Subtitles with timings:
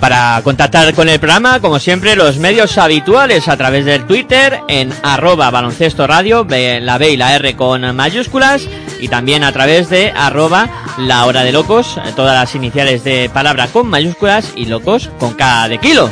[0.00, 4.92] Para contactar con el programa, como siempre, los medios habituales a través del Twitter en
[5.02, 8.62] arroba baloncesto radio, la B y la R con mayúsculas,
[9.00, 10.68] y también a través de arroba
[10.98, 15.68] la hora de locos, todas las iniciales de palabra con mayúsculas y locos con K
[15.68, 16.10] de kilo.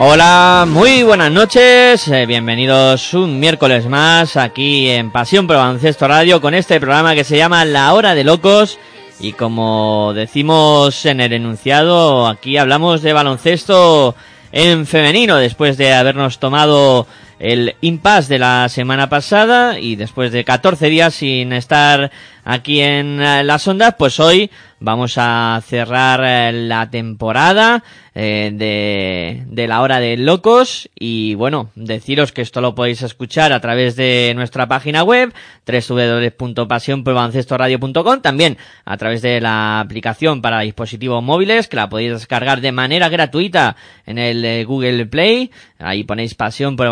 [0.00, 6.40] Hola, muy buenas noches, eh, bienvenidos un miércoles más aquí en Pasión por Baloncesto Radio
[6.40, 8.78] con este programa que se llama La Hora de Locos.
[9.18, 14.14] Y como decimos en el enunciado, aquí hablamos de baloncesto
[14.52, 17.08] en femenino después de habernos tomado
[17.40, 22.12] el impasse de la semana pasada y después de 14 días sin estar
[22.48, 24.50] aquí en eh, las ondas, pues hoy
[24.80, 27.82] vamos a cerrar eh, la temporada
[28.14, 30.88] eh, de, de, la hora de locos.
[30.98, 35.34] Y bueno, deciros que esto lo podéis escuchar a través de nuestra página web
[35.66, 38.56] www.pasionprobancestoradio.com también
[38.86, 43.76] a través de la aplicación para dispositivos móviles que la podéis descargar de manera gratuita
[44.06, 45.50] en el Google Play.
[45.78, 46.88] Ahí ponéis pasión por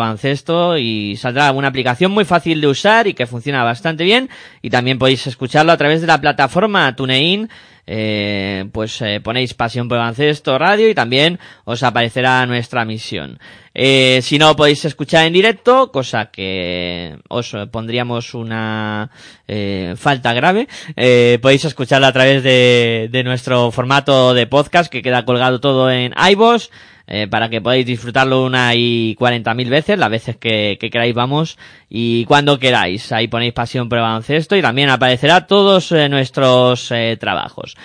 [0.79, 4.29] y saldrá una aplicación muy fácil de usar y que funciona bastante bien.
[4.61, 7.49] Y también podéis escuchar escucharlo a través de la plataforma TuneIn.
[7.89, 13.39] Eh, pues eh, ponéis Pasión por Baloncesto Radio y también os aparecerá nuestra misión.
[13.73, 19.09] Eh, si no podéis escuchar en directo, cosa que os pondríamos una
[19.47, 25.01] eh, falta grave, eh, podéis escucharlo a través de, de nuestro formato de podcast que
[25.01, 26.69] queda colgado todo en iVoox
[27.09, 31.15] eh, para que podáis disfrutarlo una y cuarenta mil veces, las veces que, que, queráis
[31.15, 31.57] vamos
[31.89, 33.13] y cuando queráis.
[33.13, 37.76] Ahí ponéis pasión por el y también aparecerá todos eh, nuestros eh, trabajos.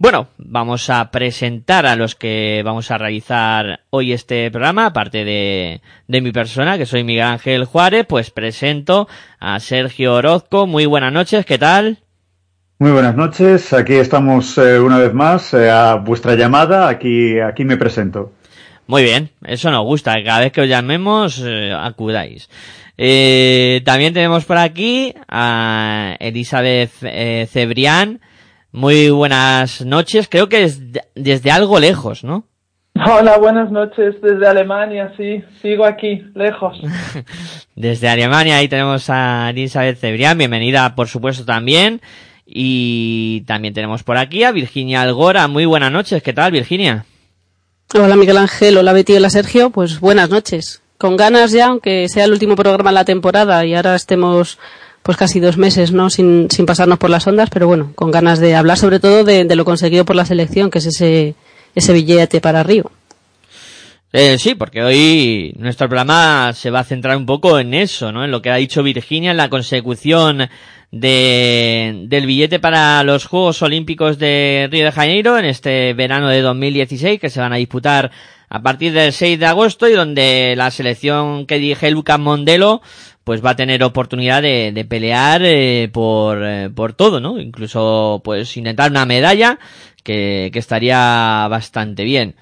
[0.00, 5.80] Bueno, vamos a presentar a los que vamos a realizar hoy este programa, aparte de,
[6.06, 9.08] de mi persona, que soy Miguel Ángel Juárez, pues presento
[9.40, 10.68] a Sergio Orozco.
[10.68, 11.98] Muy buenas noches, ¿qué tal?
[12.78, 17.64] Muy buenas noches, aquí estamos eh, una vez más eh, a vuestra llamada, aquí, aquí
[17.64, 18.34] me presento.
[18.86, 22.48] Muy bien, eso nos gusta, cada vez que os llamemos eh, acudáis.
[22.96, 26.92] También tenemos por aquí a Elizabeth
[27.48, 28.20] Cebrián.
[28.72, 30.80] Muy buenas noches, creo que es
[31.14, 32.44] desde algo lejos, ¿no?
[32.94, 36.78] Hola, buenas noches desde Alemania, sí, sigo aquí, lejos.
[37.76, 42.00] desde Alemania ahí tenemos a Elizabeth Cebrián, bienvenida por supuesto también.
[42.50, 45.48] Y también tenemos por aquí a Virginia Algora.
[45.48, 47.04] Muy buenas noches, ¿qué tal Virginia?
[47.94, 50.82] Hola Miguel Ángel, hola Betty, hola Sergio, pues buenas noches.
[50.96, 54.58] Con ganas ya, aunque sea el último programa de la temporada y ahora estemos
[55.08, 56.10] pues casi dos meses, ¿no?
[56.10, 59.46] Sin, sin pasarnos por las ondas, pero bueno, con ganas de hablar sobre todo de,
[59.46, 62.90] de lo conseguido por la selección, que es ese, billete para Río.
[64.12, 68.22] Eh, sí, porque hoy nuestro programa se va a centrar un poco en eso, ¿no?
[68.22, 70.50] En lo que ha dicho Virginia, en la consecución
[70.90, 76.42] de, del billete para los Juegos Olímpicos de Río de Janeiro en este verano de
[76.42, 78.10] 2016 que se van a disputar
[78.50, 82.82] a partir del 6 de agosto y donde la selección que dirige Lucas Mondelo
[83.28, 87.38] pues va a tener oportunidad de, de pelear eh, por, eh, por todo, ¿no?
[87.38, 89.58] Incluso pues intentar una medalla
[90.02, 92.36] que, que estaría bastante bien.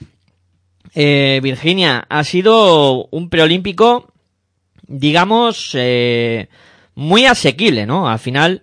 [0.95, 4.13] Eh, Virginia, ha sido un preolímpico,
[4.87, 6.51] digamos, eh,
[6.95, 8.09] muy asequible, ¿no?
[8.09, 8.63] Al final,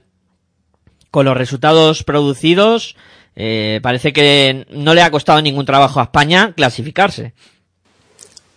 [1.12, 2.96] con los resultados producidos,
[3.36, 7.34] eh, parece que no le ha costado ningún trabajo a España clasificarse.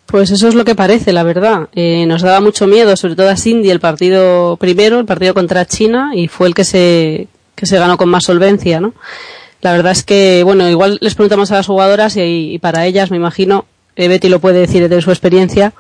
[0.07, 1.69] Pues eso es lo que parece, la verdad.
[1.75, 5.67] Eh, nos daba mucho miedo, sobre todo a Cindy, el partido primero, el partido contra
[5.67, 7.27] China, y fue el que se,
[7.57, 8.95] que se ganó con más solvencia, ¿no?
[9.63, 13.17] La verdad es que, bueno, igual les preguntamos a las jugadoras y, para ellas, me
[13.17, 13.65] imagino,
[13.97, 15.73] eh, Betty lo puede decir de su experiencia,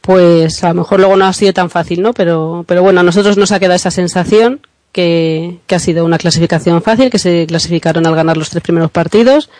[0.00, 2.14] pues a lo mejor luego no ha sido tan fácil, ¿no?
[2.14, 4.60] Pero, pero bueno, a nosotros nos ha quedado esa sensación
[4.90, 8.90] que, que ha sido una clasificación fácil, que se clasificaron al ganar los tres primeros
[8.90, 9.50] partidos,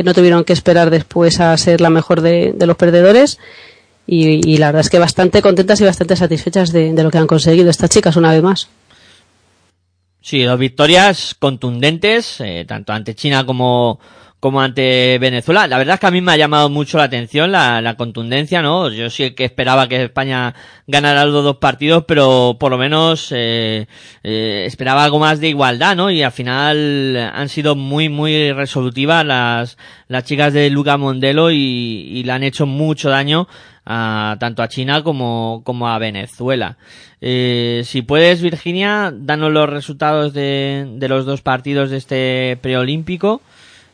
[0.00, 3.38] que no tuvieron que esperar después a ser la mejor de, los perdedores.
[4.06, 7.26] Y, la verdad es que bastante contentas y bastante satisfechas de, de lo que han
[7.26, 8.68] conseguido estas chicas una vez más.
[10.22, 14.00] Sí, dos victorias contundentes, eh, tanto ante China como,
[14.40, 15.66] como ante Venezuela.
[15.66, 18.62] La verdad es que a mí me ha llamado mucho la atención la, la contundencia,
[18.62, 18.88] ¿no?
[18.88, 20.54] Yo sí que esperaba que España
[20.86, 23.86] ganara los dos partidos, pero por lo menos eh,
[24.24, 26.10] eh, esperaba algo más de igualdad, ¿no?
[26.10, 29.76] Y al final han sido muy, muy resolutivas las,
[30.08, 33.46] las chicas de Luca Mondelo y, y le han hecho mucho daño
[33.84, 36.78] a, tanto a China como, como a Venezuela.
[37.20, 43.42] Eh, si puedes, Virginia, danos los resultados de, de los dos partidos de este preolímpico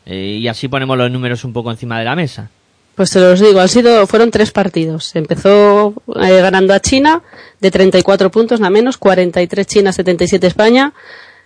[0.09, 2.49] eh, y así ponemos los números un poco encima de la mesa.
[2.95, 5.15] Pues te los digo, han sido, fueron tres partidos.
[5.15, 7.21] Empezó eh, ganando a China
[7.59, 10.93] de 34 puntos, nada menos, 43 China, 77 España.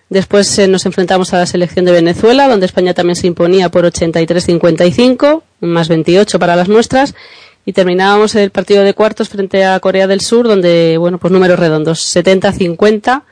[0.09, 3.85] Después eh, nos enfrentamos a la selección de Venezuela, donde España también se imponía por
[3.85, 7.15] 83-55, más 28 para las nuestras
[7.65, 11.59] y terminábamos el partido de cuartos frente a Corea del Sur, donde, bueno, pues números
[11.59, 13.23] redondos, 70-50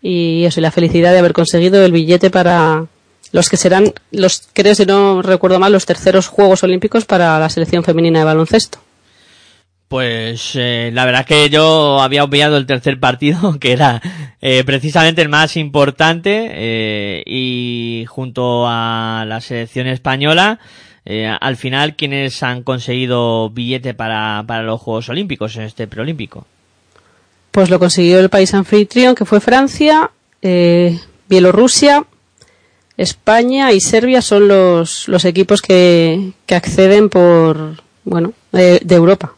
[0.00, 2.86] y eso, y la felicidad de haber conseguido el billete para
[3.34, 7.48] los que serán, los, creo si no recuerdo mal, los terceros Juegos Olímpicos para la
[7.48, 8.78] selección femenina de baloncesto.
[9.88, 14.00] Pues eh, la verdad es que yo había obviado el tercer partido, que era
[14.40, 20.60] eh, precisamente el más importante, eh, y junto a la selección española,
[21.04, 26.46] al final, ¿quiénes han conseguido billete para, para los Juegos Olímpicos en este preolímpico?
[27.50, 32.06] Pues lo consiguió el país anfitrión, que fue Francia, Bielorrusia,
[32.96, 39.34] España y Serbia son los, los equipos que, que acceden por, bueno, de, Europa.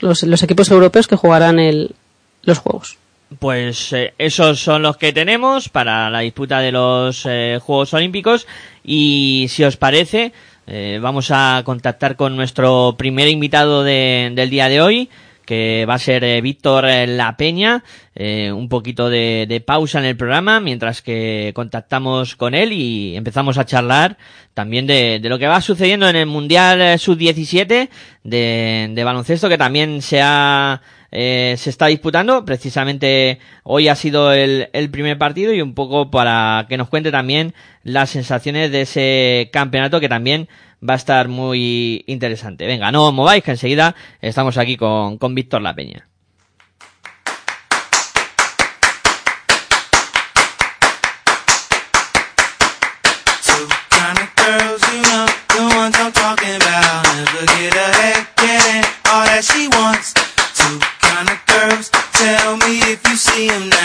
[0.00, 1.94] Los, los, equipos europeos que jugarán el,
[2.42, 2.98] los Juegos.
[3.38, 8.46] Pues eh, esos son los que tenemos para la disputa de los eh, Juegos Olímpicos
[8.82, 10.32] y si os parece,
[10.66, 15.10] eh, vamos a contactar con nuestro primer invitado de, del día de hoy,
[15.50, 17.82] que va a ser eh, Víctor La Peña.
[18.14, 23.58] Eh, un poquito de, pausa en el programa mientras que contactamos con él y empezamos
[23.58, 24.16] a charlar
[24.54, 27.88] también de, de lo que va sucediendo en el Mundial Sub-17
[28.22, 30.80] de, de baloncesto que también se ha
[31.12, 32.44] eh, se está disputando.
[32.44, 37.10] Precisamente hoy ha sido el, el, primer partido y un poco para que nos cuente
[37.10, 40.48] también las sensaciones de ese campeonato que también
[40.88, 42.66] va a estar muy interesante.
[42.66, 46.08] Venga, no os mováis que enseguida estamos aquí con, con Víctor La Peña.
[63.40, 63.79] See them now.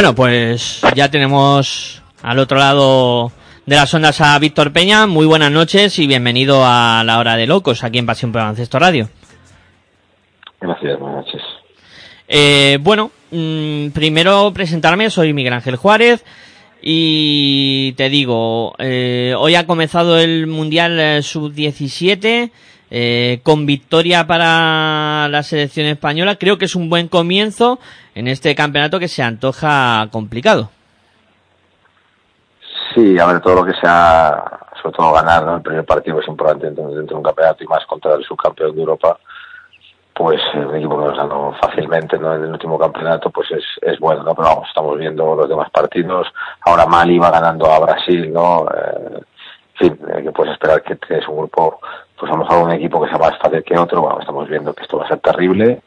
[0.00, 3.30] Bueno, pues ya tenemos al otro lado
[3.66, 5.06] de las ondas a Víctor Peña.
[5.06, 8.78] Muy buenas noches y bienvenido a la hora de locos aquí en Pasión por Baloncesto
[8.78, 9.10] Radio.
[10.58, 11.42] Gracias, buenas noches.
[12.26, 16.24] Eh, bueno, mm, primero presentarme, soy Miguel Ángel Juárez
[16.80, 22.50] y te digo, eh, hoy ha comenzado el Mundial eh, Sub-17
[22.90, 26.36] eh, con victoria para la selección española.
[26.36, 27.78] Creo que es un buen comienzo
[28.14, 30.70] en este campeonato que se antoja complicado.
[32.94, 34.42] Sí, a ver, todo lo que sea,
[34.82, 35.56] sobre todo ganar, ¿no?
[35.56, 38.80] El primer partido es importante dentro, de un campeonato y más contra el subcampeón de
[38.80, 39.18] Europa,
[40.12, 42.34] pues un equipo que nos ganó fácilmente, ¿no?
[42.34, 44.34] En el último campeonato, pues es, es bueno, ¿no?
[44.34, 46.26] Pero vamos, estamos viendo los demás partidos.
[46.66, 48.66] Ahora Mali va ganando a Brasil, ¿no?
[48.66, 49.20] Eh,
[49.78, 51.80] en fin, eh, que puedes esperar que es un grupo,
[52.20, 54.02] pues a lo mejor un equipo que sea más fácil que otro.
[54.02, 55.80] Bueno, estamos viendo que esto va a ser terrible.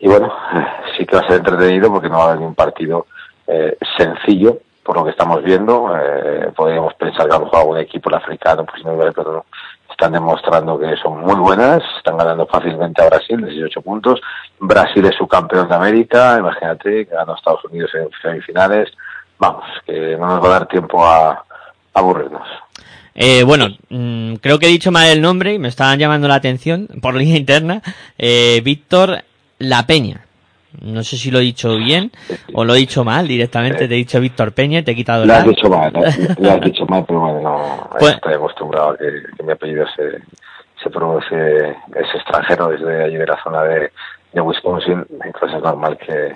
[0.00, 0.32] Y bueno,
[0.96, 3.06] sí que va a ser entretenido porque no va a haber un partido
[3.46, 5.94] eh, sencillo, por lo que estamos viendo.
[5.96, 9.44] Eh, podríamos pensar que a lo mejor algún equipo el africano, pues no, pero no.
[9.88, 14.20] Están demostrando que son muy buenas, están ganando fácilmente a Brasil, 18 puntos.
[14.58, 18.90] Brasil es su campeón de América, imagínate, que ganó Estados Unidos en semifinales.
[19.38, 21.44] Vamos, que no nos va a dar tiempo a
[21.94, 22.48] aburrirnos.
[23.14, 26.36] Eh, bueno, mm, creo que he dicho mal el nombre y me estaban llamando la
[26.36, 27.82] atención por línea interna.
[28.18, 29.22] Eh, Víctor
[29.58, 30.24] La Peña.
[30.82, 32.12] No sé si lo he dicho bien
[32.54, 33.88] o lo he dicho mal directamente.
[33.88, 36.50] Te he dicho Víctor Peña y te he quitado el Lo has dicho mal, lo
[36.52, 39.04] has dicho mal, pero bueno, no, Pues- estoy acostumbrado a que,
[39.36, 40.22] que mi apellido se,
[40.80, 43.90] se pronuncie, es extranjero desde allí de la zona de,
[44.32, 46.34] de Wisconsin, entonces es normal que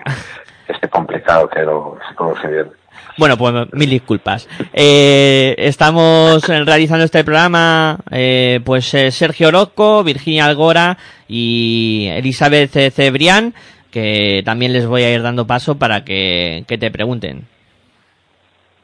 [0.66, 2.70] esté complicado que lo se pronuncie bien.
[3.16, 4.48] Bueno, pues mil disculpas.
[4.72, 12.90] Eh, estamos realizando este programa, eh, pues eh, Sergio Orozco, Virginia Algora y Elizabeth eh,
[12.90, 13.54] Cebrián,
[13.90, 17.46] que también les voy a ir dando paso para que, que te pregunten.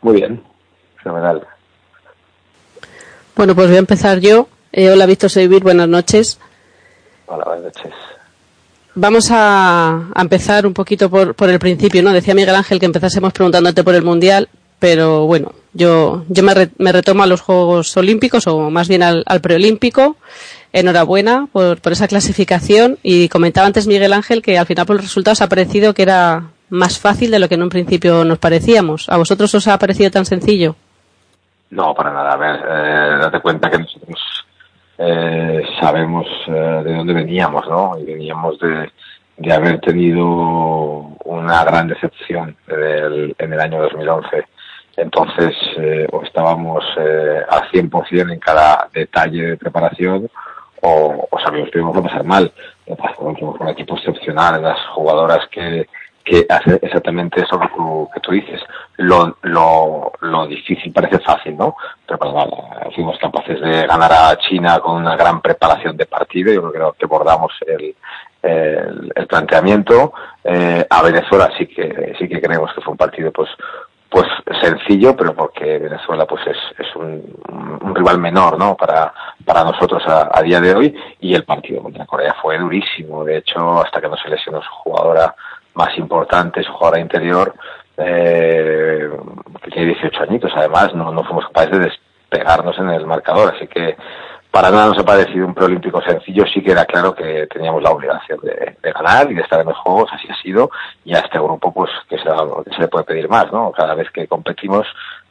[0.01, 0.43] Muy bien,
[1.03, 1.47] fenomenal.
[3.35, 4.49] Bueno, pues voy a empezar yo.
[4.73, 6.39] Eh, hola, Víctor Seivir, buenas noches.
[7.27, 7.93] Hola, buenas noches.
[8.95, 12.13] Vamos a, empezar un poquito por, por el principio, ¿no?
[12.13, 16.71] Decía Miguel Ángel que empezásemos preguntándote por el Mundial, pero bueno, yo, yo me, re-
[16.79, 20.17] me retomo a los Juegos Olímpicos, o más bien al, al preolímpico.
[20.73, 22.99] Enhorabuena por, esa clasificación.
[23.03, 26.51] Y comentaba antes Miguel Ángel que al final por los resultados ha parecido que era
[26.69, 29.09] más fácil de lo que en un principio nos parecíamos.
[29.09, 30.77] ¿A vosotros os ha parecido tan sencillo?
[31.71, 32.37] No, para nada.
[32.37, 34.19] Eh, date cuenta que nosotros
[35.03, 37.99] eh, sabemos eh, de dónde veníamos, ¿no?
[37.99, 38.91] Y veníamos de,
[39.39, 40.27] de haber tenido
[41.25, 44.45] una gran decepción en el, en el año 2011.
[44.99, 50.29] Entonces, eh, o estábamos eh, al 100% en cada detalle de preparación
[50.83, 52.53] o, o sabíamos que íbamos a pasar mal.
[52.87, 55.87] Lo que pasa es que somos un equipo excepcional, las jugadoras que,
[56.25, 58.61] que hacen exactamente eso que tú, dices.
[58.97, 61.77] Lo, lo, lo difícil parece fácil, ¿no?
[62.07, 66.53] Pero para nada, fuimos capaces de ganar a China con una gran preparación de partido.
[66.53, 67.95] Yo creo que abordamos el,
[68.43, 70.13] el, el planteamiento.
[70.45, 73.49] Eh, a Venezuela sí que sí que creemos que fue un partido pues
[74.11, 74.27] pues
[74.61, 77.33] sencillo, pero porque Venezuela pues es, es un,
[77.81, 78.77] un rival menor, ¿no?
[78.77, 83.25] Para, para nosotros a, a día de hoy y el partido contra Corea fue durísimo.
[83.25, 85.33] De hecho, hasta que no se lesionó su jugadora
[85.75, 87.55] más importante, su jugadora interior,
[87.97, 89.11] eh,
[89.63, 91.79] que tiene 18 añitos, además, no, no fuimos capaces de
[92.31, 93.97] despegarnos en el marcador, así que
[94.51, 97.91] para nada nos ha parecido un preolímpico sencillo, sí que era claro que teníamos la
[97.91, 100.71] obligación de, de ganar y de estar en los juegos, así ha sido,
[101.05, 103.71] y a este grupo pues que se, que se le puede pedir más, ¿no?
[103.71, 104.87] Cada vez que competimos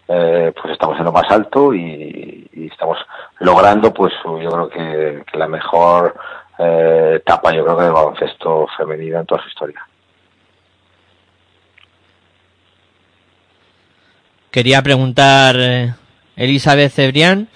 [0.08, 2.98] eh, pues estamos en lo más alto y, y estamos
[3.40, 6.16] logrando pues yo creo que, que la mejor
[6.58, 9.86] eh, etapa yo creo que del baloncesto femenino en toda su historia.
[14.52, 15.94] Quería preguntar eh,
[16.36, 17.48] Elizabeth Cebrián,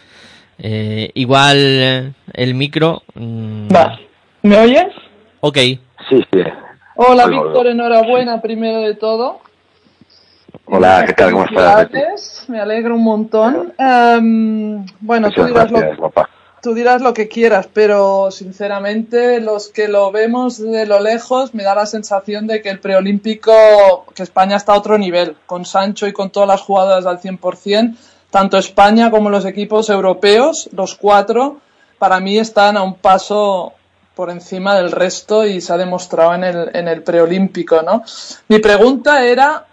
[0.59, 3.01] eh, igual eh, el micro.
[3.15, 3.99] mm, Va.
[4.43, 4.87] ¿Me oyes?
[5.39, 5.57] Ok,
[6.09, 6.39] Sí, sí.
[6.95, 9.39] Hola, Víctor, enhorabuena primero de todo.
[10.65, 11.31] Hola, ¿qué tal?
[11.31, 12.45] ¿Cómo estás?
[12.47, 13.73] Me alegro un montón.
[13.77, 16.29] Em, bueno, tú Muchas dirás, gracias, lo, papá.
[16.63, 21.63] Tú dirás lo que quieras, pero sinceramente los que lo vemos de lo lejos me
[21.63, 26.07] da la sensación de que el preolímpico, que España está a otro nivel, con Sancho
[26.07, 27.97] y con todas las jugadoras al 100%,
[28.31, 31.57] tanto España como los equipos europeos, los cuatro,
[31.99, 33.73] para mí están a un paso
[34.15, 38.03] por encima del resto y se ha demostrado en el, en el preolímpico, ¿no?
[38.47, 39.65] Mi pregunta era,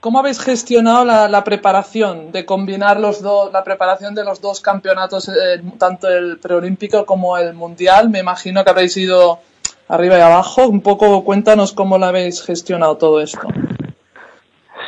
[0.00, 4.60] ¿cómo habéis gestionado la, la preparación de combinar los dos, la preparación de los dos
[4.60, 8.08] campeonatos, eh, tanto el preolímpico como el mundial?
[8.10, 9.40] Me imagino que habréis ido
[9.88, 10.66] arriba y abajo.
[10.66, 13.46] Un poco cuéntanos cómo lo habéis gestionado todo esto.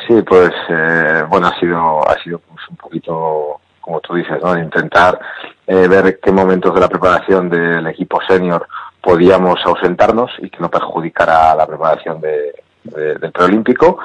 [0.07, 4.57] Sí, pues eh, bueno, ha sido, ha sido pues, un poquito, como tú dices, ¿no?
[4.57, 5.19] Intentar
[5.67, 8.67] eh, ver qué momentos de la preparación del equipo senior
[8.99, 12.53] podíamos ausentarnos y que no perjudicara la preparación de,
[12.83, 13.99] de- del preolímpico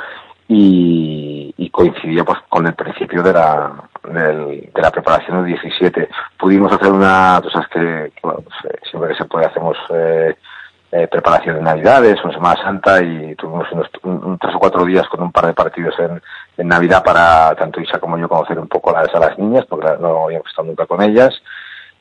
[0.48, 3.72] y, y coincidía pues con el principio de la,
[4.04, 6.08] del- de la preparación del 17.
[6.38, 10.34] Pudimos hacer una, sabes que, pues, eh, siempre que se puede hacemos eh,
[10.90, 14.84] eh, preparación de Navidades en Semana Santa y tuvimos unos un- un tres o cuatro
[14.86, 16.20] días con un par de partidos en,
[16.56, 19.86] en Navidad para tanto Isa como yo conocer un poco las, a las niñas porque
[20.00, 21.34] no habíamos estado nunca con ellas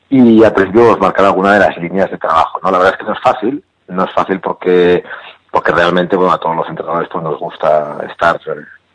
[0.08, 2.58] y al principio marcar alguna de las líneas de trabajo.
[2.62, 2.70] ¿no?
[2.70, 5.04] La verdad es que no es fácil, no es fácil porque
[5.50, 8.40] porque realmente bueno a todos los entrenadores pues nos gusta estar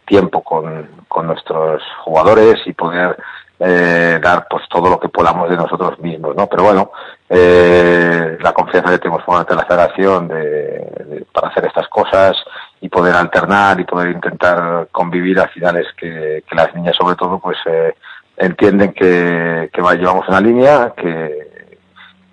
[0.05, 3.17] tiempo con, con nuestros jugadores y poder
[3.59, 6.47] eh, dar pues todo lo que podamos de nosotros mismos, ¿no?
[6.47, 6.91] Pero bueno,
[7.29, 12.35] eh, la confianza que tenemos con la federación de, de- para hacer estas cosas
[12.81, 17.15] y poder alternar y poder intentar convivir al final es que, que las niñas sobre
[17.15, 17.95] todo pues eh,
[18.37, 21.52] entienden que, que va- llevamos una línea, que,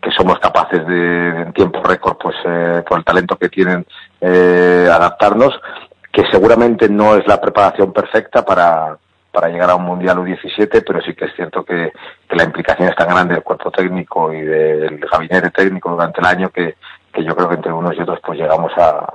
[0.00, 3.87] que somos capaces de, en tiempo récord, pues eh, por el talento que tienen,
[4.21, 5.59] eh, adaptarnos,
[6.12, 8.97] que seguramente no es la preparación perfecta para,
[9.30, 11.92] para llegar a un Mundial U17, pero sí que es cierto que,
[12.28, 16.26] que la implicación es tan grande del cuerpo técnico y del gabinete técnico durante el
[16.26, 16.76] año que,
[17.12, 19.07] que yo creo que entre unos y otros pues llegamos a,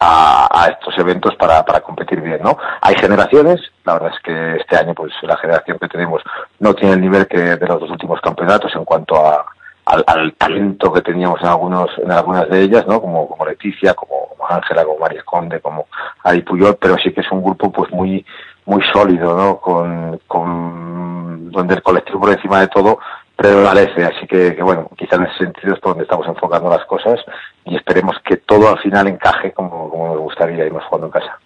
[0.00, 2.56] a, a estos eventos para, para competir bien, ¿no?
[2.80, 6.22] Hay generaciones, la verdad es que este año pues la generación que tenemos
[6.58, 9.46] no tiene el nivel que de los dos últimos campeonatos en cuanto a,
[9.84, 13.00] al, al talento que teníamos en algunos en algunas de ellas, ¿no?
[13.00, 15.86] Como, como Leticia, como Ángela, como María Conde, como
[16.22, 18.24] Ari Puyol, pero sí que es un grupo pues muy
[18.64, 19.58] muy sólido, ¿no?
[19.58, 22.98] Con, con donde el colectivo por encima de todo
[23.36, 27.18] prevalece, así que, bueno, quizá en ese sentido es por donde estamos enfocando las cosas
[27.64, 31.38] y esperemos que todo al final encaje como, como nos gustaría irnos jugando en casa.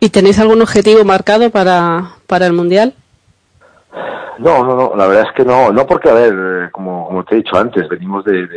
[0.00, 2.94] ¿Y tenéis algún objetivo marcado para, para el Mundial?
[4.38, 7.38] No, no, no, la verdad es que no, no porque, a ver, como, te he
[7.38, 8.48] dicho antes, venimos de,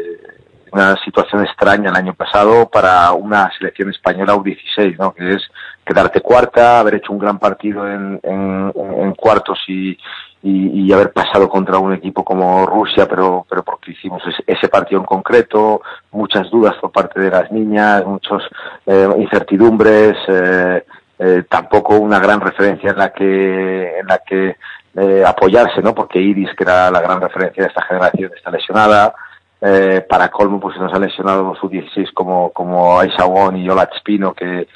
[0.71, 5.13] una situación extraña el año pasado para una selección española U16, ¿no?
[5.13, 5.43] Que es
[5.85, 8.19] quedarte cuarta, haber hecho un gran partido en,
[9.17, 9.97] cuartos y,
[10.43, 15.05] y, haber pasado contra un equipo como Rusia, pero, pero porque hicimos ese, partido en
[15.05, 18.43] concreto, muchas dudas por parte de las niñas, muchos
[18.85, 20.83] eh, incertidumbres, eh,
[21.17, 24.57] eh, tampoco una gran referencia en la que, en la que
[24.97, 25.93] eh, apoyarse, ¿no?
[25.93, 29.13] Porque Iris, que era la gran referencia de esta generación, está lesionada.
[29.61, 33.89] Eh, para colmo, pues nos han lesionado su 16 como, como Aisha Won y Yola
[33.91, 34.67] Espino, que,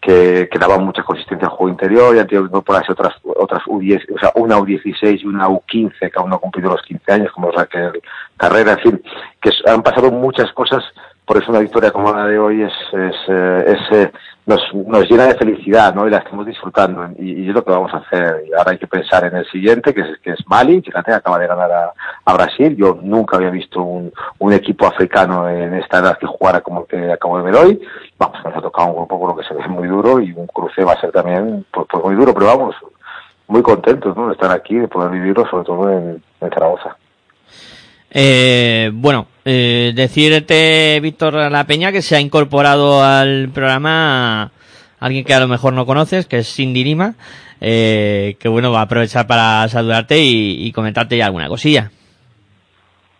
[0.00, 3.62] que, que daban mucha consistencia al juego interior, y han tenido que incorporarse otras, otras
[3.64, 7.12] U10, o sea, una U16 y una U15, que aún no ha cumplido los 15
[7.12, 8.00] años, como Raquel
[8.36, 9.02] Carrera, en fin,
[9.42, 10.82] que han pasado muchas cosas,
[11.26, 14.12] por eso una victoria como la de hoy es, es, eh, es, eh,
[14.50, 16.06] nos, nos llena de felicidad, ¿no?
[16.06, 18.44] Y la estamos disfrutando, y, y es lo que vamos a hacer.
[18.48, 21.38] Y ahora hay que pensar en el siguiente, que es, que es Mali, fíjate, acaba
[21.38, 21.70] de ganar
[22.24, 22.76] a, Brasil.
[22.76, 26.86] Yo nunca había visto un, un equipo africano en esta edad que jugara como el
[26.86, 27.80] que acabo de ver hoy.
[28.18, 30.46] Vamos, nos ha tocado un grupo por lo que se ve muy duro y un
[30.46, 32.74] cruce va a ser también pues, pues muy duro, pero vamos,
[33.46, 34.28] muy contentos ¿no?
[34.28, 36.96] de estar aquí, de poder vivirlo, sobre todo en, en Zaragoza.
[38.10, 44.50] Eh, bueno, eh, decirte, Víctor La Peña, que se ha incorporado al programa
[44.98, 47.14] alguien que a lo mejor no conoces, que es Cindy Lima,
[47.60, 51.90] eh, que bueno, va a aprovechar para saludarte y, y comentarte ya alguna cosilla.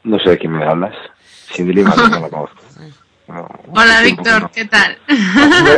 [0.04, 0.94] No sé de quién me hablas.
[1.52, 2.56] Cindy Lima, no, la conozco.
[3.28, 4.50] No, Hola Víctor, no.
[4.50, 4.98] ¿qué tal?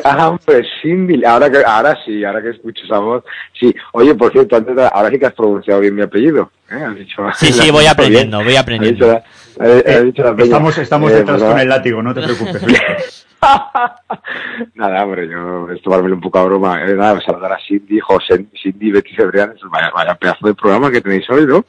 [0.04, 3.24] Ah, hombre, Cindy, ahora que, ahora sí, ahora que escucho esa voz,
[3.58, 3.74] sí.
[3.92, 6.50] Oye, por cierto, antes ahora sí que has pronunciado bien mi apellido.
[6.70, 6.82] ¿eh?
[6.82, 9.22] Has dicho, Sí, sí, voy aprendiendo, voy aprendiendo.
[9.58, 10.44] Dicho la peña.
[10.44, 13.26] Estamos, estamos Eh, detrás con el látigo, no te preocupes.
[14.74, 16.82] Nada, hombre, yo es tomármelo un poco a broma.
[16.84, 21.00] Eh, nada, saludar a Cindy, José, Cindy, Betty Cebrián, vaya, vaya pedazo de programa que
[21.00, 21.64] tenéis hoy, ¿no?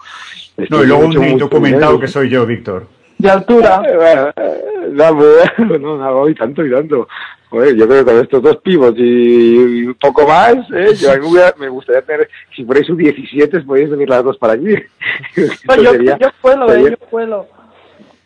[0.69, 2.87] No, y luego un Mucho, documentado que soy yo, Víctor.
[3.17, 3.81] De altura.
[3.87, 7.07] Eh, bueno, eh, No, pues, no, no, hoy tanto y tanto.
[7.49, 10.93] Joder, yo creo que con estos dos pibos y, y un poco más, ¿eh?
[10.95, 11.27] yo a mí
[11.59, 16.17] me gustaría tener, si fuerais un 17, podéis venir las dos para No, yo, sería,
[16.17, 17.47] yo cuelo, eh, yo cuelo.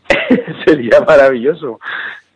[0.65, 1.79] sería maravilloso.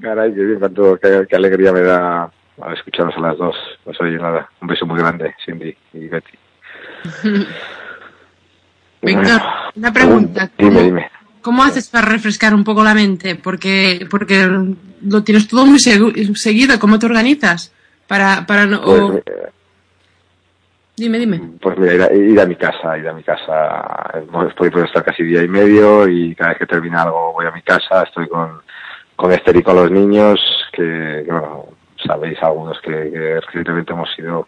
[0.02, 2.24] Caray, qué, cuánto- qué- qué alegría me da
[2.62, 3.56] a escucharos a las dos.
[3.84, 6.38] Pues oye, nada, un beso muy grande, Cindy y Betty.
[9.02, 9.42] Víctor,
[9.76, 10.50] una pregunta.
[10.58, 11.12] Dime, ¿Cómo, dime.
[11.42, 13.36] cómo haces para refrescar un poco la mente?
[13.36, 14.48] Porque, porque
[15.04, 16.78] lo tienes todo muy segu- seguido.
[16.80, 17.74] ¿Cómo te organizas?
[18.08, 19.24] Para, para no, Pues, o- eh,
[21.02, 21.42] Dime, dime.
[21.60, 24.14] Pues mira, ir a, ir a mi casa, ir a mi casa.
[24.48, 27.52] Estoy puedo estar casi día y medio y cada vez que termina algo voy a
[27.52, 28.62] mi casa, estoy con,
[29.16, 30.40] con Esther y con los niños,
[30.72, 31.66] que, que, bueno,
[32.06, 34.48] sabéis algunos que, que recientemente hemos sido,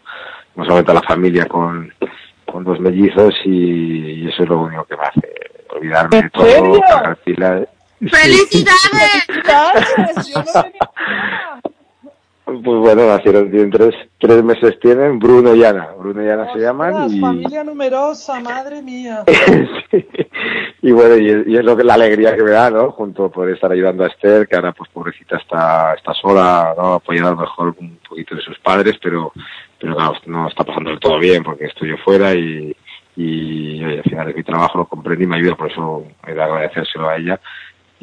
[0.54, 1.92] hemos aumentado la familia con,
[2.46, 5.34] con dos mellizos y, y eso es lo único que me hace
[5.70, 7.68] olvidarme de ¿En todo, cargar pilas.
[7.98, 9.24] ¡Felicidades!
[9.26, 10.28] ¡Felicidades!
[10.28, 11.73] Yo no.
[12.44, 15.88] Pues bueno, nacieron, tienen tres, tres meses tienen, Bruno y Ana.
[15.98, 17.18] Bruno y Ana se llaman y...
[17.18, 19.24] familia numerosa, madre mía.
[19.90, 20.04] Sí.
[20.82, 22.90] Y bueno, y, es- y es lo que la alegría que me da, ¿no?
[22.90, 26.94] Junto por estar ayudando a Esther, que ahora pues pobrecita está, está sola, ¿no?
[26.94, 29.32] Apoyada a lo mejor un poquito de sus padres, pero,
[29.80, 32.74] pero claro, no está pasando del todo bien porque estoy yo fuera y,
[33.16, 36.34] y oye, al final de mi trabajo lo comprendí y me ayuda, por eso he
[36.34, 37.40] de agradecérselo a ella.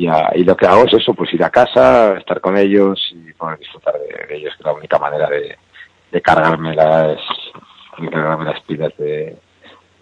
[0.02, 3.00] Y, a- y lo que hago es eso, pues ir a casa, estar con ellos
[3.14, 5.56] y poder disfrutar de, ellos, que es la única manera de,
[6.12, 7.20] de cargarme las,
[8.10, 9.36] cargarme las pilas de,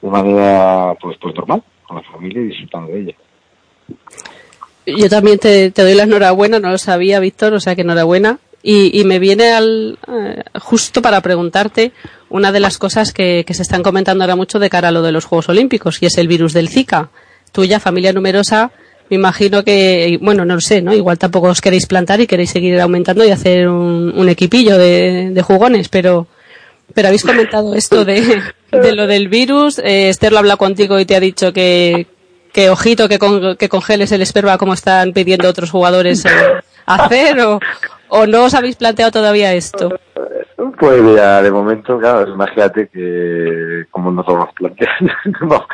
[0.01, 3.15] de manera pues pues normal con la familia y disfrutando de ella
[4.85, 8.39] Yo también te, te doy la enhorabuena, no lo sabía, Víctor, o sea que enhorabuena.
[8.61, 11.91] Y, y me viene al, eh, justo para preguntarte
[12.29, 15.01] una de las cosas que, que se están comentando ahora mucho de cara a lo
[15.01, 17.09] de los Juegos Olímpicos, y es el virus del Zika.
[17.51, 18.71] Tuya, familia numerosa,
[19.09, 20.93] me imagino que, bueno, no lo sé, ¿no?
[20.93, 25.41] Igual tampoco os queréis plantar y queréis seguir aumentando y hacer un, un equipillo de,
[25.43, 26.27] jugones, pero,
[26.93, 28.41] pero habéis comentado esto de,
[28.71, 29.79] de lo del virus.
[29.79, 32.07] Eh, Esther lo habla contigo y te ha dicho que,
[32.53, 36.29] que ojito que, con- que congeles el esperma como están pidiendo otros jugadores eh,
[36.85, 37.59] hacer o,
[38.09, 39.89] o no os habéis planteado todavía esto.
[40.79, 44.89] pues ya de momento claro imagínate que como no todos plantean
[45.41, 45.65] no,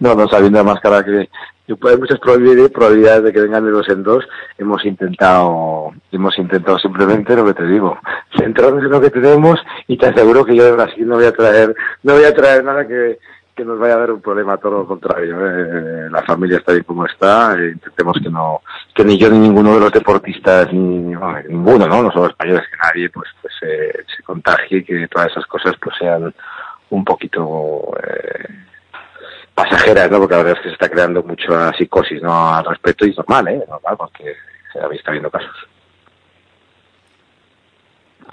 [0.00, 1.28] no no sabiendo además cara que
[1.66, 4.24] que hay muchas probabilidades, de que vengan de dos en dos
[4.58, 7.98] hemos intentado hemos intentado simplemente lo que te digo
[8.38, 11.32] centrarnos en lo que tenemos y te aseguro que yo de Brasil no voy a
[11.32, 13.18] traer no voy a traer nada que
[13.54, 15.36] que nos vaya a dar un problema, todo lo contrario.
[15.38, 16.08] ¿eh?
[16.10, 18.62] La familia está bien como está, eh, intentemos que no,
[18.94, 22.02] que ni yo ni ninguno de los deportistas, ni bueno, ninguno, ¿no?
[22.02, 25.74] No solo españoles, que nadie pues, pues eh, se contagie y que todas esas cosas
[25.80, 26.34] pues sean
[26.90, 28.48] un poquito eh,
[29.54, 30.18] pasajeras, ¿no?
[30.18, 32.54] Porque la verdad es que se está creando mucha psicosis, ¿no?
[32.54, 33.62] Al respecto y es normal, ¿eh?
[33.68, 34.24] Normal, porque
[34.72, 35.50] se está viendo casos.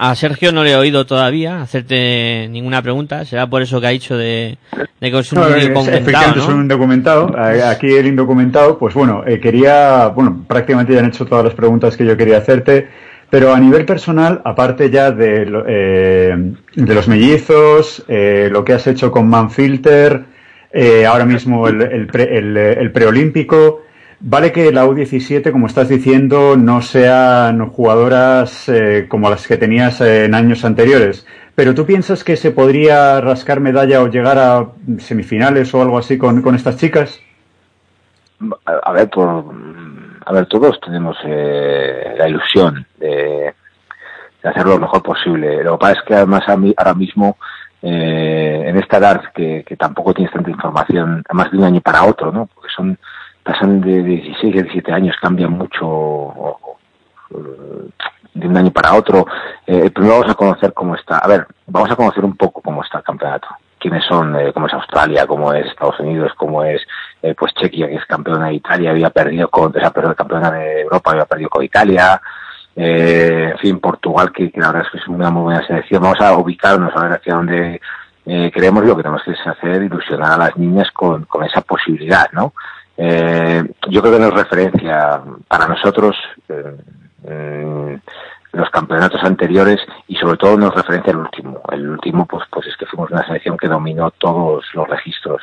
[0.02, 3.22] A Sergio no le he oído todavía hacerte ninguna pregunta.
[3.26, 4.56] Será por eso que ha dicho de,
[4.98, 6.42] de que es un No, vídeo es- comentado, efectivamente ¿no?
[6.44, 7.34] es un documentado.
[7.36, 11.54] Eh, Aquí el indocumentado, pues bueno, eh, quería, bueno, prácticamente ya han hecho todas las
[11.54, 12.88] preguntas que yo quería hacerte,
[13.28, 16.34] pero a nivel personal, aparte ya de, lo- eh,
[16.74, 20.24] de los mellizos, eh, lo que has hecho con Manfilter,
[20.72, 23.82] eh, ahora mismo el, el, pre- el, eh, preolímpico,
[24.20, 30.00] vale que la U17, como estás diciendo, no sean jugadoras eh, como las que tenías
[30.00, 35.74] en años anteriores, pero ¿tú piensas que se podría rascar medalla o llegar a semifinales
[35.74, 37.20] o algo así con, estas chicas?
[38.64, 39.44] a, ver, por,
[40.24, 43.52] a ver, todos tenemos eh, la ilusión de,
[44.42, 45.62] de hacer lo mejor posible.
[45.62, 47.36] Lo que pasa es que además a mí, ahora mismo,
[47.82, 52.04] eh, en esta edad que, que tampoco tienes tanta información, además de un año para
[52.04, 52.46] otro, ¿no?
[52.46, 52.98] Porque son,
[53.42, 56.56] pasan de 16 a 17 años, cambian mucho
[58.34, 59.26] de un año para otro.
[59.66, 62.82] Eh, primero vamos a conocer cómo está, a ver, vamos a conocer un poco cómo
[62.82, 63.48] está el campeonato.
[63.78, 66.82] Quiénes son, eh, cómo es Australia, cómo es Estados Unidos, cómo es
[67.22, 70.50] eh, pues Chequia, que es campeona de Italia, había perdido con, o sea, perdón, campeona
[70.50, 72.20] de Europa, había perdido con Italia,
[72.82, 76.02] en fin, Portugal, que, la verdad es que es una muy buena selección.
[76.02, 77.80] Vamos a ubicarnos a ver hacia dónde
[78.26, 81.60] eh, queremos y lo que tenemos que hacer, ilusionar a las niñas con, con esa
[81.62, 82.52] posibilidad, ¿no?
[82.96, 86.16] Eh, yo creo que no es referencia para nosotros
[86.48, 87.98] eh,
[88.52, 91.62] los campeonatos anteriores y sobre todo no es referencia al último.
[91.72, 95.42] El último, pues, pues es que fuimos una selección que dominó todos los registros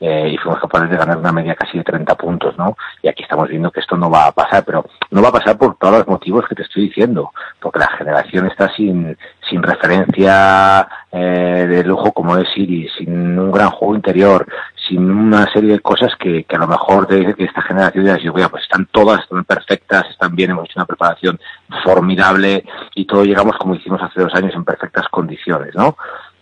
[0.00, 2.76] eh, y fuimos capaces de ganar una media casi de 30 puntos, ¿no?
[3.02, 5.56] Y aquí estamos viendo que esto no va a pasar, pero no va a pasar
[5.56, 9.16] por todos los motivos que te estoy diciendo, porque la generación está sin,
[9.48, 14.46] sin referencia eh, de lujo como es Siri, sin un gran juego interior,
[14.88, 18.16] sin una serie de cosas que, que a lo mejor de, de esta generación ya
[18.16, 21.40] digo, pues están todas, están perfectas, están bien, hemos hecho una preparación
[21.84, 25.96] formidable y todo llegamos como hicimos hace dos años en perfectas condiciones, ¿no?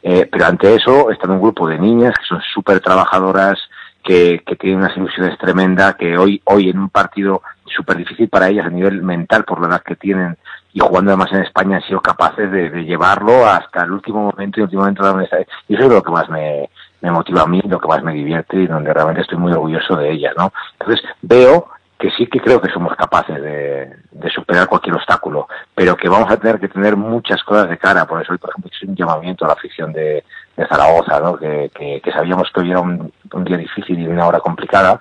[0.06, 3.58] Eh, pero ante eso están un grupo de niñas que son súper trabajadoras,
[4.02, 7.40] que, que tienen unas ilusiones tremendas, que hoy, hoy en un partido
[7.74, 10.36] súper difícil para ellas a nivel mental por la edad que tienen
[10.74, 14.60] y jugando además en España han sido capaces de, llevarlo hasta el último momento y
[14.60, 15.04] el último momento.
[15.68, 16.68] Y eso es lo que más me,
[17.00, 19.96] me motiva a mí, lo que más me divierte y donde realmente estoy muy orgulloso
[19.96, 20.52] de ellas, ¿no?
[20.80, 21.68] Entonces veo
[22.04, 23.96] que sí que creo que somos capaces de,
[24.34, 28.04] superar cualquier obstáculo, pero que vamos a tener que tener muchas cosas de cara.
[28.04, 30.22] Por eso hoy, por ejemplo, hice un llamamiento a la afición de,
[30.68, 31.38] Zaragoza, ¿no?
[31.38, 35.00] que, sabíamos que hoy era un, un día difícil y una hora complicada,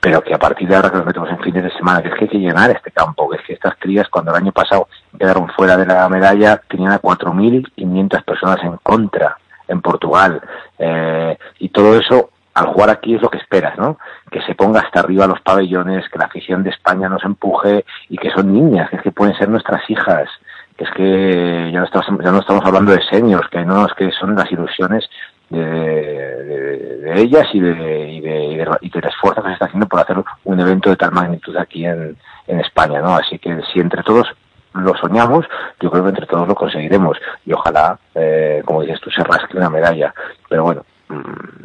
[0.00, 2.14] pero que a partir de ahora que nos metemos en fines de semana, que es
[2.14, 4.88] que hay que llenar este campo, que es que estas crías cuando el año pasado
[5.16, 9.36] quedaron fuera de la medalla, tenían a 4.500 personas en contra
[9.68, 10.40] en Portugal,
[10.80, 13.98] eh, y todo eso al jugar aquí es lo que esperas, ¿no?
[14.30, 18.16] Que se ponga hasta arriba los pabellones, que la afición de España nos empuje y
[18.18, 20.28] que son niñas, que es que pueden ser nuestras hijas,
[20.76, 23.92] que es que ya no estamos, ya no estamos hablando de seniors, que no es
[23.94, 25.08] que son las ilusiones
[25.48, 29.66] de, de, de ellas y de, y, de, y, y del esfuerzo que se está
[29.66, 33.16] haciendo por hacer un evento de tal magnitud aquí en, en España, ¿no?
[33.16, 34.28] Así que si entre todos
[34.74, 35.46] lo soñamos,
[35.80, 39.56] yo creo que entre todos lo conseguiremos y ojalá, eh, como dices tú, se rasque
[39.56, 40.14] una medalla.
[40.48, 40.84] Pero bueno,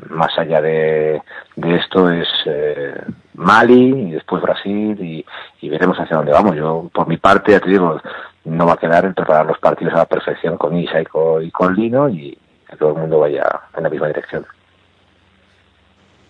[0.10, 1.22] más allá de,
[1.56, 3.02] de esto es eh,
[3.36, 5.26] Mali y después Brasil y,
[5.62, 6.56] y, veremos hacia dónde vamos.
[6.56, 8.00] Yo, por mi parte, ya te digo,
[8.46, 11.06] no va a quedar en preparar los partidos a la perfección con Isa y
[11.44, 12.38] y con Lino y
[12.70, 13.44] que todo el mundo vaya
[13.76, 14.46] en la misma dirección.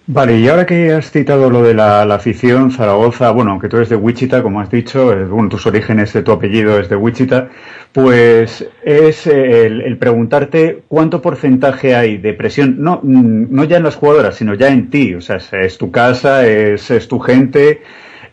[0.08, 3.78] Vale, y ahora que has citado lo de la, la, afición, Zaragoza, bueno, aunque tú
[3.78, 6.96] eres de Wichita, como has dicho, eh, bueno, tus orígenes de tu apellido es de
[6.96, 7.50] Wichita,
[7.91, 13.96] pues es el, el, preguntarte cuánto porcentaje hay de presión, no, no ya en las
[13.96, 17.82] jugadoras, sino ya en ti, o sea, es, tu casa, es, es tu gente,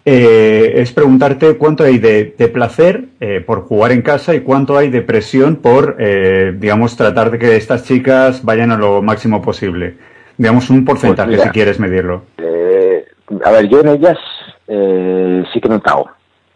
[0.05, 4.91] eh, es preguntarte cuánto hay de, placer eh, por jugar en casa y cuánto hay
[4.91, 9.95] de presión por, eh, digamos, tratar de que estas chicas vayan a lo máximo posible.
[10.43, 12.25] Digamos, un porcentaje, pues mira, si quieres medirlo.
[12.37, 13.07] Eh,
[13.45, 14.19] a ver, yo en ellas
[14.67, 16.07] eh, sí que he notado.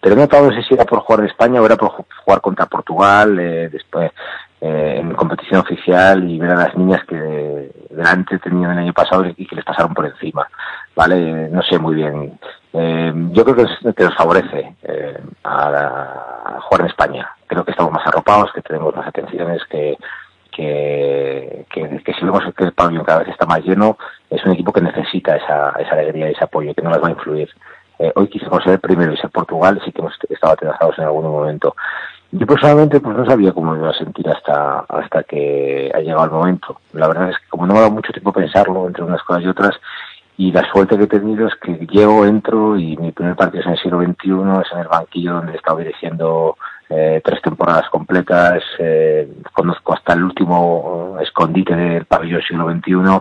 [0.00, 1.92] Pero he notado, no sé si era por jugar en España o era por
[2.24, 4.10] jugar contra Portugal, eh, después
[4.60, 9.46] en competición oficial y ver a las niñas que delante tenían el año pasado y
[9.46, 10.48] que les pasaron por encima.
[10.96, 11.48] ¿Vale?
[11.48, 12.36] No sé muy bien.
[12.72, 14.74] yo creo que, que nos favorece
[15.44, 17.30] a, a jugar en España.
[17.46, 19.96] Creo que estamos más arropados, que tenemos más atenciones, que
[20.56, 23.98] que, que, que si vemos que el pabellón cada vez está más lleno,
[24.30, 27.08] es un equipo que necesita esa, esa alegría y ese apoyo, que no las va
[27.08, 27.50] a influir.
[27.98, 31.04] Eh, hoy quisimos ser el primero y ser Portugal, sí que hemos estado atrasados en
[31.04, 31.76] algún momento.
[32.32, 36.24] Yo personalmente pues no sabía cómo me iba a sentir hasta, hasta que ha llegado
[36.24, 36.80] el momento.
[36.94, 39.44] La verdad es que como no me ha dado mucho tiempo pensarlo entre unas cosas
[39.44, 39.78] y otras,
[40.38, 43.66] y la suerte que he tenido es que llego, entro y mi primer partido es
[43.66, 46.56] en el siglo XXI, es en el banquillo donde he estado dirigiendo
[46.88, 53.20] eh, tres temporadas completas, eh, conozco hasta el último escondite del pabellón siglo XXI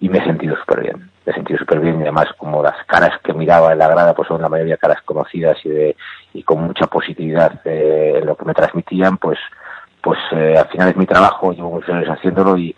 [0.00, 1.10] y me he sentido súper bien.
[1.24, 4.14] Me he sentido súper bien y además como las caras que miraba en la grada
[4.14, 5.96] pues son la mayoría caras conocidas y, de,
[6.34, 9.38] y con mucha positividad eh, lo que me transmitían, pues
[10.02, 12.76] pues eh, al final es mi trabajo, llevo muchos años haciéndolo y,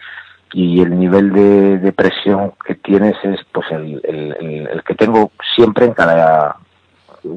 [0.54, 4.94] y el nivel de, de presión que tienes es pues el, el, el, el que
[4.94, 6.56] tengo siempre en cada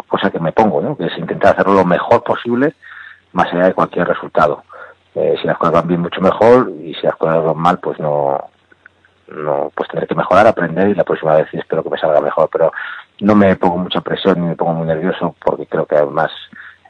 [0.08, 0.96] cosa que me pongo, ¿no?
[0.96, 2.74] que es intentar hacerlo lo mejor posible
[3.34, 4.64] más allá de cualquier resultado.
[5.16, 8.00] Eh, si las cosas van bien, mucho mejor, y si las cosas van mal, pues
[8.00, 8.38] no,
[9.28, 12.50] no, pues tendré que mejorar, aprender y la próxima vez espero que me salga mejor,
[12.52, 12.72] pero
[13.20, 16.32] no me pongo mucha presión ni me pongo muy nervioso porque creo que además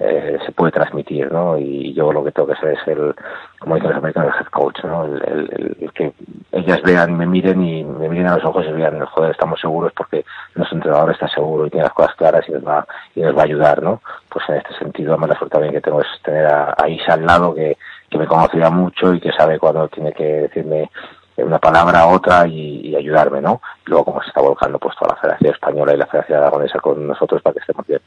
[0.03, 1.59] eh, se puede transmitir, ¿no?
[1.59, 3.13] Y yo lo que tengo que ser es el,
[3.59, 5.05] como dicen los americanos, el head coach, ¿no?
[5.05, 6.11] El, el, el, que
[6.51, 9.59] ellas vean y me miren y me miren a los ojos y vean, joder, estamos
[9.59, 13.21] seguros porque nuestro entrenador está seguro y tiene las cosas claras y nos va, y
[13.21, 14.01] nos va a ayudar, ¿no?
[14.27, 17.13] Pues en este sentido, además la suerte también que tengo es tener a, a Isa
[17.13, 17.77] al lado que,
[18.09, 20.89] que me conoce ya mucho y que sabe cuando tiene que decirme
[21.37, 23.61] una palabra a otra y, y, ayudarme, ¿no?
[23.85, 27.07] Luego como se está volcando pues toda la Federación Española y la Federación Aragonesa con
[27.07, 28.01] nosotros para que estemos bien.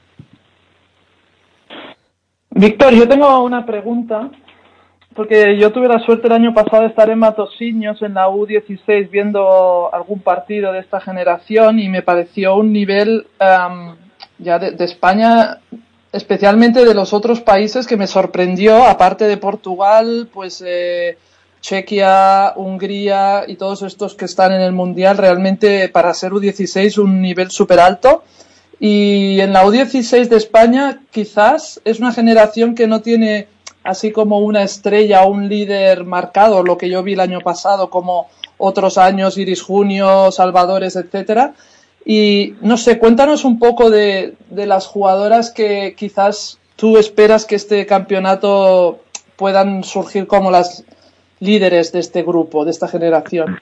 [2.57, 4.31] Víctor, yo tengo una pregunta,
[5.13, 9.11] porque yo tuve la suerte el año pasado de estar en Matosiños, en la U16,
[9.11, 13.97] viendo algún partido de esta generación y me pareció un nivel um,
[14.39, 15.59] ya de, de, España,
[16.13, 21.19] especialmente de los otros países, que me sorprendió, aparte de Portugal, pues eh,
[21.61, 27.21] Chequia, Hungría y todos estos que están en el Mundial, realmente para ser U16 un
[27.21, 28.23] nivel súper alto.
[28.81, 33.49] Y en la U16 de España quizás es una generación que no tiene
[33.83, 37.91] así como una estrella o un líder marcado, lo que yo vi el año pasado,
[37.91, 41.55] como otros años, Iris Junio, Salvadores, etcétera.
[42.05, 47.55] Y no sé, cuéntanos un poco de, de las jugadoras que quizás tú esperas que
[47.55, 49.01] este campeonato
[49.37, 50.85] puedan surgir como las
[51.41, 53.61] líderes de este grupo, de esta generación.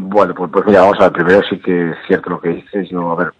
[0.00, 2.88] Bueno, pues, pues mira, vamos a ver, primero sí que es cierto lo que dices,
[2.88, 3.32] yo, a ver,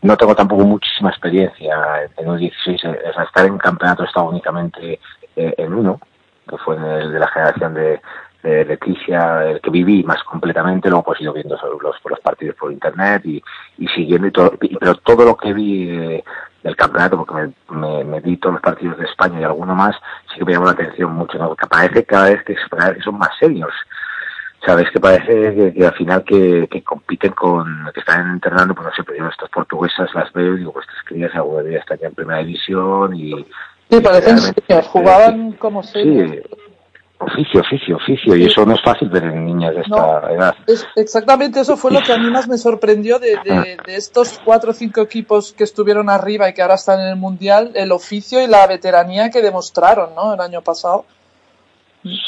[0.00, 1.76] no tengo tampoco muchísima experiencia
[2.16, 4.98] en un 16, o sea, estar en campeonato he estado únicamente
[5.36, 6.00] eh, en uno,
[6.48, 8.00] que fue el de la generación de,
[8.42, 12.56] de Leticia, el que viví más completamente, luego pues he ido viendo los, los partidos
[12.56, 13.42] por internet y,
[13.94, 16.24] siguiendo y todo, y, pero todo lo que vi eh,
[16.62, 19.94] del campeonato, porque me, me, me, vi todos los partidos de España y alguno más,
[20.32, 21.48] sí que me llamó la atención mucho, ¿no?
[21.48, 23.74] porque parece cada vez que, cada vez que son más serios
[24.66, 28.88] sabes que parece que, que al final que, que, compiten con, que están entrenando, pues
[28.88, 31.78] no sé, pero yo estas portuguesas las veo y digo, pues estas crías alguna día
[31.78, 33.32] están ya en primera división y...
[33.88, 34.36] Sí, parecen
[34.90, 36.32] jugaban como seniors.
[36.32, 36.40] Sí,
[37.18, 40.54] oficio, oficio, oficio, y eso no es fácil ver en niñas de esta No, edad.
[40.66, 44.38] es- exactamente eso fue lo que a mí más me sorprendió de, de- de estos
[44.44, 47.90] cuatro o cinco equipos que estuvieron arriba y que ahora están en el Mundial, el
[47.92, 50.34] oficio y la veteranía que demostraron ¿no?
[50.34, 51.04] el año pasado.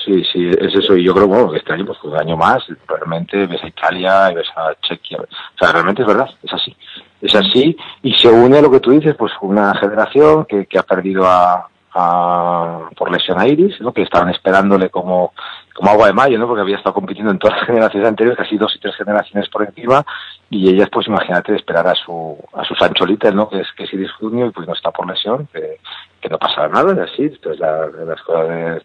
[0.04, 0.96] Sí, sí, es eso.
[0.96, 4.30] Y yo creo bueno, que este año, pues un año más, realmente ves a Italia
[4.32, 5.18] y ves a Chequia.
[5.20, 6.76] O sea, realmente es verdad, es así.
[7.20, 10.78] Es así y se une a lo que tú dices, pues una generación que, que
[10.78, 13.92] ha perdido a, a- por lesión a Iris, ¿no?
[13.92, 15.32] que estaban esperándole como,
[15.74, 16.46] como agua de mayo, ¿no?
[16.46, 19.64] porque había estado compitiendo en todas las generaciones anteriores, casi dos y tres generaciones por
[19.64, 20.04] encima,
[20.48, 23.48] y ellas, pues imagínate, esperar a su, a su Sancholitas, ¿no?
[23.48, 25.78] que es, que es Iris Junio, y pues no está por lesión, que,
[26.20, 28.82] que no pasa nada, es así, esto es la, las cosas de,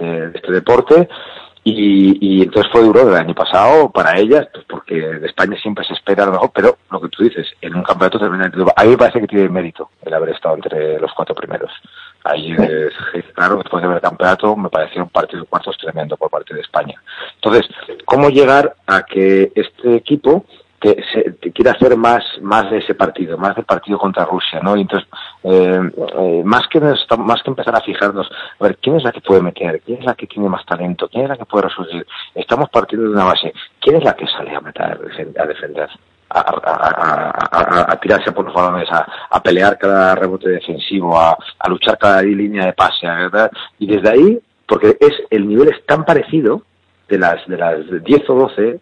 [0.00, 1.08] de- este deporte.
[1.68, 5.84] Y, y entonces fue duro del año pasado para ellas, pues porque de España siempre
[5.84, 8.90] se espera a lo mejor, pero lo que tú dices, en un campeonato a mí
[8.90, 11.72] me parece que tiene mérito el haber estado entre los cuatro primeros.
[12.22, 12.88] Ahí, eh,
[13.34, 16.54] claro, después de ver el campeonato, me pareció un partido de cuartos tremendo por parte
[16.54, 17.02] de España.
[17.34, 17.66] Entonces,
[18.04, 20.44] ¿cómo llegar a que este equipo
[21.54, 24.76] quiera hacer más más de ese partido, más del partido contra Rusia, ¿no?
[24.76, 25.08] Y entonces,
[25.44, 25.80] eh,
[26.18, 28.28] eh, más que más que empezar a fijarnos,
[28.60, 29.80] a ver, ¿quién es la que puede meter?
[29.80, 31.08] ¿Quién es la que tiene más talento?
[31.08, 32.06] ¿Quién es la que puede resolver?
[32.34, 33.52] Estamos partiendo de una base.
[33.80, 34.84] ¿Quién es la que sale a meter,
[35.38, 35.88] a defender?
[36.28, 41.68] A, a- a- a- tirarse por los balones, a, pelear cada rebote defensivo, a, a
[41.68, 43.50] luchar cada línea de pase, ¿verdad?
[43.78, 46.62] Y desde ahí, porque es el nivel es tan parecido
[47.08, 48.80] de las de las 10 o 12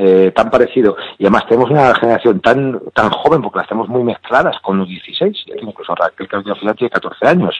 [0.00, 0.96] eh, tan parecido.
[1.18, 4.88] Y además tenemos una generación tan tan joven porque las tenemos muy mezcladas con los
[4.88, 7.56] 16 incluso Raquel Carrillo final tiene 14 años.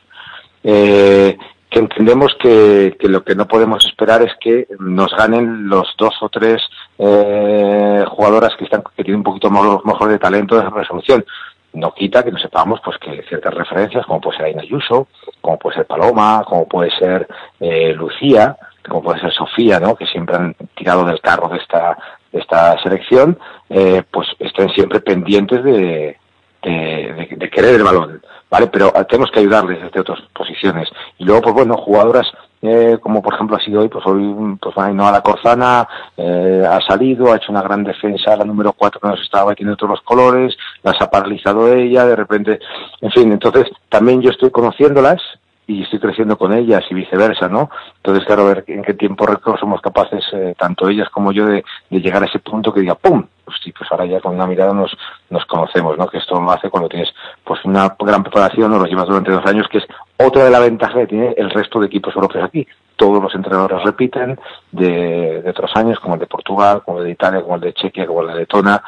[0.62, 1.36] Eh,
[1.68, 6.14] que entendemos que, que lo que no podemos esperar es que nos ganen los dos
[6.22, 6.62] o tres
[6.98, 11.24] eh, jugadoras que están que tienen un poquito más, mejor de talento de resolución.
[11.72, 15.08] No quita que no sepamos pues que ciertas referencias como puede ser Aina Ayuso
[15.40, 17.26] como puede ser Paloma como puede ser
[17.60, 18.56] eh, Lucía
[18.88, 21.96] como puede ser Sofía no que siempre han tirado del carro de esta
[22.32, 23.38] esta selección
[23.70, 26.16] eh, pues estén siempre pendientes de,
[26.62, 28.20] de, querer el balón,
[28.50, 28.66] ¿vale?
[28.66, 30.88] Pero eh, tenemos que ayudarles desde otras posiciones.
[31.18, 32.26] Y luego, pues bueno, jugadoras
[32.60, 36.80] eh, como por ejemplo ha sido hoy, pues hoy pues Ainhoa La Corzana eh, ha
[36.80, 40.02] salido, ha hecho una gran defensa, la número 4 que nos estaba metiendo todos los
[40.02, 42.58] colores, las ha paralizado ella, de repente,
[43.00, 45.22] en fin, entonces también yo estoy conociéndolas
[45.68, 47.68] y estoy creciendo con ellas y viceversa, ¿no?
[47.96, 51.62] Entonces, claro, ver en qué tiempo récord somos capaces, eh, tanto ellas como yo, de,
[51.90, 53.26] llegar a ese punto que diga ¡pum!
[53.44, 54.96] Pues sí, pues ahora ya con una mirada nos,
[55.28, 56.08] nos conocemos, ¿no?
[56.08, 57.10] Que esto lo hace cuando tienes
[57.44, 59.84] pues una gran preparación, o lo llevas durante dos años, que es
[60.16, 62.66] otra de la ventaja que tiene el resto de equipos europeos aquí.
[62.96, 64.40] Todos los entrenadores repiten
[64.72, 67.74] de, de otros años, como el de Portugal, como el de Italia, como el de
[67.74, 68.82] Chequia, como el de Letona,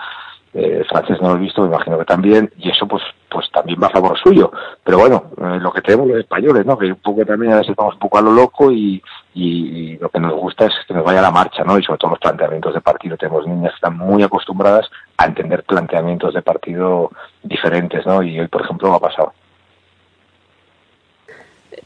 [0.55, 3.79] eh, francés no lo he visto, me imagino que también, y eso pues pues también
[3.81, 4.51] va a favor suyo.
[4.83, 6.77] Pero bueno, eh, lo que tenemos los españoles, ¿no?
[6.77, 9.01] Que un poco también a veces vamos un poco a lo loco y,
[9.35, 11.79] y, y lo que nos gusta es que nos vaya la marcha, ¿no?
[11.79, 13.17] Y sobre todo los planteamientos de partido.
[13.17, 17.13] Tenemos niñas que están muy acostumbradas a entender planteamientos de partido
[17.45, 18.21] diferentes, ¿no?
[18.23, 19.33] Y hoy, por ejemplo, ha pasado.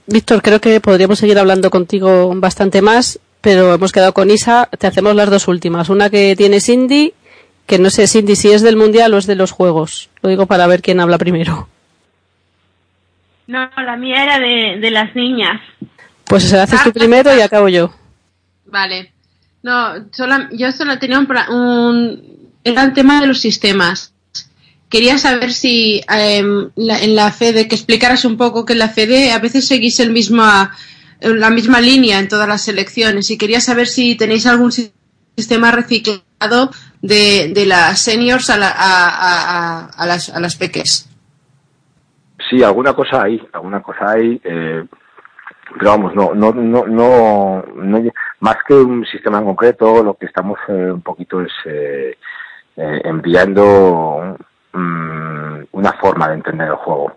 [0.07, 4.68] Víctor, creo que podríamos seguir hablando contigo bastante más, pero hemos quedado con Isa.
[4.79, 5.90] Te hacemos las dos últimas.
[5.90, 7.12] Una que tiene Cindy,
[7.66, 10.11] que no sé, Cindy, si es del Mundial o es de los Juegos.
[10.22, 11.68] Lo digo para ver quién habla primero.
[13.46, 15.61] No, la mía era de, de las niñas.
[16.24, 17.92] Pues se la haces tú Ah, primero y acabo yo.
[18.66, 19.12] Vale.
[19.62, 22.22] No, solo, yo solo tenía un, un...
[22.64, 24.12] Era el tema de los sistemas.
[24.88, 28.88] Quería saber si em, la- en la FEDE, que explicaras un poco que en la
[28.88, 30.74] FEDE a veces seguís el misma,
[31.20, 34.92] la misma línea en todas las selecciones y quería saber si tenéis algún si-
[35.37, 36.70] sistema reciclado
[37.06, 41.06] de, de las seniors a, la- a, a- a- las, a las peques.
[42.48, 44.85] Sí, alguna cosa hay, alguna cosa hay, eh,
[45.79, 48.10] pero vamos, no, no, no, no, no-
[48.40, 52.16] más que un sistema en concreto, lo que estamos eh, un poquito es eh,
[52.76, 54.37] eh, enviando
[54.72, 57.16] mm, una forma de entender el juego,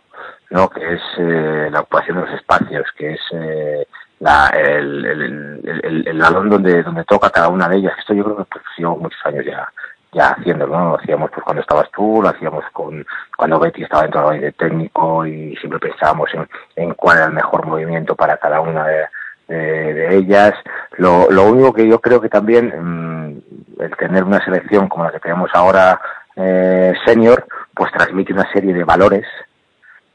[0.50, 0.70] ¿no?
[0.70, 3.88] Que es eh, la ocupación de los espacios, que es eh,
[4.20, 7.94] la, el, el, el, el- el balón donde, donde toca cada una de ellas.
[8.00, 9.68] Esto yo creo que pues, llevo muchos años ya
[10.14, 10.90] ya haciéndolo, ¿no?
[10.92, 13.06] Lo hacíamos pues cuando estabas tú, lo hacíamos con
[13.36, 16.48] cuando Betty estaba dentro del de técnico y siempre pensábamos en,
[16.78, 19.06] en cuál era el mejor movimiento para cada una de,
[19.50, 20.54] de- ellas.
[20.98, 25.12] Lo, lo único que yo creo que también mm, el tener una selección como la
[25.12, 26.00] que tenemos ahora
[26.38, 27.46] eh, senior,
[27.76, 29.26] pues transmite una serie de valores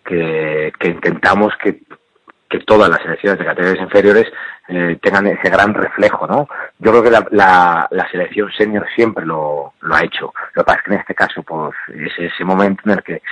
[0.05, 1.83] que, que intentamos que
[2.53, 4.27] que todas las selecciones de categorías inferiores
[4.69, 6.47] eh, tengan ese gran reflejo, ¿no?
[6.79, 10.35] Yo creo que la, la, la selección senior siempre lo, lo, ha hecho.
[10.53, 13.23] Lo que pasa es que en este caso, pues, es ese momento en el que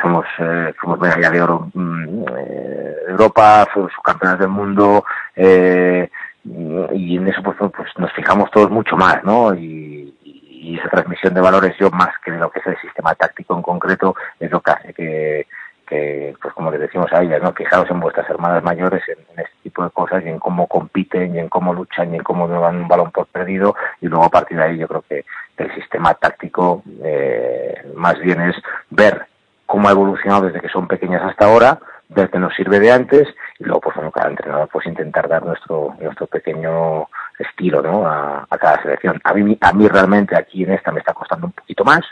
[0.00, 5.04] somos, eh, somos medalla de oro eh, Europa, fuimos subcampeones del mundo,
[5.36, 6.08] eh,
[6.44, 9.54] y en eso pues, pues nos fijamos todos mucho más, ¿no?
[9.54, 13.54] Y, y esa transmisión de valores, yo más que lo que es el sistema táctico
[13.54, 15.46] en concreto, es lo que hace que,
[15.92, 17.52] que, pues como les decimos a ellas, ¿no?
[17.52, 21.38] Fijaos en vuestras hermanas mayores en, este tipo de cosas y en cómo compiten y
[21.38, 24.56] en cómo luchan y en cómo dan un balón por perdido y luego a partir
[24.56, 25.24] de ahí yo creo que
[25.58, 28.56] el sistema táctico eh, más bien es
[28.88, 29.26] ver
[29.66, 31.78] cómo ha evolucionado desde que son pequeñas hasta ahora,
[32.08, 33.28] ver qué nos sirve de antes
[33.58, 37.06] y luego pues bueno, cada entrenador pues intentar dar nuestro nuestro pequeño
[37.38, 38.06] estilo ¿no?
[38.06, 39.20] a, a cada selección.
[39.24, 42.02] A mí, a mí realmente aquí en esta me está costando un poquito más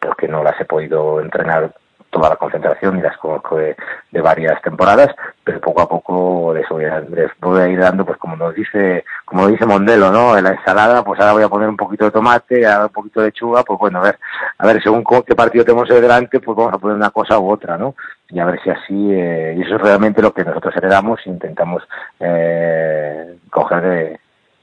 [0.00, 1.72] porque no las he podido entrenar
[2.12, 3.74] toda la concentración y las conozco de,
[4.20, 5.08] varias temporadas,
[5.42, 8.54] pero poco a poco les voy, a, les voy a ir dando, pues como nos
[8.54, 10.36] dice, como dice Mondelo, ¿no?
[10.36, 13.20] En la ensalada, pues ahora voy a poner un poquito de tomate, ahora un poquito
[13.20, 14.18] de lechuga, pues bueno, a ver,
[14.58, 17.76] a ver, según qué partido tenemos delante, pues vamos a poner una cosa u otra,
[17.78, 17.96] ¿no?
[18.28, 21.30] Y a ver si así, eh, y eso es realmente lo que nosotros heredamos e
[21.30, 21.82] intentamos
[22.20, 24.20] eh, coger de,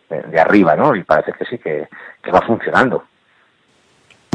[0.09, 0.95] de, de, arriba, ¿no?
[0.95, 1.89] Y parece que sí, que,
[2.21, 3.03] que va funcionando.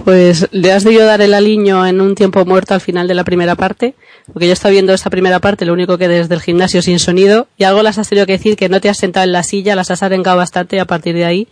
[0.04, 3.24] Pues le has debido dar el aliño en un tiempo muerto al final de la
[3.24, 3.94] primera parte,
[4.32, 7.48] porque yo estaba viendo esa primera parte, lo único que desde el gimnasio sin sonido,
[7.56, 9.74] y algo las has tenido que decir que no te has sentado en la silla,
[9.74, 11.48] las has arengado bastante y a partir de ahí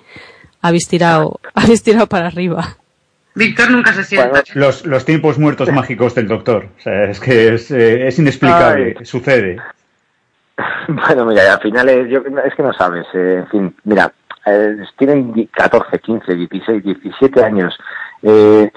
[0.61, 2.77] habéis tirado, habéis tirado para arriba.
[3.35, 4.29] Víctor nunca se sienta.
[4.29, 6.69] Bueno, los, los tiempos muertos mágicos del doctor.
[6.79, 9.07] O sea, es que es, eh, es inexplicable, Ay.
[9.07, 9.57] sucede.
[10.87, 13.07] Bueno, mira, al final es, yo, es que no sabes.
[13.15, 14.13] Eh, en fin, mira,
[14.45, 17.75] eh, tienen 14, 15, 16, 17 años.
[18.23, 18.71] Eh,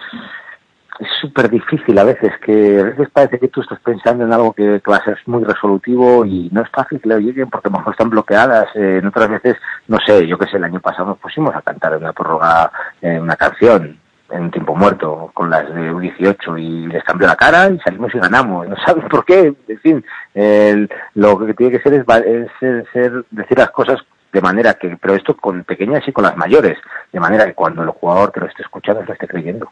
[0.99, 4.53] es súper difícil a veces, que a veces parece que tú estás pensando en algo
[4.53, 7.67] que, que va a ser muy resolutivo y no es fácil que lo lleguen porque
[7.67, 8.67] a lo mejor están bloqueadas.
[8.75, 11.61] Eh, en otras veces, no sé, yo que sé, el año pasado nos pusimos a
[11.61, 12.71] cantar una prórroga
[13.01, 13.99] eh, una canción
[14.31, 18.19] en tiempo muerto con las de U18 y les cambió la cara y salimos y
[18.19, 18.67] ganamos.
[18.67, 19.53] No saben por qué.
[19.67, 23.99] En fin, el, lo que tiene que ser es, es, es, es decir las cosas
[24.35, 26.77] de manera que, pero esto con pequeñas y con las mayores,
[27.13, 29.71] de manera que cuando el jugador que lo esté escuchando lo esté creyendo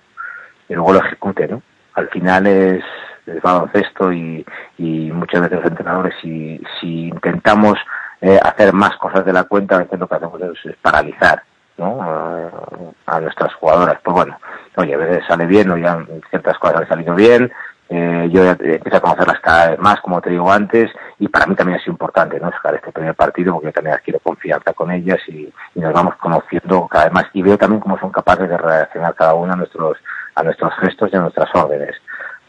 [0.70, 1.62] y luego lo ejecute, ¿no?
[1.96, 2.82] Al final es,
[3.26, 4.46] es baloncesto y,
[4.78, 7.78] y muchas veces los entrenadores, si, si intentamos
[8.22, 11.44] eh, hacer más cosas de la cuenta, a veces lo que hacemos es, paralizar,
[11.76, 12.02] ¿no?
[12.02, 14.00] A, a, nuestras jugadoras.
[14.02, 14.40] Pues bueno,
[14.78, 17.52] oye, a veces sale bien, o ya ciertas cosas han salido bien,
[17.96, 20.90] eh, yo empecé a conocerlas cada vez más, como te digo antes,
[21.20, 22.50] y para mí también sido importante, ¿no?
[22.50, 26.88] Sacar este primer partido, porque yo también adquiero confianza con ellas y, nos vamos conociendo
[26.88, 27.26] cada vez más.
[27.34, 29.98] Y veo también cómo son capaces de reaccionar cada una a nuestros,
[30.34, 31.96] a nuestros gestos y a nuestras órdenes.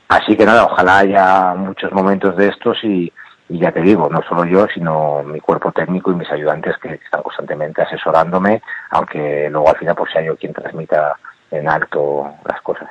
[0.09, 3.12] Así que nada, ojalá haya muchos momentos de estos y,
[3.51, 7.22] ya te digo, no solo yo, sino mi cuerpo técnico y mis ayudantes que están
[7.22, 11.16] constantemente asesorándome, aunque luego al final pues sea yo quien transmita
[11.51, 12.88] en alto las cosas.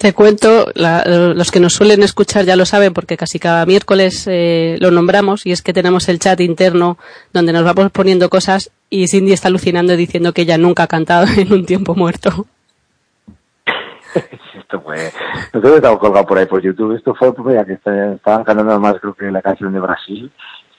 [0.00, 4.26] Te cuento, la, los que nos suelen escuchar ya lo saben porque casi cada miércoles
[4.30, 6.96] eh, lo nombramos y es que tenemos el chat interno
[7.34, 11.26] donde nos vamos poniendo cosas y Cindy está alucinando diciendo que ella nunca ha cantado
[11.36, 12.46] en un tiempo muerto.
[14.58, 15.12] esto fue,
[15.52, 18.42] no creo que estaba colgado por ahí por YouTube, esto fue pues, ya que estaban
[18.44, 20.32] cantando más creo que la canción de Brasil,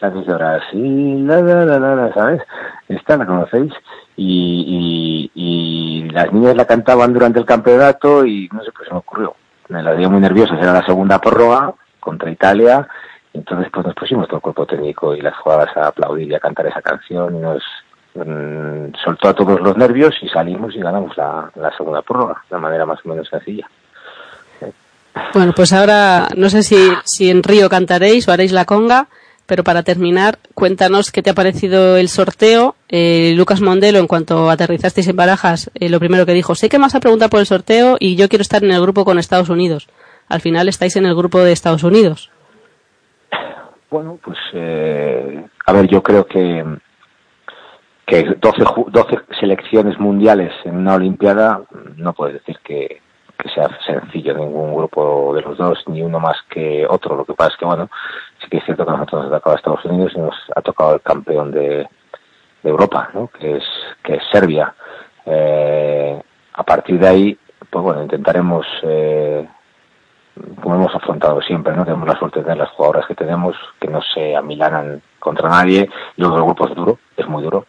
[0.07, 2.41] es de Brasil, la, la, la, la, la, ¿sabes?
[2.87, 3.73] Esta la conocéis
[4.17, 9.35] y, las niñas la cantaban durante el campeonato y no sé, pues se me ocurrió.
[9.69, 12.87] Me la dio muy nerviosa, era la segunda prórroga contra Italia,
[13.33, 16.39] entonces pues nos pusimos todo el cuerpo técnico y las jugadoras a aplaudir y a
[16.39, 17.63] cantar esa canción y nos
[18.15, 22.57] mmm, soltó a todos los nervios y salimos y ganamos la, la segunda prórroga de
[22.57, 23.67] manera más o menos sencilla.
[25.33, 29.07] Bueno, pues ahora no sé si, si en Río cantaréis o haréis la conga
[29.45, 32.75] pero para terminar, cuéntanos qué te ha parecido el sorteo.
[32.89, 36.77] Eh, Lucas Mondelo, en cuanto aterrizasteis en Barajas, eh, lo primero que dijo, sé que
[36.77, 39.19] me vas a preguntar por el sorteo y yo quiero estar en el grupo con
[39.19, 39.89] Estados Unidos.
[40.29, 42.31] Al final estáis en el grupo de Estados Unidos.
[43.89, 46.63] Bueno, pues eh, a ver, yo creo que
[48.11, 51.61] que 12, 12 selecciones mundiales en una Olimpiada
[51.95, 53.01] no puedes decir que,
[53.37, 57.15] que sea sencillo ningún grupo de los dos, ni uno más que otro.
[57.15, 57.89] Lo que pasa es que, bueno,
[58.41, 60.95] sí que es cierto que nosotros nos ha tocado Estados Unidos y nos ha tocado
[60.95, 61.87] el campeón de,
[62.63, 63.27] de Europa, ¿no?
[63.27, 63.63] que, es,
[64.03, 64.73] que es Serbia.
[65.25, 66.21] Eh,
[66.53, 67.39] a partir de ahí,
[67.69, 69.47] pues bueno, intentaremos, eh,
[70.61, 71.85] como hemos afrontado siempre, ¿no?
[71.85, 75.89] tenemos la suerte de tener las jugadoras que tenemos, que no se amilanan contra nadie.
[76.17, 77.65] Y luego el grupo es duro, es muy duro,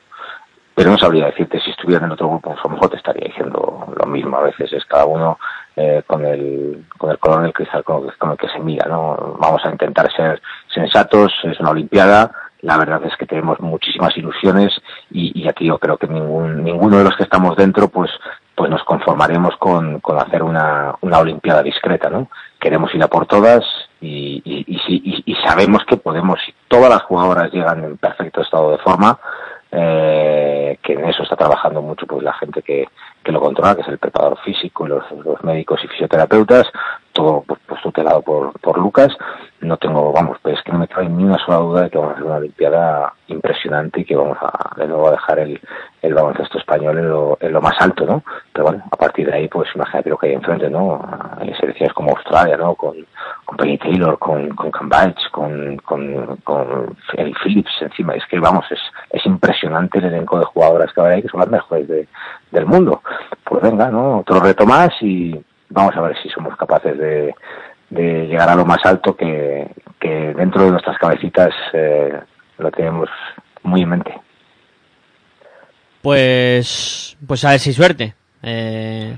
[0.75, 3.87] pero no sabría decirte si estuviera en otro grupo, a lo mejor te estaría diciendo
[3.95, 4.37] lo mismo.
[4.39, 5.39] A veces es cada uno
[5.77, 9.37] eh, con el con el color del cristal con, con, el que se mira, ¿no?
[9.41, 10.41] Vamos a intentar ser
[10.73, 14.73] sensatos, es una Olimpiada, la verdad es que tenemos muchísimas ilusiones
[15.11, 18.11] y, y aquí yo creo que ningún, ninguno de los que estamos dentro pues
[18.55, 22.29] pues nos conformaremos con, con hacer una, una Olimpiada discreta, ¿no?
[22.61, 23.65] Queremos ir a por todas
[24.01, 28.73] y, y, y- y sabemos que podemos, si todas las jugadoras llegan en perfecto estado
[28.73, 29.19] de forma,
[29.71, 32.87] eh, que en eso está trabajando mucho pues la gente que,
[33.23, 36.67] que lo controla, que es el preparador físico, los, los médicos y fisioterapeutas,
[37.13, 39.17] todo pues, tutelado por, por Lucas.
[39.61, 41.99] No tengo, vamos, pues es que no me cabe ni una sola duda de que
[41.99, 45.61] vamos a hacer una Olimpiada impresionante y que vamos a de nuevo a dejar el,
[46.03, 48.25] el baloncesto español en lo, en lo más alto, ¿no?
[48.53, 51.01] Pero bueno, a partir de ahí, pues imagínate lo que hay enfrente, ¿no?
[51.39, 52.75] Hay selecciones como Australia, ¿no?
[52.75, 52.95] Con,
[53.45, 58.15] con Penny Taylor, con, con Cambridge, con, con, con Ellie Phillips encima.
[58.15, 61.41] Es que, vamos, es, es impresionante el elenco de jugadoras que ahora hay, que son
[61.41, 62.09] las mejores de,
[62.51, 63.03] del mundo.
[63.45, 64.19] Pues venga, ¿no?
[64.19, 65.41] Otro reto más y
[65.73, 67.35] vamos a ver si somos capaces de,
[67.91, 69.69] de llegar a lo más alto que,
[70.01, 72.19] dentro de nuestras cabecitas eh,
[72.59, 73.09] lo tenemos
[73.63, 74.15] muy en mente.
[76.01, 78.15] Pues, pues a ver si suerte.
[78.43, 79.17] Eh,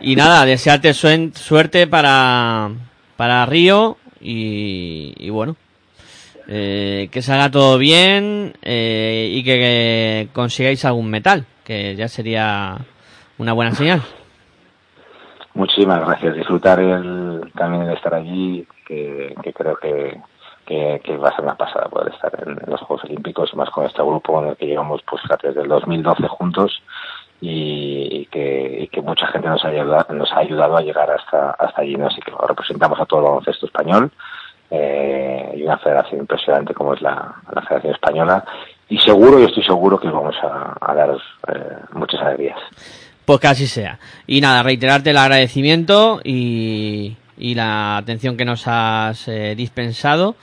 [0.00, 2.70] y nada, desearte suerte para,
[3.16, 5.56] para Río y, y bueno,
[6.46, 12.76] eh, que salga todo bien eh, y que consigáis algún metal, que ya sería
[13.38, 14.02] una buena señal.
[15.54, 16.34] Muchísimas gracias.
[16.34, 20.20] Disfrutar el, también el estar allí, que, que creo que,
[20.66, 23.86] que, que va a ser una pasada poder estar en, los Juegos Olímpicos más con
[23.86, 26.82] este grupo con el que llevamos pues desde el 2012 juntos
[27.40, 31.08] y, y que, y que mucha gente nos ha ayudado, nos ha ayudado a llegar
[31.10, 31.94] hasta, hasta allí.
[31.94, 32.08] ¿no?
[32.08, 34.10] Así que representamos a todo el baloncesto español
[34.70, 38.44] eh, y una federación impresionante como es la, la Federación Española
[38.88, 41.16] y seguro, yo estoy seguro que os vamos a, a dar
[41.48, 42.58] eh, muchas alegrías.
[43.24, 43.98] Pues que así sea.
[44.26, 50.36] Y nada, reiterarte el agradecimiento y, la atención que nos has eh, dispensado.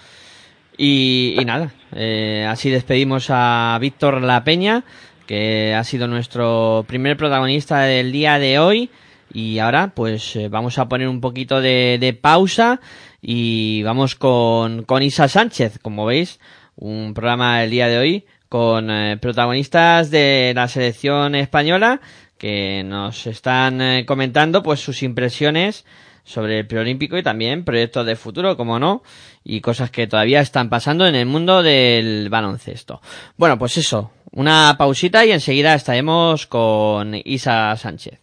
[0.77, 4.84] Y, y nada, eh, así despedimos a Víctor La Peña,
[5.27, 8.89] que ha sido nuestro primer protagonista del día de hoy.
[9.34, 12.82] Y ahora, pues eh, vamos a poner un poquito de, de pausa
[13.21, 16.39] y vamos con, con Isa Sánchez, como veis,
[16.75, 22.01] un programa del día de hoy con eh, protagonistas de la selección española
[22.42, 25.86] que nos están eh, comentando pues sus impresiones
[26.24, 29.04] sobre el preolímpico y también proyectos de futuro, como no,
[29.44, 33.00] y cosas que todavía están pasando en el mundo del baloncesto.
[33.38, 38.18] Bueno, pues eso, una pausita y enseguida estaremos con Isa Sánchez.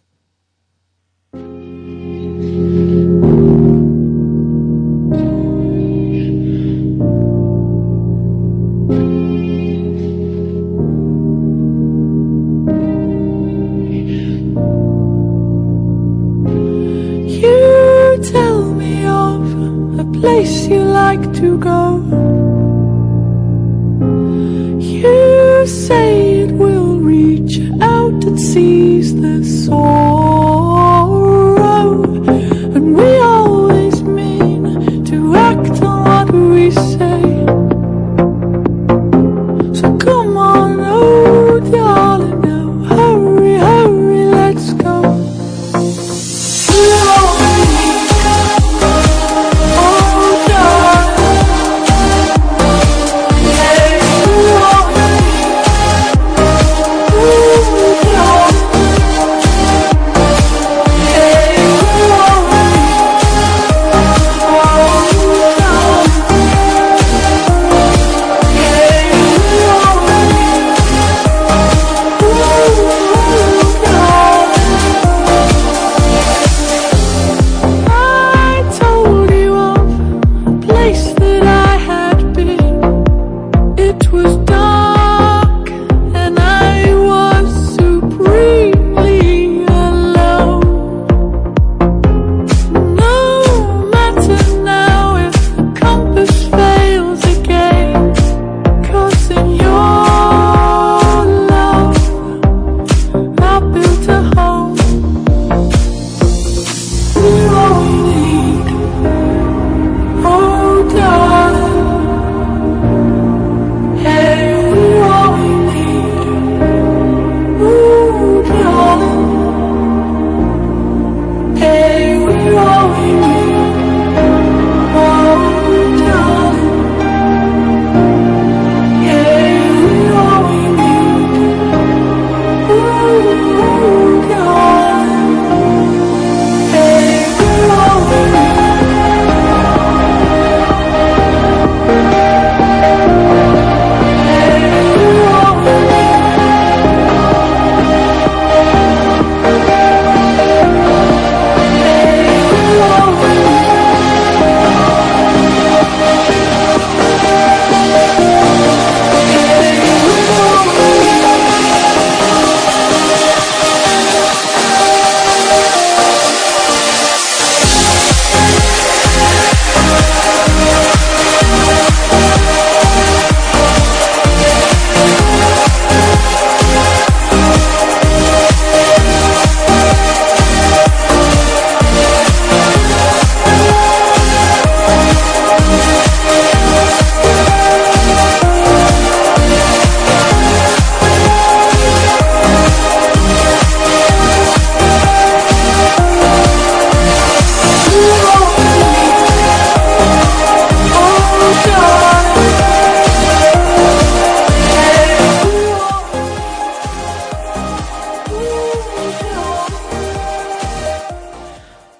[20.69, 21.79] You like to go.
[24.79, 30.28] You say it will reach out and seize the sorrow.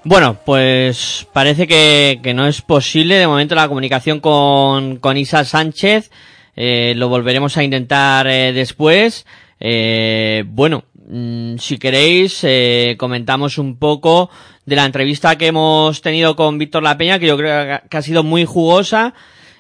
[0.10, 5.46] Bueno, pues parece que, que no es posible de momento la comunicación con, con Isa
[5.46, 6.10] Sánchez.
[6.56, 9.28] Eh, lo volveremos a intentar eh, después.
[9.60, 14.32] Eh, bueno, mm, si queréis, eh, comentamos un poco
[14.66, 18.02] de la entrevista que hemos tenido con Víctor La Peña, que yo creo que ha
[18.02, 19.14] sido muy jugosa.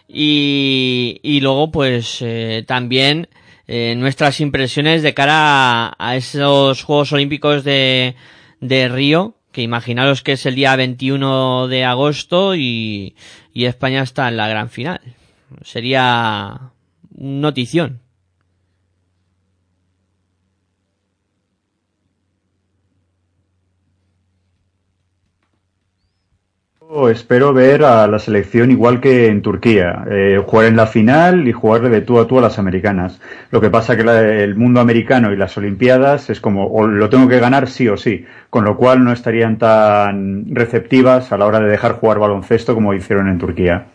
[0.07, 3.29] Y, y luego, pues, eh, también
[3.67, 8.15] eh, nuestras impresiones de cara a, a esos Juegos Olímpicos de,
[8.61, 13.15] de Río, que imaginaros que es el día 21 de agosto y,
[13.53, 15.01] y España está en la gran final.
[15.63, 16.71] Sería
[17.15, 18.01] notición.
[27.11, 31.51] Espero ver a la selección igual que en Turquía, eh, jugar en la final y
[31.51, 33.21] jugarle de tú a tú a las americanas.
[33.51, 34.01] Lo que pasa que
[34.43, 37.95] el mundo americano y las Olimpiadas es como o lo tengo que ganar sí o
[37.95, 42.73] sí, con lo cual no estarían tan receptivas a la hora de dejar jugar baloncesto
[42.73, 43.85] como hicieron en Turquía.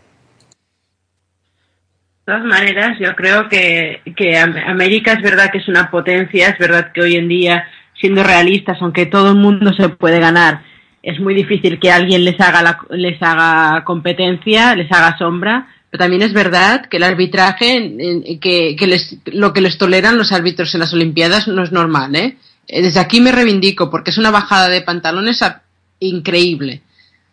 [2.27, 6.49] De todas maneras, yo creo que, que Am- América es verdad que es una potencia,
[6.49, 7.67] es verdad que hoy en día,
[8.01, 10.61] siendo realistas, aunque todo el mundo se puede ganar,
[11.05, 16.03] es muy difícil que alguien les haga, la- les haga competencia, les haga sombra, pero
[16.05, 20.75] también es verdad que el arbitraje, que, que les, lo que les toleran los árbitros
[20.75, 22.37] en las Olimpiadas no es normal, ¿eh?
[22.67, 25.63] Eh, Desde aquí me reivindico porque es una bajada de pantalones a-
[26.01, 26.83] increíble.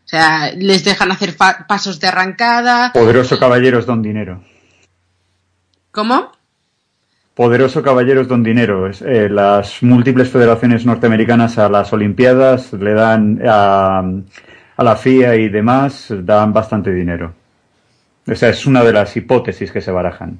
[0.05, 2.91] O sea, les dejan hacer fa- pasos de arrancada.
[2.93, 4.43] Poderoso caballeros don dinero.
[5.91, 6.31] ¿Cómo?
[7.41, 8.87] Poderoso caballeros don dinero.
[8.87, 14.03] Eh, las múltiples federaciones norteamericanas a las Olimpiadas le dan a,
[14.77, 17.33] a la FIA y demás dan bastante dinero.
[18.27, 20.37] O sea, es una de las hipótesis que se barajan.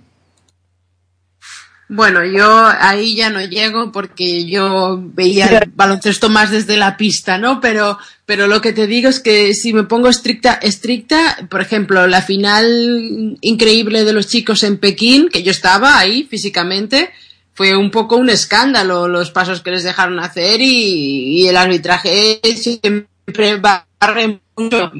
[1.94, 7.38] Bueno, yo ahí ya no llego porque yo veía el baloncesto más desde la pista,
[7.38, 7.60] ¿no?
[7.60, 12.08] Pero, pero lo que te digo es que si me pongo estricta, estricta, por ejemplo,
[12.08, 17.12] la final increíble de los chicos en Pekín, que yo estaba ahí físicamente,
[17.54, 22.39] fue un poco un escándalo los pasos que les dejaron hacer y, y el arbitraje
[22.56, 24.94] siempre barre mucho.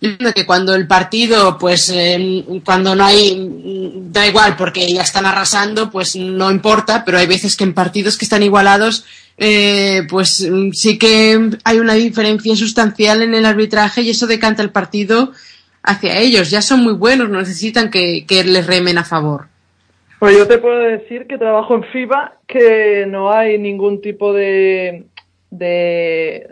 [0.00, 3.48] Que cuando el partido, pues eh, cuando no hay,
[4.10, 8.18] da igual porque ya están arrasando, pues no importa, pero hay veces que en partidos
[8.18, 9.06] que están igualados,
[9.38, 14.70] eh, pues sí que hay una diferencia sustancial en el arbitraje y eso decanta el
[14.70, 15.32] partido
[15.82, 16.50] hacia ellos.
[16.50, 19.46] Ya son muy buenos, no necesitan que, que les remen a favor.
[20.18, 25.04] Pues yo te puedo decir que trabajo en FIBA, que no hay ningún tipo de,
[25.50, 26.48] de,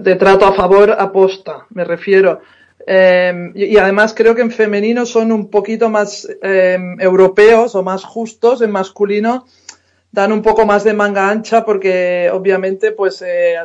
[0.00, 2.40] de trato a favor aposta, me refiero.
[2.86, 8.04] Eh, y, además creo que en femenino son un poquito más eh, europeos o más
[8.04, 9.44] justos, en masculino
[10.12, 13.56] dan un poco más de manga ancha porque obviamente pues eh,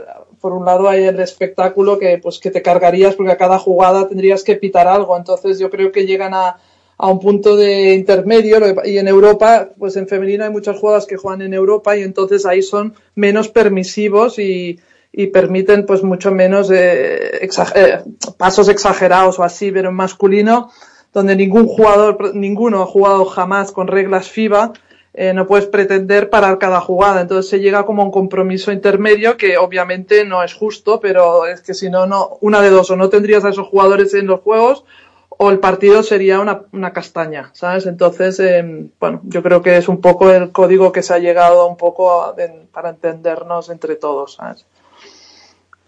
[0.42, 4.08] por un lado hay el espectáculo que pues que te cargarías porque a cada jugada
[4.10, 6.58] tendrías que pitar algo entonces yo creo que llegan a,
[6.98, 11.16] a un punto de intermedio y en Europa pues en femenino hay muchas jugadas que
[11.16, 14.80] juegan en Europa y entonces ahí son menos permisivos y,
[15.14, 18.03] y permiten pues mucho menos eh, exa- eh,
[18.38, 20.72] pasos exagerados o así pero en masculino
[21.14, 24.72] donde ningún jugador ninguno ha jugado jamás con reglas FIBA
[25.14, 27.20] eh, no puedes pretender parar cada jugada.
[27.20, 31.59] Entonces se llega como a un compromiso intermedio que obviamente no es justo, pero es
[31.59, 34.39] que si no, no, una de dos, o no tendrías a esos jugadores en los
[34.39, 34.86] juegos
[35.28, 37.88] o el partido sería una, una castaña, ¿sabes?
[37.88, 41.68] Entonces, eh, bueno, yo creo que es un poco el código que se ha llegado
[41.68, 42.34] un poco
[42.72, 44.66] para entendernos entre todos, ¿sabes?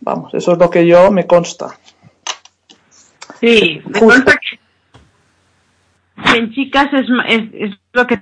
[0.06, 1.68] Vamos, eso es lo que yo me consta.
[3.40, 4.60] Sí, me consta que
[6.24, 8.22] que en chicas es, es, es lo que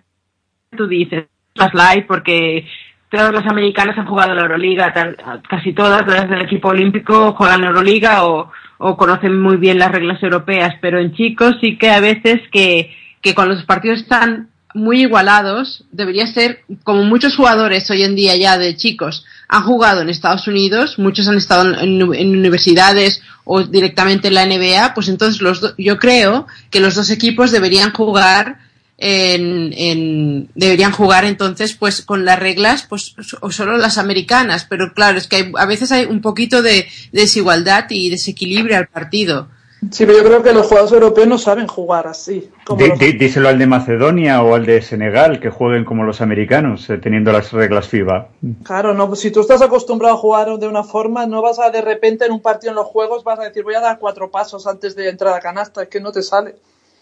[0.78, 1.26] tú dices,
[1.58, 2.66] más light, porque
[3.10, 5.18] todas las americanas han jugado en la Euroliga, tal-
[5.50, 9.92] casi todas las del equipo olímpico juegan la Euroliga o, o conocen muy bien las
[9.92, 14.50] reglas europeas, pero en chicos sí que a veces que, que cuando los partidos están
[14.74, 20.02] muy igualados, debería ser, como muchos jugadores hoy en día ya de chicos han jugado
[20.02, 25.42] en Estados Unidos, muchos han estado en, universidades o directamente en la NBA, pues entonces
[25.42, 28.60] los do- yo creo que los dos equipos deberían jugar
[28.98, 34.94] en, en- deberían jugar entonces pues con las reglas pues o solo las americanas, pero
[34.94, 39.50] claro, es que hay- a veces hay un poquito de desigualdad y desequilibrio al partido.
[39.90, 42.50] Sí, pero yo creo que los jugadores europeos no saben jugar así.
[42.66, 46.88] como los- díselo al de Macedonia o al de Senegal, que jueguen como los americanos,
[46.90, 48.28] eh, teniendo las reglas FIBA.
[48.64, 51.72] Claro, no, pues si tú estás acostumbrado a jugar de una forma, no vas a
[51.72, 54.30] de repente en un partido en los juegos vas a decir voy a dar cuatro
[54.30, 56.56] pasos antes de entrar a canasta, es que no te sale.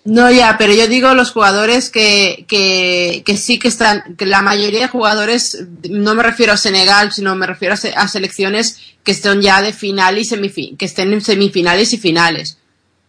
[0.06, 4.42] No, ya, pero yo digo los jugadores que, que, que sí que están, que la
[4.42, 8.96] mayoría de jugadores, no me refiero a Senegal, sino me refiero a, se- a selecciones
[9.04, 12.59] que estén ya de final y semifi- que estén en semifinales y finales.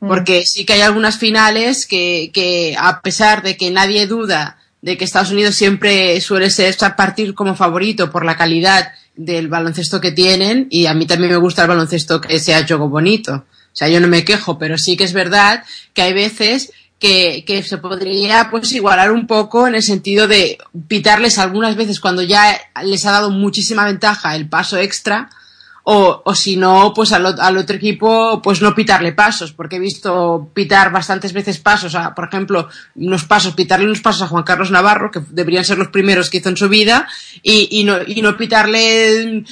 [0.01, 4.97] Porque sí que hay algunas finales que, que, a pesar de que nadie duda de
[4.97, 10.13] que Estados Unidos siempre suele ser partir como favorito por la calidad del baloncesto que
[10.13, 13.35] tienen, y a mí también me gusta el baloncesto que sea juego bonito.
[13.35, 17.45] O sea, yo no me quejo, pero sí que es verdad que hay veces que,
[17.47, 22.23] que se podría pues igualar un poco en el sentido de pitarles algunas veces cuando
[22.23, 25.31] ya les ha dado muchísima ventaja el paso extra,
[25.85, 29.81] o, o si no, pues al, al otro equipo, pues no pitarle pasos, porque he
[29.81, 34.45] visto pitar bastantes veces pasos, a, por ejemplo, unos pasos, pitarle unos pasos a Juan
[34.45, 37.09] Carlos Navarro, que deberían ser los primeros que hizo en su vida,
[37.43, 39.45] y, y, no, y no pitarle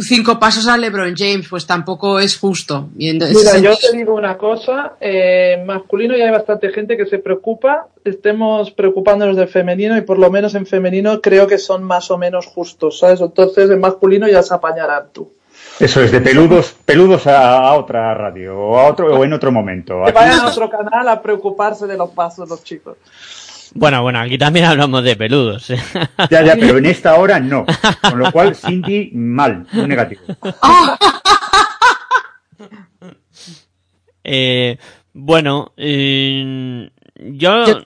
[0.00, 2.88] cinco pasos a LeBron James, pues tampoco es justo.
[2.98, 7.18] Y Mira, yo te digo una cosa, eh, masculino ya hay bastante gente que se
[7.18, 12.10] preocupa, estemos preocupándonos del femenino y por lo menos en femenino creo que son más
[12.10, 13.20] o menos justos, ¿sabes?
[13.20, 15.32] Entonces en masculino ya se apañarán tú.
[15.78, 19.52] Eso es, de peludos, peludos a, a otra radio o, a otro, o en otro
[19.52, 20.02] momento.
[20.04, 22.96] Que Aquí- vayan a otro canal a preocuparse de los pasos los chicos.
[23.74, 25.68] Bueno, bueno, aquí también hablamos de peludos.
[25.70, 25.78] ¿eh?
[26.30, 27.66] Ya, ya, pero en esta hora no.
[28.00, 30.22] Con lo cual, Cindy, mal, muy negativo.
[34.28, 34.76] Eh,
[35.12, 37.64] bueno, eh, yo...
[37.66, 37.80] Yo-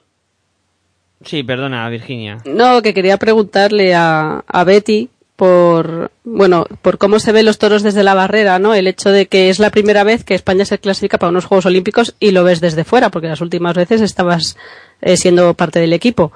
[1.22, 2.38] Sí, perdona, Virginia.
[2.46, 5.10] No, que quería preguntarle a, a Betty
[5.40, 8.74] por, bueno, por cómo se ven los toros desde la barrera, ¿no?
[8.74, 11.64] El hecho de que es la primera vez que España se clasifica para unos Juegos
[11.64, 14.58] Olímpicos y lo ves desde fuera, porque las últimas veces estabas
[15.00, 16.30] eh, siendo parte del equipo.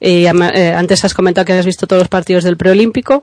[0.00, 3.22] Y eh, antes has comentado que has visto todos los partidos del preolímpico.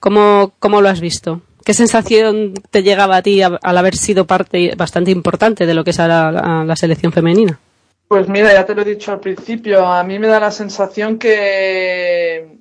[0.00, 1.40] ¿Cómo, ¿Cómo lo has visto?
[1.64, 5.90] ¿Qué sensación te llegaba a ti al haber sido parte bastante importante de lo que
[5.90, 7.60] es ahora la- la selección femenina?
[8.08, 11.16] Pues mira, ya te lo he dicho al principio, a mí me da la sensación
[11.16, 12.58] que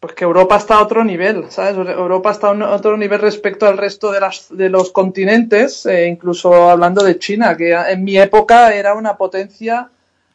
[0.00, 1.76] pues que Europa está a otro nivel, ¿sabes?
[1.76, 6.70] Europa está a otro nivel respecto al resto de, las, de los continentes, eh, incluso
[6.70, 9.90] hablando de China, que en mi época era una potencia,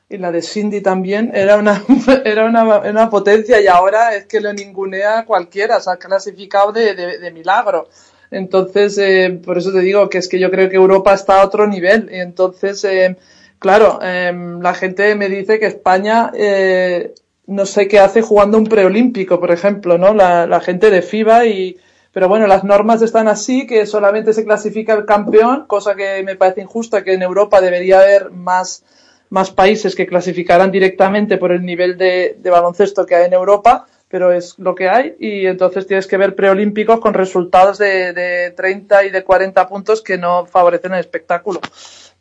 [0.09, 1.84] y la de Cindy también, era una,
[2.26, 7.32] era una, una potencia y ahora es que lo ningunea cualquiera, se ha clasificado de
[7.34, 7.88] milagro.
[8.32, 11.45] Entonces, eh, por eso te digo que es que yo creo que Europa está a
[11.45, 12.09] otro nivel.
[12.12, 13.18] Y entonces, eh,
[13.59, 14.32] claro, eh,
[14.62, 17.14] la gente me dice que España eh,
[17.52, 20.14] no sé qué hace jugando un preolímpico, por ejemplo, ¿no?
[20.14, 21.78] La, gente de FIBA y.
[22.14, 26.36] Pero bueno, las normas están así, que solamente se clasifica el campeón, cosa que me
[26.36, 28.84] parece injusta, que en Europa debería haber más,
[29.30, 33.88] más países que clasificaran directamente por el nivel de, de baloncesto que hay en Europa,
[34.10, 38.52] pero es lo que hay y entonces tienes que ver preolímpicos con resultados de, de
[38.52, 41.62] 30 y de 40 puntos que no favorecen el espectáculo.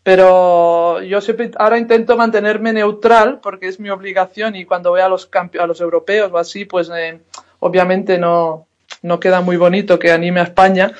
[0.03, 5.09] Pero yo siempre ahora intento mantenerme neutral porque es mi obligación y cuando veo a
[5.09, 7.20] los a los europeos o así, pues eh,
[7.59, 8.66] obviamente no,
[9.03, 10.92] no queda muy bonito que anime a España,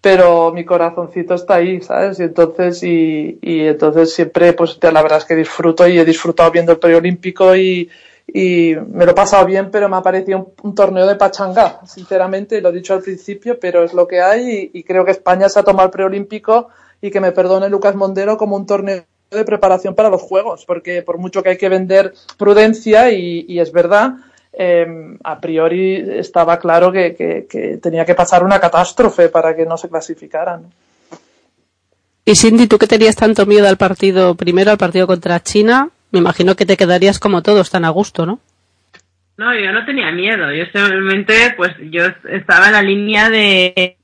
[0.00, 2.18] pero mi corazoncito está ahí, ¿sabes?
[2.20, 6.72] Y entonces, y, entonces siempre, pues la verdad es que disfruto y he disfrutado viendo
[6.72, 7.90] el preolímpico y,
[8.26, 12.60] y me lo he pasado bien, pero me ha parecido un, torneo de pachanga, sinceramente,
[12.60, 15.58] lo he dicho al principio, pero es lo que hay y creo que España se
[15.58, 16.68] ha tomado el preolímpico
[17.00, 21.02] y que me perdone Lucas Mondero como un torneo de preparación para los Juegos, porque
[21.02, 24.14] por mucho que hay que vender prudencia, y, y es verdad,
[24.52, 24.86] eh,
[25.24, 29.76] a priori estaba claro que, que- que tenía que pasar una catástrofe para que no
[29.76, 30.72] se clasificaran.
[32.24, 36.18] Y Cindy, tú que tenías tanto miedo al partido, primero al partido contra China, me
[36.20, 38.40] imagino que te quedarías como todos, tan a gusto, ¿no?
[39.36, 40.50] No, yo no tenía miedo.
[40.52, 43.96] Yo simplemente, pues, yo estaba en la línea de,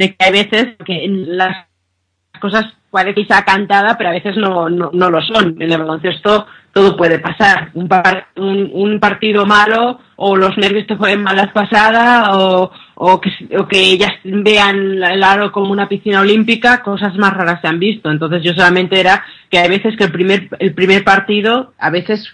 [0.00, 1.66] de que hay veces que las
[2.40, 5.60] cosas parece quizá cantada, pero a veces no, no, no lo son.
[5.60, 7.70] En el baloncesto todo puede pasar.
[7.74, 13.20] Un, par- un, un partido malo, o los nervios te jueguen malas pasadas, o, o,
[13.20, 17.68] que, o que ellas vean el aro como una piscina olímpica, cosas más raras se
[17.68, 18.10] han visto.
[18.10, 22.32] Entonces yo solamente era que hay veces que el primer, el primer partido, a veces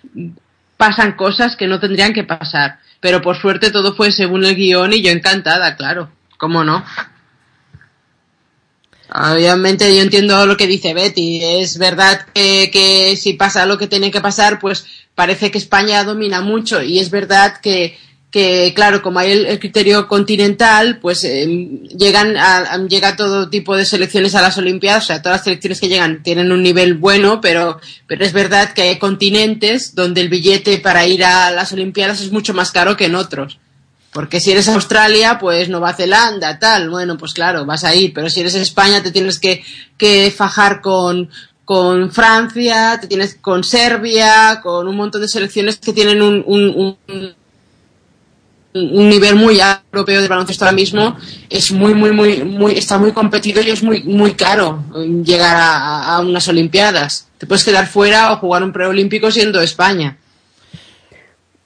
[0.77, 2.79] pasan cosas que no tendrían que pasar.
[3.01, 6.11] Pero por suerte todo fue según el guion y yo encantada, claro.
[6.39, 6.85] ¿Cómo no?
[9.15, 11.41] Obviamente yo entiendo lo que dice Betty.
[11.43, 14.85] Es verdad que, que si pasa lo que tiene que pasar, pues
[15.15, 16.83] parece que España domina mucho.
[16.83, 17.97] Y es verdad que,
[18.33, 21.47] que claro, como hay el, criterio continental, pues eh,
[21.97, 25.05] llegan a, a- llega todo tipo de selecciones a las Olimpiadas.
[25.05, 28.73] O sea, todas las selecciones que llegan tienen un nivel bueno, pero, pero es verdad
[28.75, 32.97] que hay continentes donde el billete para ir a las Olimpiadas es mucho más caro
[32.97, 33.59] que en otros.
[34.17, 38.31] Porque si eres Australia, pues Nueva Zelanda, tal, bueno, pues claro, vas a ir, pero
[38.31, 39.63] si eres España te tienes que,
[39.99, 41.29] que fajar con,
[41.67, 46.97] con Francia, te tienes con Serbia, con un montón de selecciones que tienen un, un,
[49.11, 49.61] nivel muy
[49.93, 51.19] europeo de baloncesto ahora mismo.
[51.51, 54.83] Es muy, muy, muy, muy, está muy competido y es muy, muy caro
[55.23, 57.29] llegar a, a unas Olimpiadas.
[57.37, 60.17] Te puedes quedar fuera o jugar un preolímpico siendo España.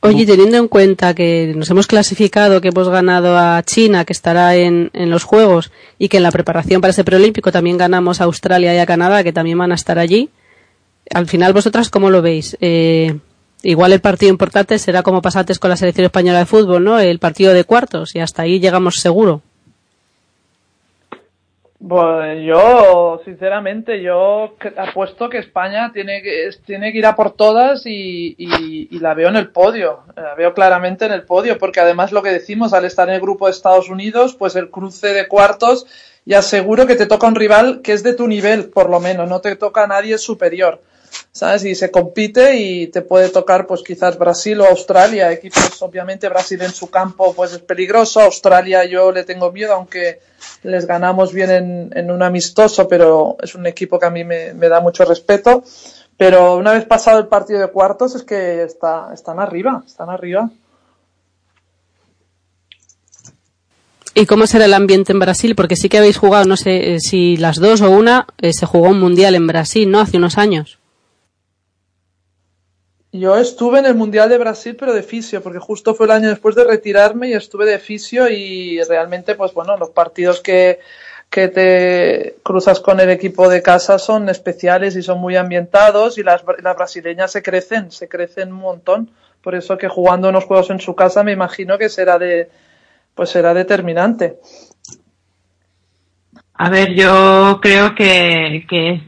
[0.02, 4.56] Oye, teniendo en cuenta que nos hemos clasificado, que hemos ganado a China, que estará
[4.56, 8.24] en, en los Juegos, y que en la preparación para ese preolímpico también ganamos a
[8.24, 10.30] Australia y a Canadá, que también van a estar allí,
[11.12, 12.56] al final vosotras, ¿cómo lo veis?
[12.60, 13.18] Eh,
[13.62, 16.98] igual el partido importante será como pasaste con la selección española de fútbol, ¿no?
[16.98, 19.42] El partido de cuartos, y hasta ahí llegamos seguro.
[21.82, 27.86] Bueno, yo, sinceramente, yo apuesto que España tiene que, tiene que ir a por todas
[27.86, 30.00] y, y- y la veo en el podio.
[30.14, 33.20] La veo claramente en el podio, porque además lo que decimos, al estar en el
[33.22, 35.86] grupo de Estados Unidos, pues el cruce de cuartos,
[36.26, 39.26] ya seguro que te toca un rival que es de tu nivel, por lo menos,
[39.26, 40.82] no te toca a nadie superior.
[41.32, 41.64] ¿Sabes?
[41.64, 45.32] Y se compite y te puede tocar, pues quizás Brasil o Australia.
[45.32, 48.20] Equipos, obviamente, Brasil en su campo, pues es peligroso.
[48.20, 50.20] Australia yo le tengo miedo, aunque
[50.62, 54.54] les ganamos bien en, en un amistoso, pero es un equipo que a mí me,
[54.54, 55.62] me da mucho respeto.
[56.16, 60.50] Pero una vez pasado el partido de cuartos, es que está, están arriba, están arriba.
[64.14, 65.54] ¿Y cómo será el ambiente en Brasil?
[65.54, 68.66] Porque sí que habéis jugado, no sé eh, si las dos o una, eh, se
[68.66, 70.00] jugó un mundial en Brasil, ¿no?
[70.00, 70.79] Hace unos años.
[73.12, 76.28] Yo estuve en el Mundial de Brasil, pero de fisio, porque justo fue el año
[76.28, 80.78] después de retirarme y estuve de fisio y realmente, pues bueno, los partidos que,
[81.28, 86.22] que te cruzas con el equipo de casa son especiales y son muy ambientados y
[86.22, 89.10] las, las brasileñas se crecen, se crecen un montón.
[89.42, 92.48] Por eso que jugando unos juegos en su casa me imagino que será de,
[93.14, 94.38] pues será determinante.
[96.54, 99.00] A ver, yo creo que, que,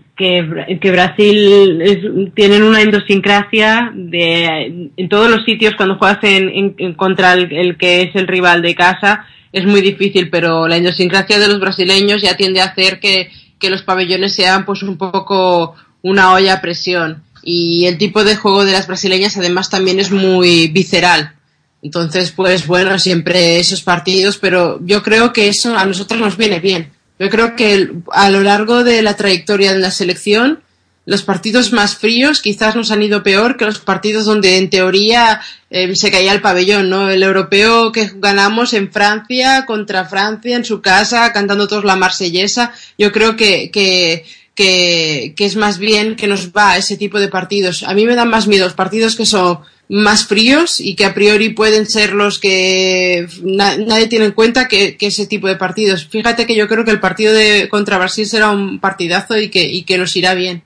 [0.80, 7.32] que, Brasil es- tienen una idiosincrasia de en todos los sitios cuando juegas en, contra
[7.34, 11.48] el, el que es el rival de casa es muy difícil, pero la idiosincrasia de
[11.48, 16.32] los brasileños ya tiende a hacer que, que los pabellones sean pues un poco una
[16.32, 20.68] olla a presión y el tipo de juego de las brasileñas además también es muy
[20.68, 21.32] visceral.
[21.82, 26.60] Entonces, pues bueno, siempre esos partidos, pero yo creo que eso a nosotros nos viene
[26.60, 26.90] bien.
[27.22, 30.58] Yo creo que a lo largo de la trayectoria de la selección,
[31.06, 35.40] los partidos más fríos quizás nos han ido peor que los partidos donde en teoría
[35.70, 37.08] eh, se caía el pabellón, ¿no?
[37.08, 42.74] El europeo que ganamos en Francia, contra Francia, en su casa, cantando todos la marsellesa,
[42.98, 44.24] yo creo que, que,
[44.56, 47.84] que, que es más bien que nos va ese tipo de partidos.
[47.84, 49.60] A mí me dan más miedo los partidos que son
[49.94, 54.66] más fríos y que a priori pueden ser los que na- nadie tiene en cuenta
[54.66, 56.06] que, ese tipo de partidos.
[56.06, 59.62] Fíjate que yo creo que el partido de contra Brasil será un partidazo y que,
[59.64, 60.62] y que nos irá bien.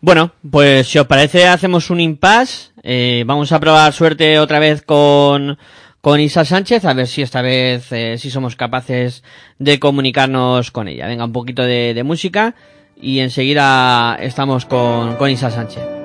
[0.00, 2.68] Bueno, pues si os parece hacemos un impasse.
[2.84, 5.58] Eh, vamos a probar suerte otra vez con,
[6.00, 9.24] con Isa Sánchez, a ver si esta vez eh, si somos capaces
[9.58, 11.08] de comunicarnos con ella.
[11.08, 12.54] Venga, un poquito de, de música
[13.00, 15.97] y enseguida estamos con, con Isa Sánchez.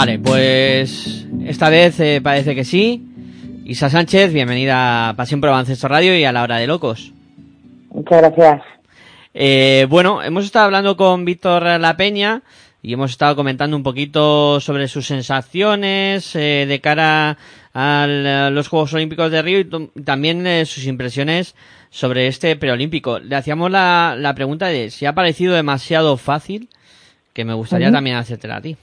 [0.00, 3.04] Vale, pues esta vez eh, parece que sí.
[3.66, 7.12] Isa Sánchez, bienvenida a Pasión por Baloncesto Radio y a la hora de locos.
[7.90, 8.62] Muchas gracias.
[9.34, 12.40] Eh, bueno, hemos estado hablando con Víctor La Peña
[12.82, 17.36] y hemos estado comentando un poquito sobre sus sensaciones eh, de cara
[17.74, 19.68] al- a los Juegos Olímpicos de Río y
[20.02, 21.54] también eh, sus impresiones
[21.90, 23.18] sobre este preolímpico.
[23.18, 26.70] Le hacíamos la, la pregunta de si ha parecido demasiado fácil,
[27.34, 28.78] que me gustaría también hacértela a ti.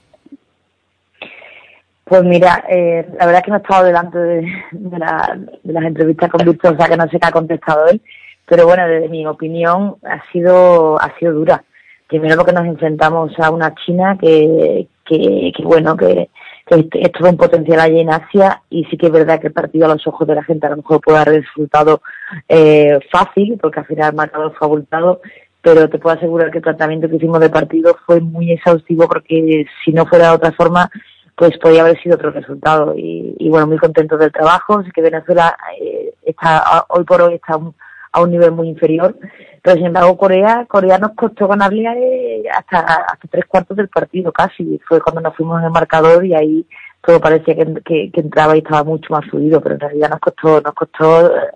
[2.07, 5.73] Pues mira, eh, la verdad es que no he estado delante de, de, la- de
[5.73, 8.01] las entrevistas con Víctor, o sea que no sé qué ha contestado él,
[8.45, 11.63] pero bueno, desde mi opinión ha sido, ha sido dura.
[12.07, 16.29] Primero porque nos enfrentamos a una China que, que, que bueno, que,
[16.65, 19.53] que es todo un potencial allí en Asia y sí que es verdad que el
[19.53, 22.01] partido a los ojos de la gente a lo mejor puede dar resultado
[22.47, 25.19] eh, fácil, porque al final el marcador fue abultado,
[25.61, 29.65] pero te puedo asegurar que el tratamiento que hicimos de partido fue muy exhaustivo porque
[29.83, 30.89] si no fuera de otra forma,
[31.37, 32.95] pues podría haber sido otro resultado.
[32.97, 34.83] Y, y bueno, muy contento del trabajo.
[34.83, 37.75] Sé que Venezuela eh, está hoy por hoy está un,
[38.11, 39.15] a un nivel muy inferior,
[39.61, 44.31] pero sin embargo Corea, Corea nos costó ganarle eh, hasta, hasta tres cuartos del partido
[44.31, 44.81] casi.
[44.87, 46.65] Fue cuando nos fuimos en el marcador y ahí
[47.05, 50.19] todo parecía que, que, que entraba y estaba mucho más fluido, pero en realidad nos
[50.19, 51.51] costó, nos costó eh,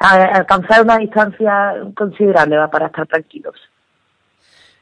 [0.00, 3.54] alcanzar una distancia considerable para estar tranquilos.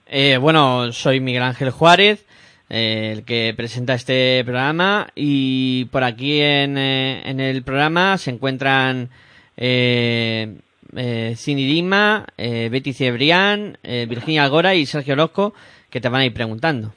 [0.06, 2.25] Eh, bueno, soy Miguel Ángel Juárez,
[2.68, 8.30] eh, el que presenta este programa y por aquí en, eh, en el programa se
[8.30, 9.08] encuentran
[9.56, 10.56] eh,
[10.94, 15.54] eh, Cindy Dima, eh, Betty Cebrián, eh, Virginia Algora y Sergio Losco
[15.90, 16.92] que te van a ir preguntando.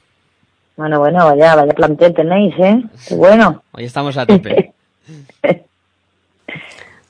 [0.76, 2.82] Bueno, bueno, vaya, vaya plantel tenéis, ¿eh?
[3.08, 3.62] Qué bueno.
[3.72, 4.72] Hoy estamos a tope.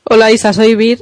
[0.05, 1.01] Hola Isa, soy Vir.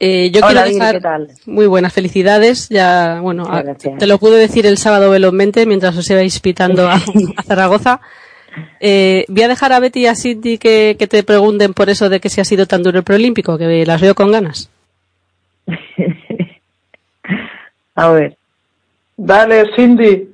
[0.00, 1.28] Eh, yo Hola, quiero dejar ¿qué tal?
[1.46, 2.68] muy buenas felicidades.
[2.68, 3.98] Ya, bueno, Muchas a- gracias.
[3.98, 6.94] te lo pude decir el sábado velozmente mientras os ibais pitando a,
[7.36, 8.00] a Zaragoza.
[8.80, 12.08] Eh, voy a dejar a Betty y a Cindy que, que te pregunten por eso
[12.08, 14.70] de que si ha sido tan duro el preolímpico, que las veo con ganas.
[17.94, 18.36] A ver.
[19.16, 20.28] Dale, Cindy.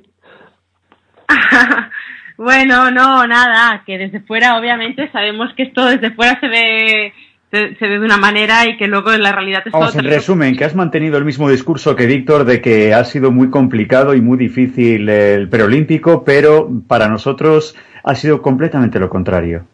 [2.37, 7.13] bueno, no, nada, que desde fuera obviamente sabemos que esto desde fuera se ve
[7.55, 10.05] se, se ve de una manera y que luego en la realidad es Vamos, en
[10.05, 14.13] resumen, que has mantenido el mismo discurso que Víctor de que ha sido muy complicado
[14.13, 19.65] y muy difícil el preolímpico, pero para nosotros ha sido completamente lo contrario.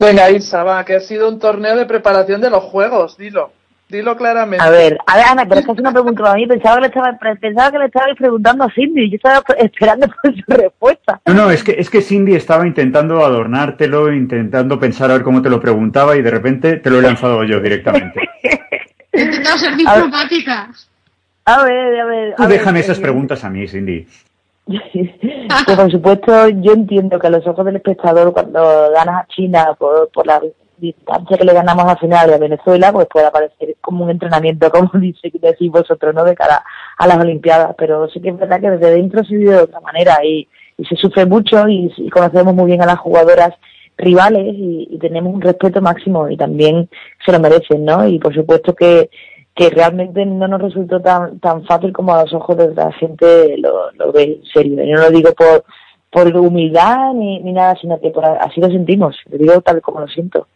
[0.00, 3.52] Venga, Isa, va, que ha sido un torneo de preparación de los juegos, dilo.
[3.88, 4.62] Dilo claramente.
[4.62, 6.46] A ver, a ver, Ana, pero es que es una pregunta para mí.
[6.46, 9.10] Pensaba que le estaba, pensaba que le estabais preguntando a Cindy.
[9.10, 11.20] Yo estaba esperando por su respuesta.
[11.26, 15.40] No, no, es que, es que Cindy estaba intentando adornártelo, intentando pensar a ver cómo
[15.40, 18.20] te lo preguntaba y de repente te lo he lanzado yo directamente.
[19.12, 19.78] He intentado ser A ver.
[19.78, 20.68] diplomática.
[21.46, 22.34] A ver, a ver.
[22.36, 24.06] Tú a ver, déjame esas eh, preguntas a mí, Cindy.
[25.64, 29.74] Pues por supuesto, yo entiendo que a los ojos del espectador, cuando ganas a China
[29.78, 30.40] por, por la
[30.80, 34.90] distancia que le ganamos al final a Venezuela, pues puede parecer como un entrenamiento, como
[34.94, 36.24] dice, decís vosotros, ¿no?
[36.24, 36.62] De cara
[36.96, 37.74] a las Olimpiadas.
[37.76, 40.84] Pero sí que es verdad que desde dentro se vive de otra manera y, y
[40.84, 43.54] se sufre mucho y, conocemos muy bien a las jugadoras
[43.96, 46.88] rivales y, tenemos un respeto máximo y también
[47.24, 48.06] se lo merecen, ¿no?
[48.06, 49.10] Y por supuesto que,
[49.54, 53.56] que realmente no nos resultó tan tan fácil como a los ojos de la gente
[53.58, 54.84] lo, lo ve en serio.
[54.84, 55.64] Y no lo digo por
[56.10, 59.16] por humildad ni, ni nada, sino que por, así lo sentimos.
[59.30, 60.46] Lo digo tal como lo siento.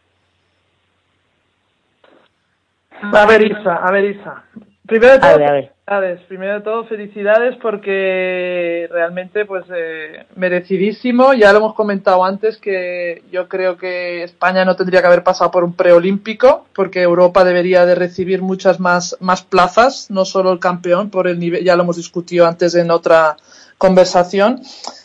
[3.02, 4.44] A ver, Isa, a ver, Isa.
[4.86, 5.72] Primero de A todo, ver, a ver.
[5.86, 6.20] felicidades.
[6.28, 11.34] Primero de todo, felicidades porque realmente, pues, eh, merecidísimo.
[11.34, 15.50] Ya lo hemos comentado antes que yo creo que España no tendría que haber pasado
[15.50, 20.58] por un preolímpico porque Europa debería de recibir muchas más, más plazas, no solo el
[20.58, 23.36] campeón, por el nivel, ya lo hemos discutido antes en otra
[23.78, 24.60] conversación.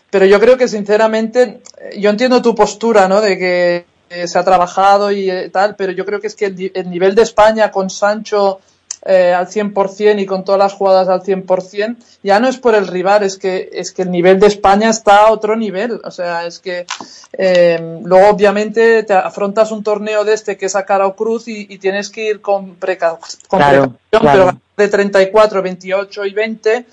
[0.09, 3.21] Pero yo creo que, sinceramente, eh, yo entiendo tu postura, ¿no?
[3.21, 6.45] De que eh, se ha trabajado y eh, tal, pero yo creo que es que
[6.45, 8.59] el, el nivel de España con Sancho
[9.05, 12.87] eh, al 100% y con todas las jugadas al 100%, ya no es por el
[12.87, 16.01] rival, es que, es que el nivel de España está a otro nivel.
[16.03, 16.85] O sea, es que
[17.33, 21.47] eh, luego obviamente te afrontas un torneo de este que es a cara o cruz
[21.47, 24.45] y, y tienes que ir con, preca- con Claro, precaución, claro.
[24.45, 26.85] pero de 34, 28 y 20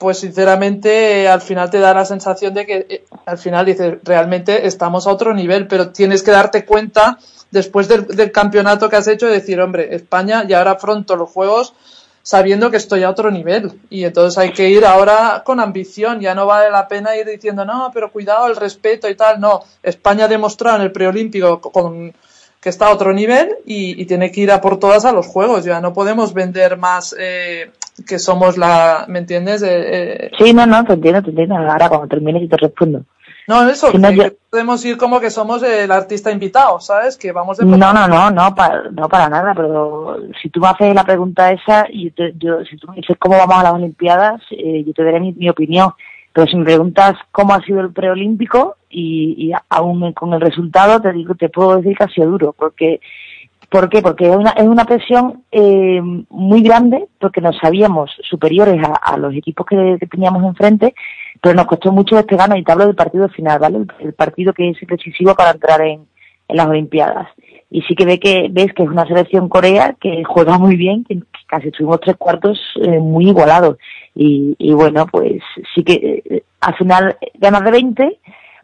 [0.00, 4.66] pues sinceramente al final te da la sensación de que eh, al final dices realmente
[4.66, 7.18] estamos a otro nivel, pero tienes que darte cuenta
[7.50, 11.28] después del, del campeonato que has hecho de decir, hombre, España y ahora afronto los
[11.28, 11.74] juegos
[12.22, 13.78] sabiendo que estoy a otro nivel.
[13.90, 17.66] Y entonces hay que ir ahora con ambición, ya no vale la pena ir diciendo,
[17.66, 22.14] no, pero cuidado, el respeto y tal, no, España ha demostrado en el preolímpico con,
[22.60, 25.26] que está a otro nivel y, y tiene que ir a por todas a los
[25.26, 27.70] juegos, ya no podemos vender más eh,
[28.06, 29.62] que somos la, ¿me entiendes?
[29.62, 29.68] Eh,
[30.26, 31.56] eh, Sí, no, no, te entiendo, te entiendo.
[31.56, 33.02] Ahora cuando termines y te respondo.
[33.48, 36.80] no, eso, Sí, no, que, yo- que podemos ir como que somos el artista invitado,
[36.80, 37.16] ¿sabes?
[37.16, 40.68] Que vamos de No, no, no, no, para, no para nada, pero si tú me
[40.68, 43.62] haces la pregunta esa, y yo te- yo, si tú me dices cómo vamos a
[43.62, 45.92] las Olimpiadas, eh, yo te daré mi, mi opinión.
[46.32, 51.00] Pero si me preguntas cómo ha sido el preolímpico y, y aún con el resultado,
[51.00, 53.00] te digo, te puedo decir que ha sido duro, porque
[53.70, 54.02] ¿Por qué?
[54.02, 59.16] Porque es una, es una presión eh, muy grande, porque nos sabíamos superiores a, a
[59.16, 60.92] los equipos que, teníamos enfrente,
[61.40, 63.78] pero nos costó mucho despegarnos y te hablo del partido final, ¿vale?
[64.00, 66.04] El, partido que es decisivo para entrar en,
[66.48, 67.28] las Olimpiadas.
[67.70, 71.04] Y sí que ve que ves que es una selección Corea que juega muy bien,
[71.04, 73.78] que casi tuvimos tres cuartos eh, muy igualados.
[74.16, 75.40] Y, y bueno, pues
[75.72, 78.18] sí que eh, al final ganas de 20,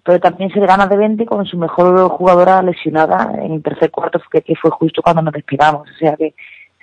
[0.06, 3.90] pero también se le gana de 20 con su mejor jugadora lesionada en el tercer
[3.90, 5.88] cuarto, que, que fue justo cuando nos despegamos.
[5.90, 6.34] O sea que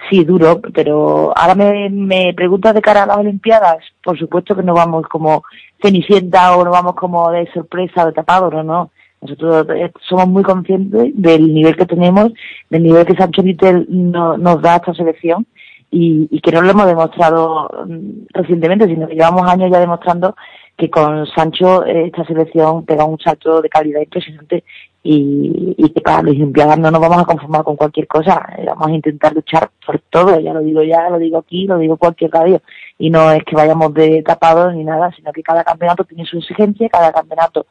[0.09, 4.63] sí, duro, pero ahora me, me preguntas de cara a las Olimpiadas, por supuesto que
[4.63, 5.43] no vamos como
[5.82, 8.91] Cenicienta o no vamos como de sorpresa o de tapado, no, no.
[9.21, 12.34] Nosotros eh, somos muy conscientes del nivel que tenemos,
[12.69, 15.47] del nivel que Sancho Vitel no, nos da a esta selección
[15.89, 20.36] y, y que no lo hemos demostrado mm, recientemente, sino que llevamos años ya demostrando
[20.78, 24.63] que con Sancho eh, esta selección pega un salto de calidad impresionante
[25.03, 28.65] y, y que para las Olimpiadas no nos vamos a conformar con cualquier cosa, eh,
[28.65, 31.97] vamos a intentar luchar por todo, ya lo digo ya, lo digo aquí, lo digo
[31.97, 32.61] cualquier radio,
[32.97, 36.38] y no es que vayamos de tapados ni nada, sino que cada campeonato tiene su
[36.38, 37.65] exigencia, cada campeonato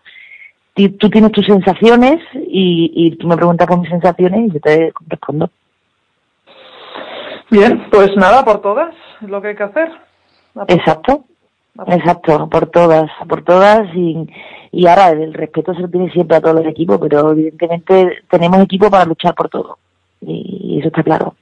[0.74, 4.92] tú tienes tus sensaciones y, y tú me preguntas por mis sensaciones y yo te
[5.07, 5.50] respondo.
[7.50, 9.90] Bien, pues nada, por todas, es lo que hay que hacer.
[10.68, 11.24] Exacto,
[11.86, 14.28] exacto, por todas, por todas y,
[14.72, 18.60] y ahora el respeto se lo tiene siempre a todos los equipos, pero evidentemente tenemos
[18.60, 19.78] equipo para luchar por todo
[20.20, 21.34] y eso está claro.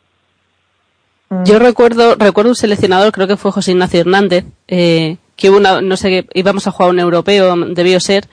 [1.44, 5.80] Yo recuerdo, recuerdo un seleccionador, creo que fue José Ignacio Hernández, eh, que hubo una,
[5.80, 8.24] no sé, qué, íbamos a jugar un europeo, debió ser,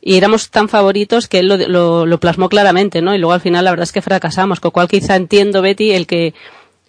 [0.00, 3.14] y éramos tan favoritos que él lo, lo, lo plasmó claramente, ¿no?
[3.14, 5.92] Y luego al final la verdad es que fracasamos, con lo cual quizá entiendo, Betty,
[5.92, 6.32] el que,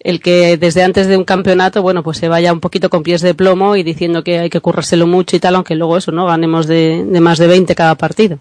[0.04, 3.22] el que desde antes de un campeonato, bueno, pues se vaya un poquito con pies
[3.22, 6.26] de plomo y diciendo que hay que currárselo mucho y tal, aunque luego eso, ¿no?
[6.26, 8.40] Ganemos de, más de 20 cada partido.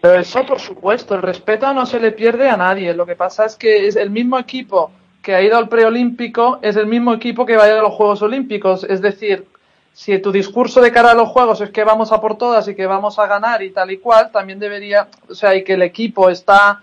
[0.00, 2.92] Pero eso, por supuesto, el respeto no se le pierde a nadie.
[2.94, 4.90] Lo que pasa es que es el mismo equipo
[5.22, 7.94] que ha ido al preolímpico, es el mismo equipo que va a ir a los
[7.94, 8.84] Juegos Olímpicos.
[8.84, 9.46] Es decir,
[9.92, 12.74] si tu discurso de cara a los Juegos es que vamos a por todas y
[12.74, 15.82] que vamos a ganar y tal y cual, también debería, o sea, y que el
[15.82, 16.82] equipo está,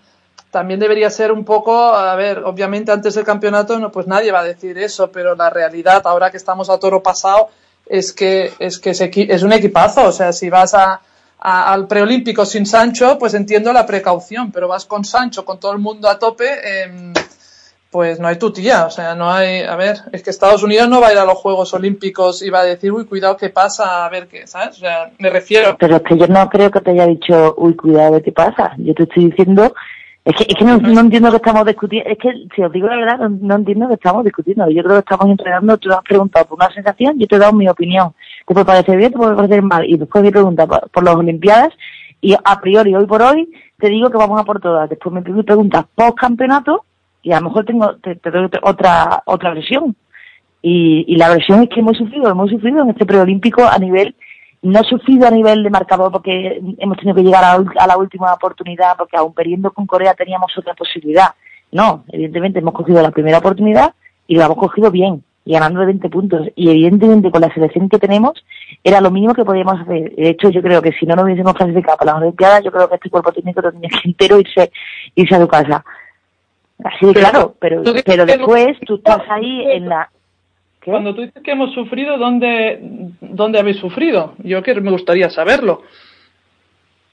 [0.56, 4.40] también debería ser un poco, a ver, obviamente antes del campeonato, no, pues nadie va
[4.40, 7.50] a decir eso, pero la realidad, ahora que estamos a toro pasado,
[7.86, 10.06] es que es que es, un equipazo.
[10.06, 11.02] O sea, si vas a,
[11.40, 15.80] al preolímpico sin Sancho, pues entiendo la precaución, pero vas con Sancho, con todo el
[15.80, 16.48] mundo a tope,
[16.84, 17.12] em,
[17.92, 18.86] pues no hay tu tía.
[18.86, 19.60] O sea, no hay.
[19.60, 22.50] A ver, es que Estados Unidos no va a ir a los Juegos Olímpicos y
[22.50, 24.06] va a decir, uy, cuidado, ¿qué pasa?
[24.06, 24.78] A ver qué, ¿sabes?
[24.78, 25.76] O sea, me refiero.
[25.78, 28.74] Pero es que yo no creo que te haya dicho, uy, cuidado, ¿qué pasa?
[28.78, 29.74] Yo te estoy diciendo,
[30.26, 32.88] es que, es que no, no entiendo que estamos discutiendo, es que si os digo
[32.88, 34.68] la verdad, no, no entiendo que estamos discutiendo.
[34.72, 37.54] Yo creo que estamos entrenando, tú has preguntado por una sensación, yo te he dado
[37.54, 38.12] mi opinión.
[38.48, 39.86] Te puede parecer bien, te puede parecer mal.
[39.88, 41.70] Y después me pregunta por, por las Olimpiadas
[42.22, 44.90] y a priori, hoy por hoy, te digo que vamos a por todas.
[44.90, 46.86] Después me preguntas post campeonato
[47.22, 49.96] y a lo mejor tengo, te, te doy otra, otra versión.
[50.64, 54.16] Y, y la versión es que hemos sufrido, hemos sufrido en este preolímpico a nivel,
[54.66, 57.98] no he sufrido a nivel de marcador porque hemos tenido que llegar a, a la
[57.98, 61.30] última oportunidad porque aún perdiendo con Corea teníamos otra posibilidad.
[61.72, 63.94] No, evidentemente hemos cogido la primera oportunidad
[64.28, 66.48] y la hemos cogido bien y ganando de 20 puntos.
[66.56, 68.44] Y evidentemente con la selección que tenemos
[68.84, 70.16] era lo mínimo que podíamos hacer.
[70.16, 72.90] De hecho, yo creo que si no nos hubiésemos clasificado para las Olimpiadas, yo creo
[72.90, 74.72] que este cuerpo técnico tendría que entero irse,
[75.14, 75.86] irse a su casa.
[76.84, 80.10] Así de claro, pero, ¿tú dices pero después tú estás ahí en la...
[80.86, 80.92] ¿Qué?
[80.92, 82.80] Cuando tú dices que hemos sufrido, ¿dónde,
[83.20, 84.36] ¿dónde habéis sufrido?
[84.38, 85.82] Yo que me gustaría saberlo.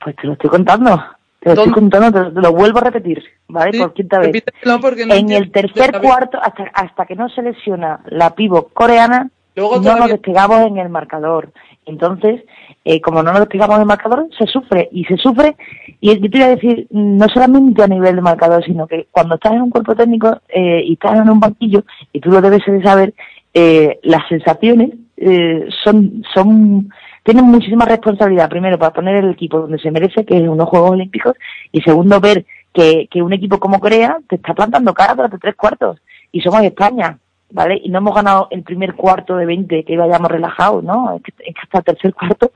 [0.05, 1.03] Pues te lo estoy contando.
[1.41, 3.73] Te lo estoy contando, te lo, te lo vuelvo a repetir, ¿vale?
[3.73, 4.45] Sí, Por quinta vez.
[4.67, 4.79] no
[5.15, 9.83] en el tercer cuarto, hasta, hasta que no se lesiona la pivo coreana, Luego no
[9.83, 11.51] todavía- nos despegamos en el marcador.
[11.85, 12.43] Entonces,
[12.85, 14.89] eh, como no nos despegamos en el marcador, se sufre.
[14.93, 15.57] Y se sufre,
[16.01, 19.35] y yo te voy a decir, no solamente a nivel de marcador, sino que cuando
[19.35, 21.83] estás en un cuerpo técnico eh, y estás en un banquillo,
[22.13, 23.15] y tú lo debes de saber,
[23.55, 26.91] eh, las sensaciones eh, son, son,
[27.23, 28.49] tienen muchísima responsabilidad.
[28.49, 31.35] Primero, para poner el equipo donde se merece, que es unos Juegos Olímpicos,
[31.71, 35.55] y segundo, ver que, que un equipo como Corea te está plantando cara durante tres
[35.55, 36.01] cuartos.
[36.33, 37.19] Y somos España,
[37.51, 37.81] ¿vale?
[37.85, 41.17] Y no hemos ganado el primer cuarto de 20 que vayamos relajados, ¿no?
[41.17, 42.51] Es que, es que hasta el tercer cuarto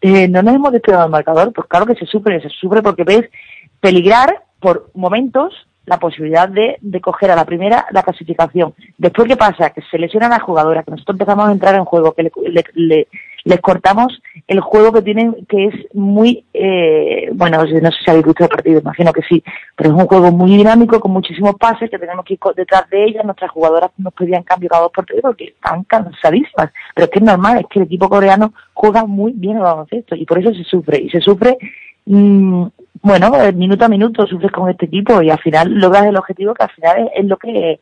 [0.00, 1.52] eh, no nos hemos despegado del marcador.
[1.52, 3.28] Pues claro que se sufre, se sufre porque ves
[3.80, 8.74] peligrar por momentos la posibilidad de, de coger a la primera la clasificación.
[8.96, 9.70] Después, ¿qué pasa?
[9.70, 12.64] Que se lesionan las jugadoras, que nosotros empezamos a entrar en juego, que le, le-
[12.74, 13.08] le-
[13.44, 18.26] les cortamos el juego que tienen, que es muy, eh, bueno, no sé si habéis
[18.26, 19.42] visto el partido, imagino que sí,
[19.74, 23.04] pero es un juego muy dinámico, con muchísimos pases, que tenemos que ir detrás de
[23.04, 27.10] ellas, nuestras jugadoras nos pedían cambio cada dos por tres porque están cansadísimas, pero es
[27.10, 30.38] que es normal, es que el equipo coreano juega muy bien el baloncesto y por
[30.40, 31.56] eso se sufre, y se sufre
[32.06, 32.66] mm,
[33.02, 36.54] bueno, eh, minuto a minuto sufres con este equipo y al final logras el objetivo
[36.54, 37.80] que al final es, lo que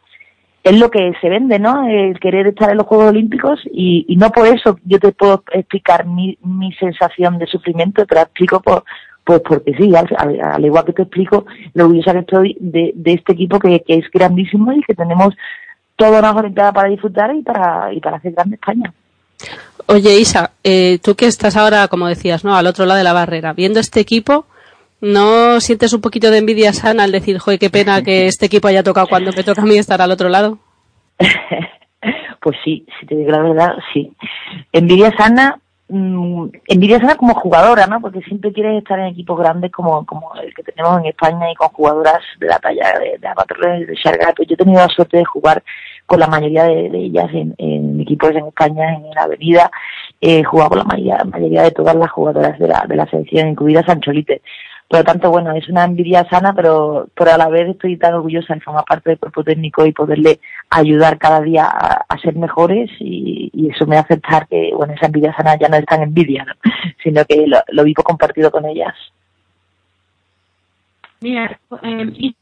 [0.64, 1.86] es lo que se vende, ¿no?
[1.88, 6.06] El querer estar en los Juegos Olímpicos y, no por eso yo te puedo explicar
[6.06, 8.84] mi, mi sensación de sufrimiento, te la explico por,
[9.24, 12.92] pues porque sí, al, al- al igual que te explico lo orgullosa que estoy de,
[12.94, 15.34] de este equipo que, que es grandísimo y que tenemos
[15.94, 18.92] toda una Olimpiada para disfrutar y para, y para hacer grande España.
[19.86, 22.56] Oye, Isa, eh, tú que estás ahora, como decías, ¿no?
[22.56, 24.46] Al otro lado de la barrera, viendo este equipo,
[25.00, 28.68] ¿no sientes un poquito de envidia sana al decir, joder, qué pena que este equipo
[28.68, 30.58] haya tocado cuando me toca a mí estar al otro lado?
[32.46, 34.12] Pues sí, si te digo la verdad, sí.
[34.70, 35.58] Envidia sana,
[35.88, 38.00] mm, envidia sana como jugadora, ¿no?
[38.00, 41.56] Porque siempre quieres estar en equipos grandes como, como el que tenemos en España y
[41.56, 44.44] con jugadoras de la talla de, de Amatorres, de Shargato.
[44.44, 45.60] Yo he tenido la suerte de jugar
[46.06, 49.68] con la mayoría de, de ellas en, en equipos en España, en la Avenida.
[50.20, 53.48] He jugado con la mayoría, mayoría de todas las jugadoras de la, de la selección,
[53.48, 54.40] incluida Sancholite.
[54.88, 58.14] Por lo tanto, bueno, es una envidia sana, pero, pero a la vez estoy tan
[58.14, 60.38] orgullosa de formar parte del cuerpo técnico y poderle
[60.70, 65.06] ayudar cada día a, ser mejores y, y eso me hace aceptar que, bueno, esa
[65.06, 66.54] envidia sana ya no es tan envidia, ¿no?
[67.02, 68.94] sino que lo, lo vivo compartido con ellas.
[71.20, 72.34] Mira, eh,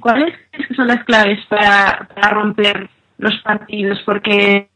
[0.00, 0.34] ¿cuáles
[0.76, 2.88] son las claves para, para romper
[3.18, 4.00] los partidos?
[4.06, 4.68] Porque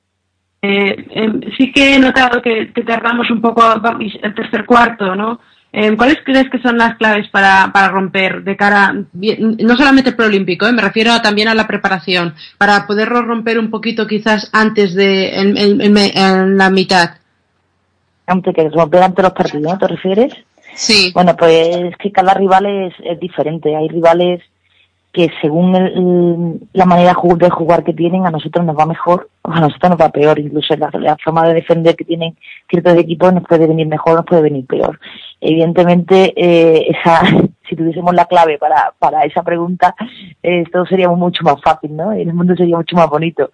[0.60, 3.62] eh, eh, sí que he notado que, que tardamos un poco
[3.98, 5.40] el tercer cuarto, ¿no?
[5.74, 10.16] Eh, ¿Cuáles crees que son las claves para, para romper de cara, no solamente el
[10.16, 14.94] preolímpico, eh, me refiero también a la preparación, para poderlo romper un poquito quizás antes
[14.94, 17.12] de, en, en- en- en la mitad?
[18.26, 19.78] Antes que romper ante los partidos.
[19.78, 20.34] ¿Te refieres?
[20.74, 21.10] Sí.
[21.14, 23.74] Bueno, pues es que cada rival es, es diferente.
[23.74, 24.42] Hay rivales
[25.12, 28.86] que según el- la manera de ju- de jugar que tienen, a nosotros nos va
[28.86, 30.38] mejor o a nosotros nos va peor.
[30.38, 32.34] Incluso la, la forma de defender que tienen
[32.70, 34.98] ciertos equipos nos puede venir mejor, nos puede venir peor.
[35.40, 37.20] Evidentemente, eh, esa,
[37.72, 39.94] si tuviésemos la clave para, para esa pregunta,
[40.42, 42.12] eh, todo sería mucho más fácil, ¿no?
[42.12, 43.48] El mundo sería mucho más bonito.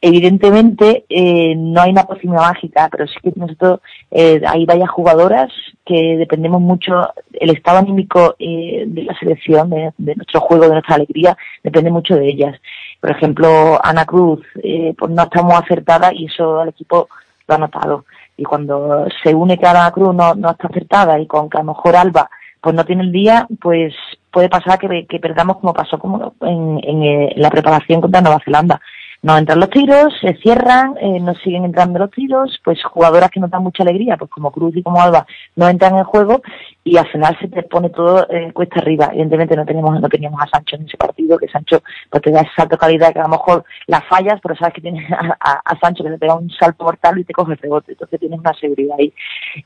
[0.00, 3.80] Evidentemente, eh, no hay una pócima mágica, pero sí que nosotros,
[4.12, 5.50] eh, hay varias jugadoras
[5.84, 10.94] que dependemos mucho, el estado anímico eh, de la selección, de, nuestro juego, de nuestra
[10.94, 12.56] alegría, depende mucho de ellas.
[13.00, 17.08] Por ejemplo, Ana Cruz, eh, pues no estamos acertada y eso al equipo
[17.48, 18.04] lo ha notado.
[18.36, 21.62] Y cuando se une que Ana Cruz no, no está acertada y con que a
[21.62, 22.30] lo mejor Alba
[22.64, 23.94] pues no tiene el día, pues
[24.32, 28.80] puede pasar que, perdamos como pasó como en, en, eh, la preparación contra Nueva Zelanda.
[29.20, 33.40] No entran los tiros, se cierran, eh, no siguen entrando los tiros, pues jugadoras que
[33.40, 35.26] no dan mucha alegría, pues como Cruz y como Alba,
[35.56, 36.40] no entran en juego
[36.82, 39.08] y al final se te pone todo eh, cuesta arriba.
[39.12, 42.40] Evidentemente no tenemos, no teníamos a Sancho en ese partido, que Sancho pues te da
[42.40, 45.04] ese salto de calidad que a lo mejor la fallas, pero sabes que tienes
[45.40, 48.40] a Sancho que te pega un salto mortal y te coge el rebote, entonces tienes
[48.40, 49.12] una seguridad ahí.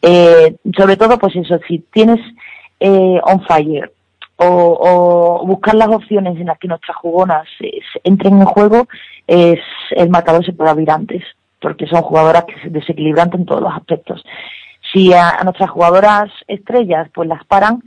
[0.02, 2.20] Eh, sobre todo, pues eso, si tienes
[2.80, 3.92] eh, on fire
[4.36, 8.86] o, o buscar las opciones en las que nuestras jugonas eh, entren en juego,
[9.26, 9.60] es,
[9.90, 11.24] el marcador se puede abrir antes,
[11.60, 14.24] porque son jugadoras que se desequilibran en todos los aspectos.
[14.92, 17.82] Si a, a nuestras jugadoras estrellas pues las paran,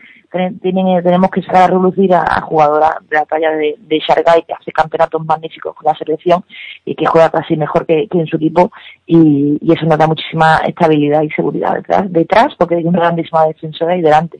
[0.61, 4.43] tienen, tenemos que sacar a relucir a, a jugadoras de la talla de, de Shargay,
[4.43, 6.43] que hace campeonatos magníficos con la selección
[6.85, 8.71] y que juega casi mejor que, que en su equipo,
[9.05, 13.45] y, y eso nos da muchísima estabilidad y seguridad detrás, detrás porque hay una grandísima
[13.45, 14.39] defensora y delante.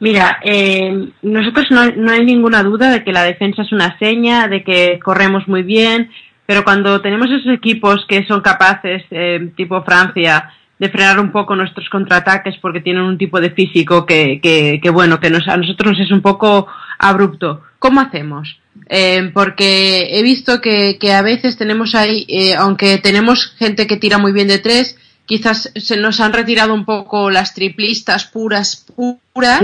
[0.00, 4.48] Mira, eh, nosotros no, no hay ninguna duda de que la defensa es una seña,
[4.48, 6.10] de que corremos muy bien,
[6.46, 11.54] pero cuando tenemos esos equipos que son capaces, eh, tipo Francia, de frenar un poco
[11.56, 15.56] nuestros contraataques porque tienen un tipo de físico que, que, que bueno, que nos, a
[15.56, 16.66] nosotros nos es un poco
[16.98, 17.62] abrupto.
[17.78, 18.58] ¿Cómo hacemos?
[18.88, 23.96] Eh, porque he visto que, que a veces tenemos ahí, eh, aunque tenemos gente que
[23.96, 28.84] tira muy bien de tres, quizás se nos han retirado un poco las triplistas puras,
[29.32, 29.62] puras,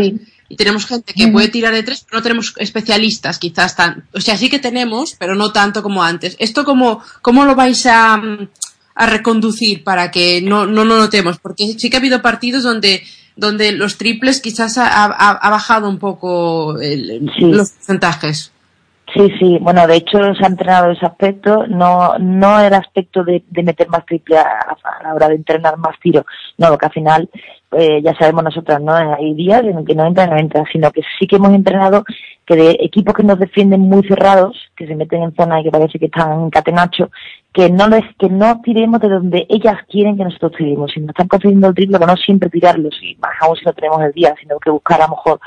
[0.49, 1.33] y tenemos gente que Ujú.
[1.35, 5.15] puede tirar de tres, pero no tenemos especialistas, quizás tan, o sea, sí que tenemos,
[5.19, 6.35] pero no tanto como antes.
[6.41, 8.49] ¿Esto cómo, cómo lo vais a, mm,
[8.97, 11.39] a reconducir para que no, no lo notemos?
[11.39, 13.05] Porque sí que ha habido partidos donde,
[13.37, 17.45] donde los triples quizás ha, ha- ha bajado un poco el- Sí.
[17.45, 18.51] los porcentajes.
[19.15, 23.43] Sí, sí, bueno, de hecho se ha entrenado ese aspecto, no no el aspecto de,
[23.49, 26.25] de meter más triple a, a la hora de entrenar más tiro,
[26.59, 27.31] no, que al final
[27.73, 28.95] eh, ya sabemos nosotras, ¿no?
[28.95, 32.05] Hay días en que no entra, no entra, sino que sí que hemos entrenado
[32.45, 35.71] que de equipos que nos defienden muy cerrados, que se meten en zona y que
[35.71, 37.11] parece que están en catenacho,
[37.53, 40.91] que no les, que no tiremos de donde ellas quieren que nosotros tiremos.
[40.93, 44.03] Si nos están concediendo el triple, no siempre tirarlos, y más aún si no tenemos
[44.03, 45.41] el día, sino que buscar a lo mejor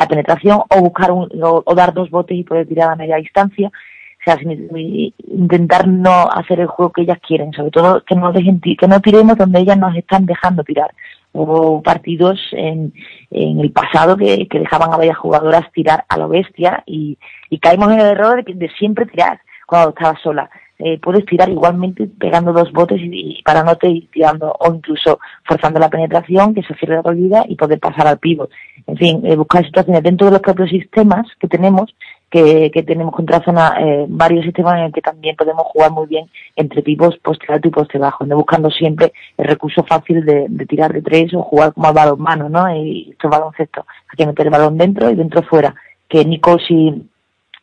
[0.00, 3.16] la penetración o buscar un, o, o dar dos botes y poder tirar a media
[3.16, 3.68] distancia.
[3.68, 8.60] O sea, intentar no hacer el juego que ellas quieren, sobre todo que no dejen
[8.60, 10.90] que no tiremos donde ellas nos están dejando tirar.
[11.32, 12.92] Hubo partidos en,
[13.30, 17.16] en el pasado que, que dejaban a varias jugadoras tirar a lo bestia y,
[17.48, 20.50] y caímos en el error de, de siempre tirar cuando estabas sola.
[20.82, 25.78] Eh, puedes tirar igualmente pegando dos botes y, y parándote y tirando o incluso forzando
[25.78, 28.50] la penetración, que se cierre la rodilla y poder pasar al pivot.
[28.86, 31.94] En fin, eh, buscar situaciones dentro de los propios sistemas que tenemos,
[32.30, 36.06] que, que tenemos contra zona eh, varios sistemas en el que también podemos jugar muy
[36.06, 40.46] bien entre pivos poste alto y poste bajo, no buscando siempre el recurso fácil de,
[40.48, 42.74] de tirar de tres o jugar como al balonmano, ¿no?
[42.74, 45.74] Y estos baloncesto, hay que meter el balón dentro y dentro fuera,
[46.08, 47.02] que Nicos y,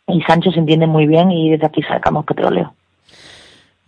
[0.07, 2.73] y Sancho se entienden muy bien y desde aquí sacamos petróleo.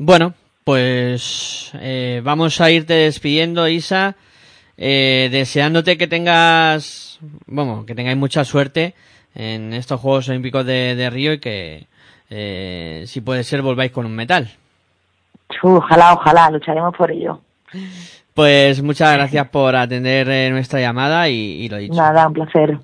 [0.02, 4.16] Bueno, pues eh, vamos a irte despidiendo, Isa,
[4.78, 8.96] eh, deseándote que tengas, bueno, que tengáis mucha suerte
[9.36, 11.88] en estos Juegos Olímpicos de, de Río y que,
[12.30, 14.50] eh, si puede ser, volváis con un metal.
[15.62, 17.42] Ojalá, ojalá, lucharemos por ello.
[18.34, 21.96] Pues muchas gracias por atender eh, nuestra llamada y, y lo dicho.
[21.96, 22.78] Nada, un placer.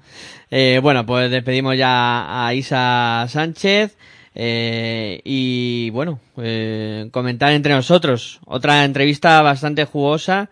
[0.51, 3.97] Eh, bueno, pues despedimos ya a Isa Sánchez.
[4.35, 8.41] Eh, y bueno, eh, comentar entre nosotros.
[8.45, 10.49] Otra entrevista bastante jugosa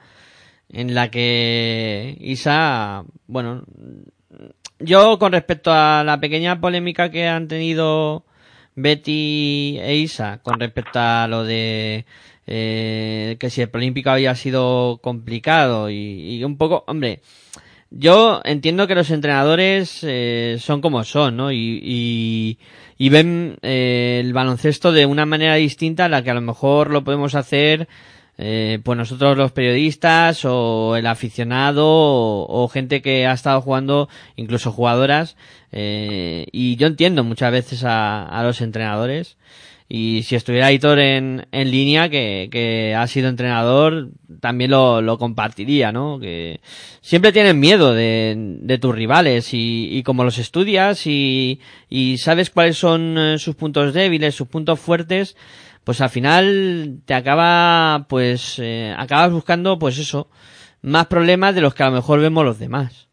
[0.69, 3.63] en la que Isa, bueno,
[4.79, 8.25] yo con respecto a la pequeña polémica que han tenido
[8.75, 12.05] Betty e Isa con respecto a lo de
[12.47, 17.21] eh, que si el olímpico había sido complicado y un poco, hombre,
[17.95, 21.51] yo entiendo que los entrenadores eh, son como son, ¿no?
[21.51, 22.57] Y, y,
[22.97, 26.89] y ven eh, el baloncesto de una manera distinta a la que a lo mejor
[26.89, 27.87] lo podemos hacer
[28.37, 34.09] eh, pues nosotros los periodistas o el aficionado o, o gente que ha estado jugando,
[34.35, 35.35] incluso jugadoras.
[35.71, 39.37] eh, y yo entiendo muchas veces a, a los entrenadores.
[39.95, 44.09] Y si estuviera Aitor en, en línea, que, que ha sido entrenador,
[44.39, 46.17] también lo, lo compartiría, ¿no?
[46.17, 46.61] Que
[47.01, 51.59] siempre tienen miedo de, de tus rivales y, y como los estudias y,
[51.89, 55.37] y sabes cuáles son eh, sus puntos débiles, sus puntos fuertes,
[55.83, 60.27] pues al final te acaba, pues, eh, acabas buscando, pues eso,
[60.81, 63.09] más problemas de los que a lo mejor vemos los demás.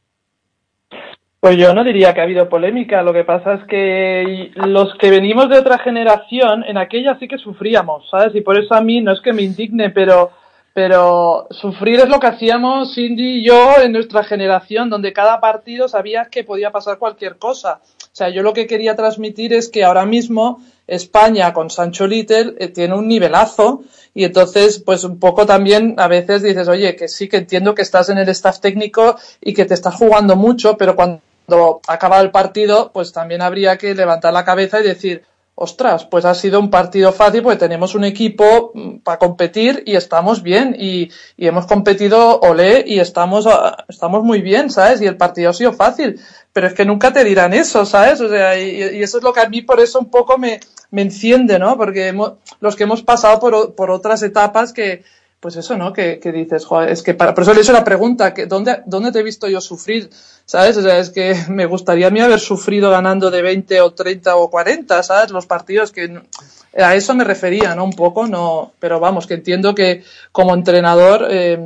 [1.40, 5.08] Pues yo no diría que ha habido polémica, lo que pasa es que los que
[5.08, 8.34] venimos de otra generación, en aquella sí que sufríamos, ¿sabes?
[8.34, 10.32] Y por eso a mí no es que me indigne, pero,
[10.74, 15.88] pero sufrir es lo que hacíamos Cindy y yo en nuestra generación, donde cada partido
[15.88, 17.80] sabías que podía pasar cualquier cosa.
[18.02, 22.56] O sea, yo lo que quería transmitir es que ahora mismo España con Sancho Little
[22.58, 27.08] eh, tiene un nivelazo y entonces pues un poco también a veces dices, oye, que
[27.08, 30.76] sí que entiendo que estás en el staff técnico y que te estás jugando mucho,
[30.76, 31.22] pero cuando
[31.86, 35.24] acaba el partido pues también habría que levantar la cabeza y decir,
[35.54, 38.72] ostras, pues ha sido un partido fácil porque tenemos un equipo
[39.04, 44.70] para competir y estamos bien y, hemos competido olé y estamos, ah, estamos muy bien,
[44.70, 45.02] ¿sabes?
[45.02, 46.18] Y el partido ha sido fácil,
[46.54, 48.22] pero es que nunca te dirán eso, ¿sabes?
[48.22, 50.60] O sea, y, eso es lo que a mí por eso un poco me,
[50.90, 51.76] me enciende, ¿no?
[51.76, 55.04] Porque hemos, los que hemos pasado por, por otras etapas que,
[55.40, 55.92] pues eso, ¿no?
[55.94, 58.82] Que, que dices, joder, es que para, por eso le hice la pregunta, que ¿dónde,
[58.84, 60.10] ¿dónde te he visto yo sufrir?
[60.44, 60.76] ¿Sabes?
[60.76, 64.36] O sea, es que me gustaría a mí haber sufrido ganando de 20 o 30
[64.36, 65.30] o 40, ¿sabes?
[65.30, 66.20] Los partidos que
[66.76, 67.84] a eso me refería, ¿no?
[67.84, 71.58] Un poco, no, pero vamos, que entiendo que como entrenador eh,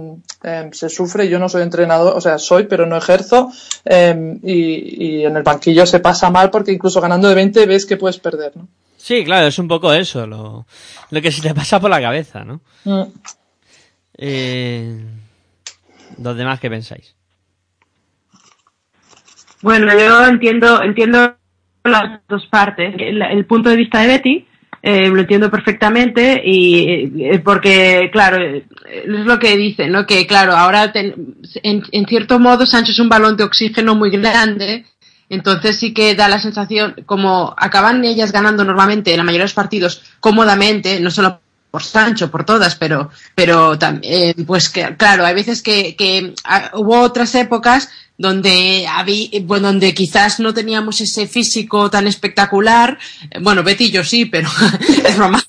[0.44, 3.51] eh, se sufre, yo no soy entrenador, o sea, soy, pero no ejerzo,
[3.84, 7.86] eh, y, y en el banquillo se pasa mal porque incluso ganando de 20 ves
[7.86, 8.68] que puedes perder, ¿no?
[8.96, 10.66] Sí, claro, es un poco eso, lo,
[11.10, 12.62] lo que se te pasa por la cabeza, ¿no?
[12.84, 13.02] Mm.
[14.16, 15.05] Eh,
[16.23, 17.15] los demás, ¿qué pensáis?
[19.62, 21.36] Bueno, yo entiendo, entiendo
[21.85, 22.95] las dos partes.
[22.99, 24.47] El, el punto de vista de Betty
[24.82, 30.05] eh, lo entiendo perfectamente y eh, porque, claro, eh, es lo que dice, ¿no?
[30.05, 34.85] Que, claro, ahora en, en cierto modo Sancho es un balón de oxígeno muy grande.
[35.31, 39.49] Entonces sí que da la sensación, como acaban ellas ganando normalmente en la mayoría de
[39.49, 41.41] los partidos cómodamente, no solo
[41.74, 43.76] por Sancho, por todas, pero, pero
[44.46, 49.92] pues que, claro, hay veces que, que ah, hubo otras épocas donde había, bueno, donde
[49.92, 52.96] quizás no teníamos ese físico tan espectacular.
[53.40, 54.48] Bueno, Betty y yo sí, pero
[55.05, 55.42] es broma.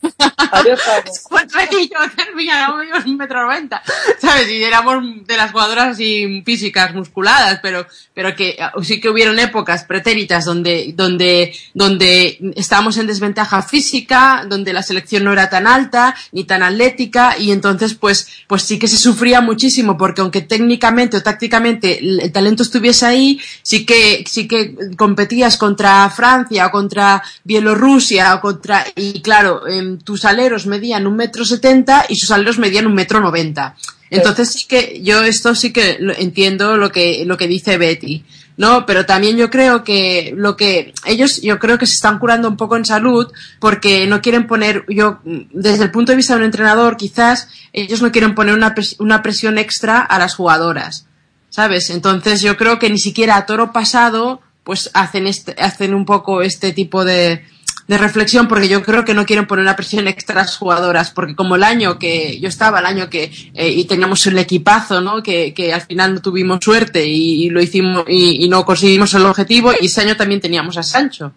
[0.65, 1.99] Yo,
[2.35, 3.81] mira, éramos un metro noventa,
[4.19, 4.49] ¿sabes?
[4.49, 9.39] Y éramos de las jugadoras así físicas, musculadas, pero, pero que ah, sí que hubieron
[9.39, 15.67] épocas pretéritas donde, donde, donde estábamos en desventaja física, donde la selección no era tan
[15.67, 20.41] alta, ni tan atlética, y entonces pues, pues sí que se sufría muchísimo, porque aunque
[20.41, 26.71] técnicamente o tácticamente el talento estuviese ahí, sí que, sí que competías contra Francia o
[26.71, 29.61] contra Bielorrusia o contra, y claro,
[30.03, 33.75] tus aleros medían un metro setenta y sus aleros medían un metro noventa.
[34.11, 38.23] Entonces sí que yo esto sí que lo- entiendo lo que lo que dice Betty,
[38.55, 38.85] ¿no?
[38.85, 42.55] Pero también yo creo que lo que ellos yo creo que se están curando un
[42.55, 43.25] poco en salud
[43.59, 45.19] porque no quieren poner yo
[45.51, 48.95] desde el punto de vista de un entrenador quizás ellos no quieren poner una pres-
[48.99, 51.07] una presión extra a las jugadoras,
[51.49, 51.89] ¿sabes?
[51.89, 56.41] Entonces yo creo que ni siquiera a toro pasado pues hacen este hacen un poco
[56.43, 57.43] este tipo de
[57.87, 61.11] de reflexión porque yo creo que no quieren poner una presión extra a las jugadoras
[61.11, 65.01] porque como el año que yo estaba el año que eh, y teníamos el equipazo
[65.01, 68.65] no que, que al final no tuvimos suerte y, y lo hicimos y, y no
[68.65, 71.33] conseguimos el objetivo y ese año también teníamos a Sancho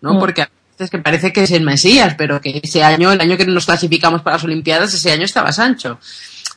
[0.00, 0.18] no Mm.
[0.18, 3.36] porque a veces que parece que es el Mesías pero que ese año el año
[3.36, 6.00] que nos clasificamos para las Olimpiadas ese año estaba Sancho.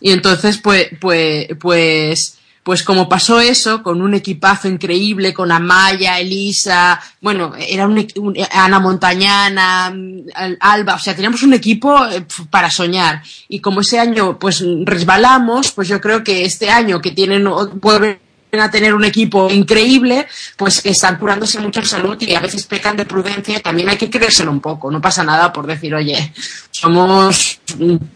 [0.02, 6.20] Y entonces pues pues pues pues como pasó eso, con un equipazo increíble, con Amaya,
[6.20, 11.96] Elisa, bueno, era un, un- Ana Montañana, mm, Al- Alba, o sea, teníamos un equipo
[12.08, 13.22] eh, para soñar.
[13.50, 18.20] Y como ese año, pues resbalamos, pues yo creo que este año que tienen, vuelven
[18.60, 20.26] a tener un equipo increíble,
[20.58, 23.98] pues que están curándose mucho en salud y a veces pecan de prudencia, también hay
[23.98, 26.34] que creérselo un poco, no pasa nada por decir, oye,
[26.72, 27.60] somos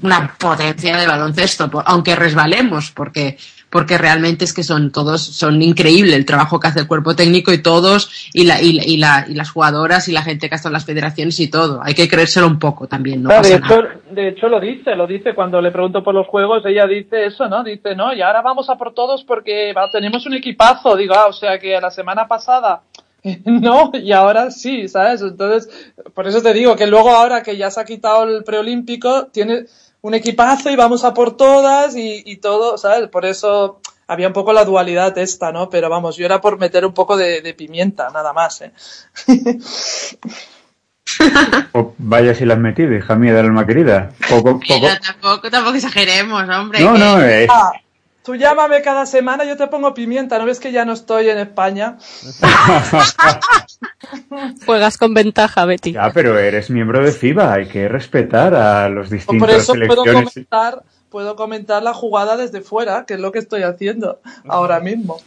[0.02, 3.38] una potencia de baloncesto, aunque resbalemos, porque
[3.70, 7.54] porque realmente es que son todos, son increíble el trabajo que hace el cuerpo técnico
[7.54, 10.56] y todos, y, la, y, la- y, la- y las jugadoras y la gente que
[10.56, 11.80] está en las federaciones y todo.
[11.84, 13.76] Hay que creérselo un poco también, no pasa de, nada.
[13.76, 17.26] hecho, de hecho lo dice, lo dice cuando le pregunto por los juegos, ella dice
[17.26, 17.64] eso, ¿no?
[17.64, 21.28] Dice, no, y ahora vamos a por todos porque va, tenemos un equipazo, digo, ah,
[21.28, 22.82] o sea que la semana pasada
[23.46, 25.22] no, y ahora sí, ¿sabes?
[25.22, 25.70] Entonces,
[26.14, 29.66] por eso te digo que luego ahora que ya se ha quitado el preolímpico, tiene
[30.02, 33.08] un equipazo y vamos a por todas y, y todo, ¿sabes?
[33.10, 35.70] Por eso había un poco la dualidad esta, ¿no?
[35.70, 38.72] Pero vamos, yo era por meter un poco de, de pimienta, nada más, ¿eh?
[41.74, 44.12] O vaya si la has metido, hija mía del alma querida.
[44.30, 44.64] Poco, poco.
[44.68, 46.80] Pero tampoco, tampoco exageremos, hombre.
[46.82, 47.48] No, que- no, eh.
[47.50, 47.72] Ah,
[48.24, 51.40] tú llámame cada semana, yo te pongo pimienta, ¿no ves que ya no estoy en
[51.40, 51.98] España?
[54.66, 55.94] Juegas con ventaja, Betty.
[55.94, 60.04] Ya, pero eres miembro de FIBA, hay que respetar a los Por distintos eso puedo
[60.06, 65.20] comentar, puedo comentar la jugada desde fuera, que es lo que estoy haciendo ahora mismo.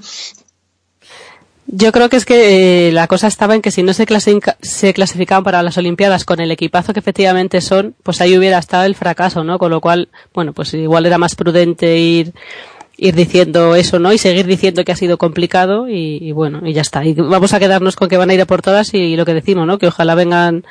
[1.74, 4.56] Yo creo que es que eh, la cosa estaba en que si no se, clasifica-
[4.60, 8.84] se clasificaban para las Olimpiadas con el equipazo que efectivamente son, pues ahí hubiera estado
[8.84, 9.58] el fracaso, ¿no?
[9.58, 12.34] Con lo cual, bueno, pues igual era más prudente ir
[13.02, 14.12] ir diciendo eso, ¿no?
[14.12, 17.04] Y seguir diciendo que ha sido complicado y, y bueno, y ya está.
[17.04, 19.34] Y vamos a quedarnos con que van a ir a por todas y, lo que
[19.34, 19.78] decimos, ¿no?
[19.78, 20.64] Que ojalá vengan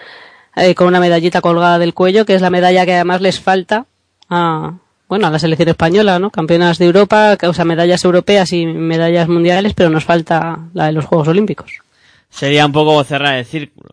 [0.55, 3.85] eh, con una medallita colgada del cuello, que es la medalla que además les falta
[4.29, 4.75] a,
[5.09, 6.29] bueno, a la selección española, ¿no?
[6.29, 10.93] Campeonas de Europa, o sea, medallas europeas y medallas mundiales, pero nos falta la de
[10.93, 11.81] los Juegos Olímpicos.
[12.29, 13.89] Sería un poco cerrar el círculo.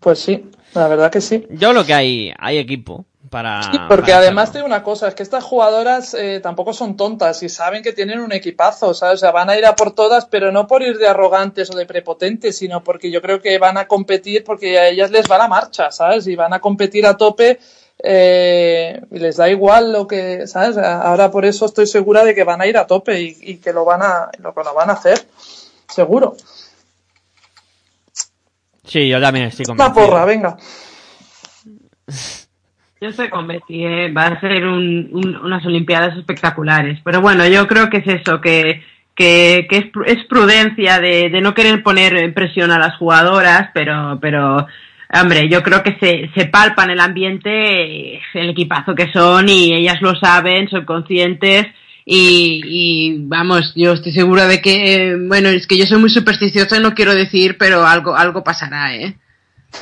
[0.00, 0.44] Pues sí,
[0.74, 1.46] la verdad que sí.
[1.50, 3.62] Yo lo que hay, hay equipo para...
[3.62, 4.52] Sí, porque para además hacerlo.
[4.52, 7.92] te digo una cosa, es que estas jugadoras eh, tampoco son tontas y saben que
[7.92, 9.16] tienen un equipazo, ¿sabes?
[9.16, 11.76] O sea, van a ir a por todas, pero no por ir de arrogantes o
[11.76, 15.38] de prepotentes, sino porque yo creo que van a competir porque a ellas les va
[15.38, 16.26] la marcha, ¿sabes?
[16.26, 17.58] Y van a competir a tope
[18.00, 20.76] eh, y les da igual lo que, ¿sabes?
[20.78, 23.72] Ahora por eso estoy segura de que van a ir a tope y, y que
[23.72, 25.26] lo van a, lo que lo van a hacer,
[25.88, 26.36] seguro.
[28.84, 29.94] Sí, yo también estoy Una convencido.
[29.94, 30.56] porra, venga.
[33.00, 34.12] Yo estoy con Betty, ¿eh?
[34.12, 36.98] va a ser un- un- unas Olimpiadas espectaculares.
[37.04, 38.82] Pero bueno, yo creo que es eso, que,
[39.14, 44.18] que, que es, es prudencia de, de no querer poner presión a las jugadoras, pero,
[44.20, 44.66] pero
[45.14, 49.74] hombre, yo creo que se, se palpan el ambiente, eh, el equipazo que son y
[49.74, 51.66] ellas lo saben, son conscientes.
[52.10, 56.08] Y, y vamos, yo estoy segura de que, eh, bueno, es que yo soy muy
[56.10, 59.14] supersticiosa y no quiero decir, pero algo, algo pasará, ¿eh?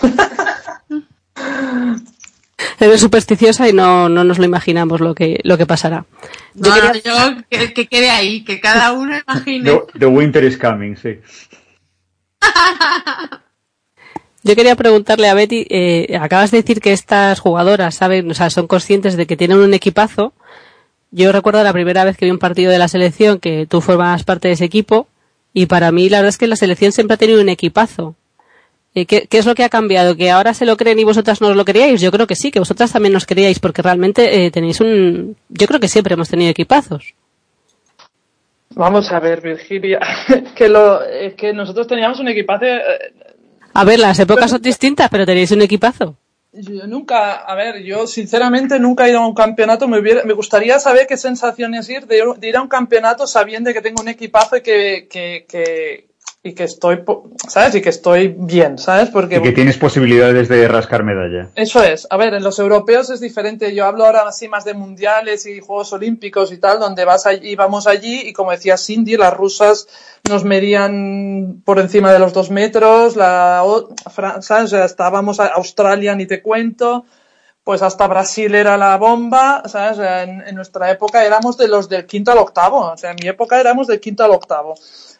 [2.78, 6.04] Eres supersticiosa y no, no nos lo imaginamos lo que, lo que pasará.
[6.54, 9.64] Yo No, quería- yo que, que quede ahí, que cada uno imagine.
[9.70, 11.18] The, the winter is coming, sí.
[14.42, 18.48] Yo quería preguntarle a Betty, eh, acabas de decir que estas jugadoras saben, o sea,
[18.50, 20.34] son conscientes de que tienen un equipazo.
[21.10, 24.22] Yo recuerdo la primera vez que vi un partido de la selección que tú formabas
[24.24, 25.08] parte de ese equipo
[25.52, 28.14] y para mí la verdad es que la selección siempre ha tenido un equipazo.
[28.96, 30.16] Eh, ¿qué, qué es lo que ha cambiado?
[30.16, 32.00] ¿Que ahora se lo creen y vosotras no os lo creíais?
[32.00, 35.36] Yo creo que sí, que vosotras también nos creíais porque realmente eh, tenéis un...
[35.50, 37.14] Yo creo que siempre hemos tenido equipazos.
[38.70, 40.00] Vamos a ver, Virgilia,
[40.56, 42.80] que lo, es que nosotros teníamos un equipazo eh,
[43.74, 46.16] A ver, las épocas son distintas, pero tenéis un equipazo.
[46.52, 49.86] Yo nunca, a ver, yo sinceramente nunca he ido a un campeonato.
[49.88, 53.26] Me, hubiera- me gustaría saber qué sensación es ir de, de ir a un campeonato
[53.26, 56.06] sabiendo que tengo un equipazo y que, que, que,
[56.46, 57.02] y que estoy,
[57.48, 57.74] ¿sabes?
[57.74, 59.10] Y que estoy bien, ¿sabes?
[59.10, 61.48] Porque Y que tienes posibilidades de rascar medalla.
[61.56, 62.06] eso es.
[62.08, 63.74] A ver, en los europeos es diferente.
[63.74, 67.56] Yo hablo ahora así más de mundiales y Juegos Olímpicos y tal, donde vas allí,
[67.56, 69.88] vamos allí y como decía Cindy, las rusas
[70.28, 73.64] nos medían por encima de los dos metros, la,
[74.40, 74.66] ¿sabes?
[74.66, 77.06] O sea, estábamos a Australia, ni te cuento.
[77.66, 79.98] Pues hasta Brasil era la bomba, ¿sabes?
[79.98, 82.92] En, en nuestra época éramos de los del quinto al octavo.
[82.92, 84.76] O sea, en mi época éramos del quinto al octavo.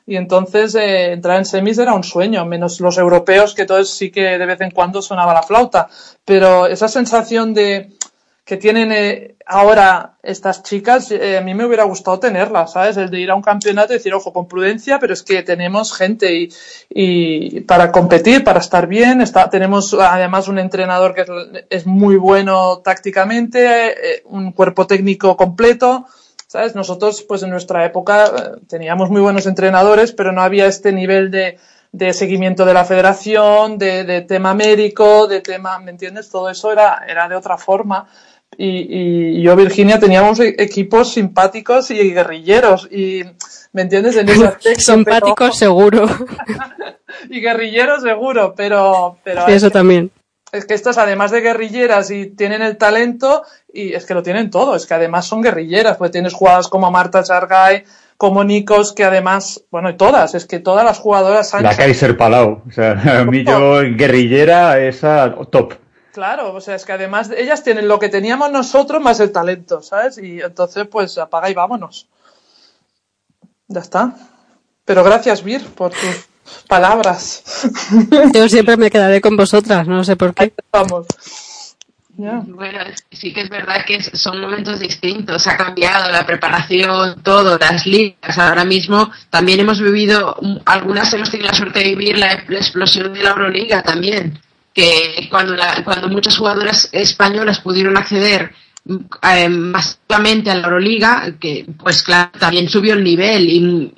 [0.07, 4.13] Y entonces eh, entrar en semis era un sueño, menos los europeos, que todos sí
[4.13, 5.89] que de vez en cuando sonaba la flauta.
[6.25, 7.91] Pero esa sensación de
[8.47, 12.97] que tienen eh, ahora estas chicas, eh, a mí me hubiera gustado tenerla, ¿sabes?
[12.97, 15.93] El de ir a un campeonato y decir, ojo, con prudencia, pero es que tenemos
[15.93, 16.49] gente y,
[16.89, 21.29] y para competir, para estar bien, está, tenemos además un entrenador que es,
[21.71, 26.07] es muy bueno tácticamente, eh, un cuerpo técnico completo.
[26.49, 26.77] ¿Sabes?
[26.77, 31.59] Nosotros, pues en nuestra época teníamos muy buenos entrenadores, pero no había este nivel de,
[31.91, 36.31] de seguimiento de la federación, de, de tema médico, de tema, ¿me entiendes?
[36.31, 38.07] Todo eso era, era de otra forma.
[38.59, 42.89] Y, y yo, Virginia, teníamos e- equipos simpáticos y guerrilleros.
[42.91, 43.23] Y,
[43.73, 44.17] ¿me entiendes?
[44.17, 44.81] En ese aspecto.
[44.81, 46.07] Simpático, pero- seguro.
[47.31, 50.11] y guerrilleros seguro, pero, pero Sí, eso también.
[50.53, 53.43] es que estas, además de guerrilleras y tienen el talento,
[53.73, 56.91] y es que lo tienen todo, es que además son guerrilleras, pues tienes jugadoras como
[56.91, 57.85] Marta Chargay,
[58.17, 62.17] como Nikos, que además, bueno, y todas, es que todas las jugadoras han La Kaiser
[62.17, 62.63] Palau.
[62.67, 65.75] O sea, a mí yo, guerrillera, esa top.
[66.17, 69.83] Claro, o sea, es que además ellas tienen lo que teníamos nosotros más el talento,
[69.83, 70.17] ¿sabes?
[70.17, 72.09] Y entonces, pues apaga y vámonos.
[73.69, 74.17] Ya está.
[74.87, 76.27] Pero gracias, Vir, por tus
[76.67, 77.69] palabras.
[78.33, 80.55] Yo siempre me quedaré con vosotras, no sé por qué.
[80.73, 81.07] Vamos.
[82.17, 82.43] Ya.
[82.47, 82.79] Bueno,
[83.13, 85.47] sí que es verdad que son momentos distintos.
[85.47, 88.39] Ha cambiado la preparación, todo, las ligas.
[88.39, 92.57] Ahora mismo también hemos vivido, mm, algunas hemos tenido la suerte de vivir la, la
[92.57, 94.41] explosión de la Euroliga también.
[94.77, 98.53] Que cuando, la- cuando muchas jugadoras españolas pudieron acceder
[99.23, 103.49] eh, masivamente a la Euroliga, que pues claro, también subió el nivel.
[103.49, 103.93] Y,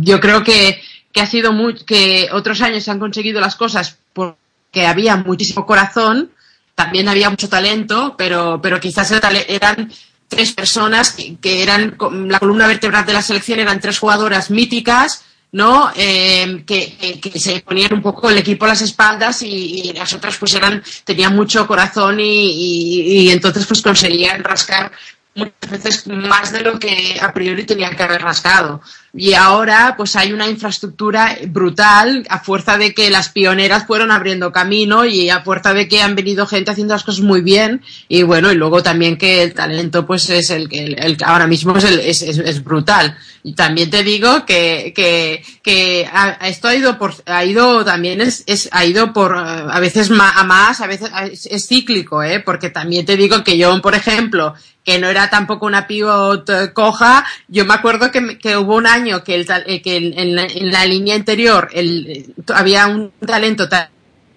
[0.00, 0.80] yo creo que,
[1.12, 1.52] que ha sido
[1.86, 6.30] que otros años se han conseguido las cosas porque había muchísimo corazón
[6.78, 9.90] también había mucho talento, pero, pero quizás eran
[10.28, 11.96] tres personas que, eran
[12.28, 15.90] la columna vertebral de la selección, eran tres jugadoras míticas, ¿no?
[15.94, 20.12] Que, que- que se ponían un poco el equipo a las espaldas y, y las
[20.12, 24.92] otras pues eran, tenían mucho corazón y, y- y entonces pues conseguían rascar
[25.38, 28.80] muchas veces más de lo que a priori tenían que haber rascado.
[29.14, 34.52] Y ahora pues hay una infraestructura brutal a fuerza de que las pioneras fueron abriendo
[34.52, 38.22] camino y a fuerza de que han venido gente haciendo las cosas muy bien y
[38.22, 41.76] bueno, y luego también que el talento pues es el que el, el ahora mismo
[41.76, 43.16] es, el- es, es- es brutal.
[43.42, 48.20] Y también te digo que, que, que a- esto ha ido por, ha ido también
[48.20, 52.40] es, es ha ido por a veces a más, a veces a- es cíclico, eh,
[52.40, 54.54] porque también te digo que yo, por ejemplo,
[54.88, 58.86] que no era tampoco una pivot eh, coja, yo me acuerdo que, que hubo un
[58.86, 60.34] año que, el, eh, que en,
[60.70, 63.90] la, línea interior el, eh, había un talento tan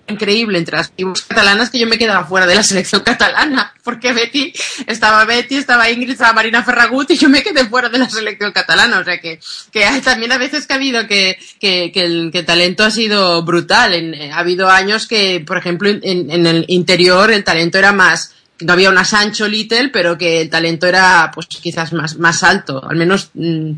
[0.09, 4.11] increíble entre las pivots catalanas que yo me quedaba fuera de la selección catalana, porque
[4.11, 4.51] Betty,
[4.87, 8.51] estaba Betty, estaba Ingrid, estaba Marina Ferragut y yo me quedé fuera de la selección
[8.51, 9.39] catalana, o sea que,
[9.71, 13.41] que hay también a veces que ha habido que, que, que el, talento ha sido
[13.43, 17.93] brutal, En- ha habido años que, por ejemplo, en, en el interior el talento era
[17.93, 22.43] más, no había una Sancho Little, pero que el talento era pues quizás más, más
[22.43, 23.71] alto, al menos mm,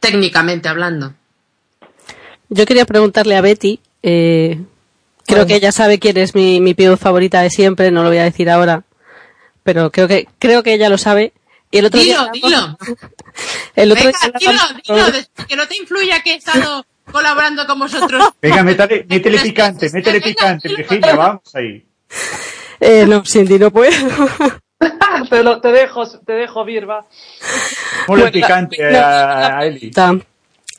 [0.00, 1.14] técnicamente hablando.
[2.48, 4.58] Yo quería preguntarle a Betty, eh,
[5.26, 5.46] creo Bueno.
[5.46, 8.24] que ella sabe quién es mi, mi pivot favorita de siempre, no lo voy a
[8.24, 8.82] decir ahora,
[9.62, 11.32] pero creo que creo que ella lo sabe.
[11.70, 12.78] Y el otro Dilo, día, dilo.
[13.76, 16.84] el otro Venga, día dilo, hablamos dilo, des- que no te influya que he estado
[17.10, 18.28] colaborando con vosotros.
[18.42, 21.82] Venga, métele, métele picante, métele picante, Virginia, vamos ahí.
[22.82, 23.90] Eh, no, Cindy, no puedo.
[25.30, 27.06] te, lo- te dejo, te dejo, Vir, va.
[28.06, 29.90] Ponle Bueno, picante la- a, a Eli.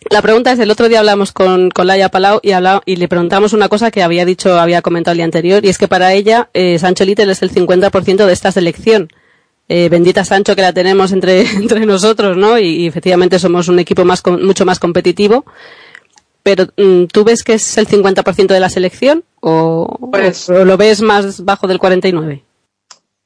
[0.10, 2.52] La pregunta es, el otro día hablamos con, con Laia Palau y,
[2.86, 5.78] y le preguntamos una cosa que había dicho, había comentado el día anterior, y es
[5.78, 9.08] que para ella eh, Sancho Little es el 50% de esta selección.
[9.70, 12.60] Eh, bendita Sancho que la tenemos entre, entre nosotros, ¿no?
[12.60, 15.46] Y, y efectivamente somos un equipo más mucho más competitivo.
[16.44, 20.78] Pero mm, ¿tú ves que es el 50% de la selección o, Pues- o lo
[20.78, 22.44] ves más bajo del 49%?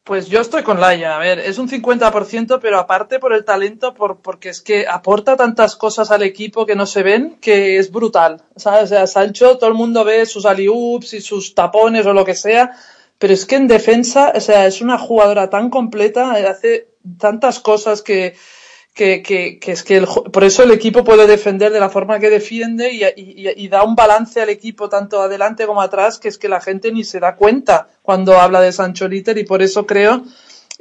[0.04, 1.18] Pues yo estoy con Laia.
[1.18, 5.36] A ver, es un 50%, pero aparte por el talento, por, porque es que aporta
[5.36, 8.42] tantas cosas al equipo que no se ven, que es brutal.
[8.56, 8.84] ¿Sabes?
[8.86, 12.36] O sea, Sancho, todo el mundo ve sus aliups y sus tapones o lo que
[12.36, 12.72] sea,
[13.20, 16.88] pero es que en defensa, o sea, es una jugadora tan completa, eh, hace
[17.20, 18.36] tantas cosas que,
[18.98, 22.20] que, que, que es que el, por eso el equipo puede defender de la forma
[22.20, 26.28] que defiende y, y- y da un balance al equipo tanto adelante como atrás que
[26.30, 29.62] es que la gente ni se da cuenta cuando habla de Sancho Litter y por
[29.62, 30.24] eso creo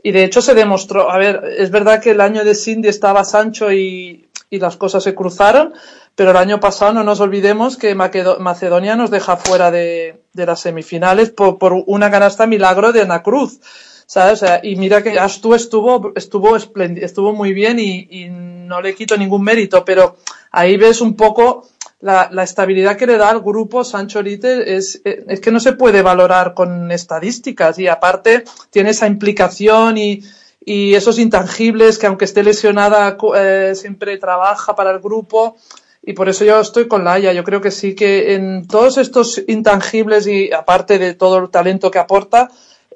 [0.02, 3.24] y de hecho se demostró, a ver, es verdad que el año de Cindy estaba
[3.24, 5.72] Sancho y, y las cosas se cruzaron,
[6.14, 10.60] pero el año pasado no nos olvidemos que Macedonia nos deja fuera de, de las
[10.60, 13.58] semifinales por, por una canasta milagro de Ana Cruz.
[14.06, 14.42] ¿Sabes?
[14.42, 18.94] O sea, y mira que Astu estuvo, estuvo estuvo muy bien y, y no le
[18.94, 20.16] quito ningún mérito, pero
[20.52, 21.68] ahí ves un poco
[22.00, 25.72] la, la estabilidad que le da al grupo Sancho Lite es, es que no se
[25.72, 30.22] puede valorar con estadísticas y aparte tiene esa implicación y,
[30.64, 35.56] y esos intangibles que aunque esté lesionada eh, siempre trabaja para el grupo
[36.02, 37.32] y por eso yo estoy con Laia.
[37.32, 41.90] Yo creo que sí que en todos estos intangibles y aparte de todo el talento
[41.90, 42.48] que aporta,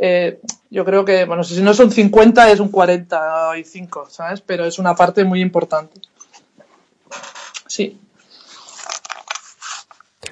[0.02, 0.40] eh,
[0.70, 4.40] yo creo que, bueno, si no son 50 es un 45, ¿sabes?
[4.40, 6.00] Pero es una parte muy importante.
[7.66, 7.98] Sí.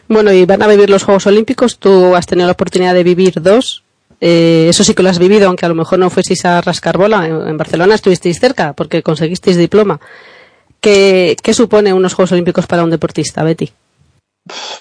[0.08, 1.78] Bueno, y van a vivir los Juegos Olímpicos.
[1.78, 3.84] Tú has tenido la oportunidad de vivir dos.
[4.22, 6.96] Eh, eso sí que lo has vivido, aunque a lo mejor no fueseis a rascar
[6.96, 7.26] bola.
[7.26, 10.00] En, en Barcelona estuvisteis cerca porque conseguisteis diploma.
[10.80, 13.70] ¿Qué, ¿Qué supone unos Juegos Olímpicos para un deportista, Betty?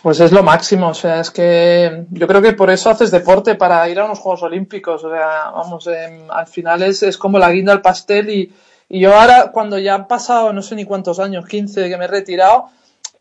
[0.02, 3.56] Pues es lo máximo, o sea, es que yo creo que por eso haces deporte,
[3.56, 7.39] para ir a unos Juegos Olímpicos, o sea, vamos, em, al final es, es como
[7.39, 8.53] la guinda al pastel y,
[8.89, 11.98] y yo ahora, cuando ya han pasado no sé ni cuántos años, 15 de que
[11.98, 12.69] me he retirado,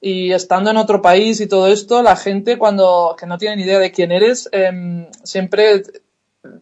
[0.00, 3.62] y estando en otro país y todo esto, la gente cuando, que no tiene ni
[3.62, 5.82] idea de quién eres, em, siempre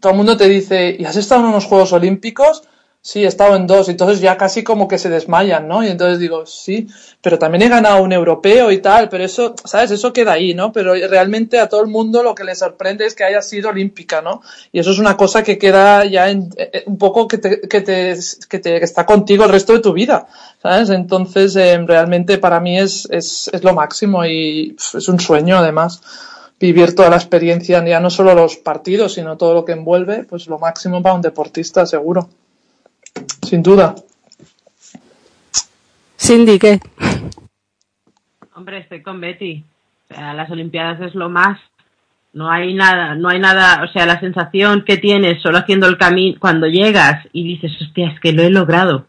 [0.01, 2.63] todo el mundo te dice, ¿y has estado en unos Juegos Olímpicos?
[3.07, 5.85] Sí, he estado en dos, entonces ya casi como que se desmayan, ¿no?
[5.85, 6.87] Y entonces digo, sí,
[7.21, 9.91] pero también he ganado un europeo y tal, pero eso, ¿sabes?
[9.91, 10.73] Eso queda ahí, ¿no?
[10.73, 14.23] Pero realmente a todo el mundo lo que le sorprende es que haya sido olímpica,
[14.23, 14.41] ¿no?
[14.73, 17.83] Y eso es una cosa que queda ya en, eh, un poco que te, que
[17.83, 18.19] te,
[18.49, 20.27] que te que está contigo el resto de tu vida,
[20.63, 20.89] ¿sabes?
[20.89, 26.01] Entonces, eh, realmente para mí es, es, es lo máximo y es un sueño además
[26.59, 30.47] vivir toda la experiencia, ya no solo los partidos, sino todo lo que envuelve, pues
[30.47, 32.31] lo máximo para un deportista, seguro.
[33.43, 33.95] Sin duda.
[36.19, 36.81] Cindy, ¿qué?
[38.55, 39.65] Hombre, estoy con Betty.
[40.11, 41.59] O sea, las Olimpiadas es lo más.
[42.33, 45.97] No hay nada, no hay nada, o sea, la sensación que tienes solo haciendo el
[45.97, 49.07] camino, cuando llegas y dices, hostia, es que lo he logrado.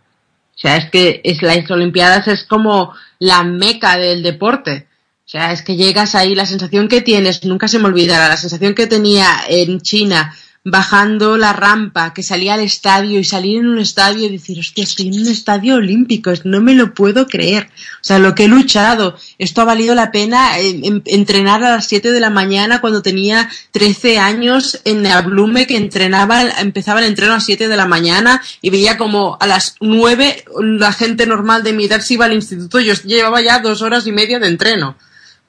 [0.55, 4.87] O sea, es que es, las Olimpiadas es como la meca del deporte.
[5.25, 8.37] O sea, es que llegas ahí, la sensación que tienes, nunca se me olvidará, la
[8.37, 10.33] sensación que tenía en China,
[10.67, 14.83] bajando la rampa, que salía al estadio y salir en un estadio y decir, hostia,
[14.83, 17.65] estoy en un estadio olímpico, no me lo puedo creer.
[17.67, 21.69] O sea, lo que he luchado, esto ha valido la pena eh, en- entrenar a
[21.75, 26.99] las 7 de la mañana cuando tenía 13 años en la Blume, que entrenaba, empezaba
[26.99, 30.91] el entreno a las 7 de la mañana y veía como a las 9 la
[30.93, 34.11] gente normal de mi edad se iba al instituto, yo llevaba ya dos horas y
[34.11, 34.97] media de entreno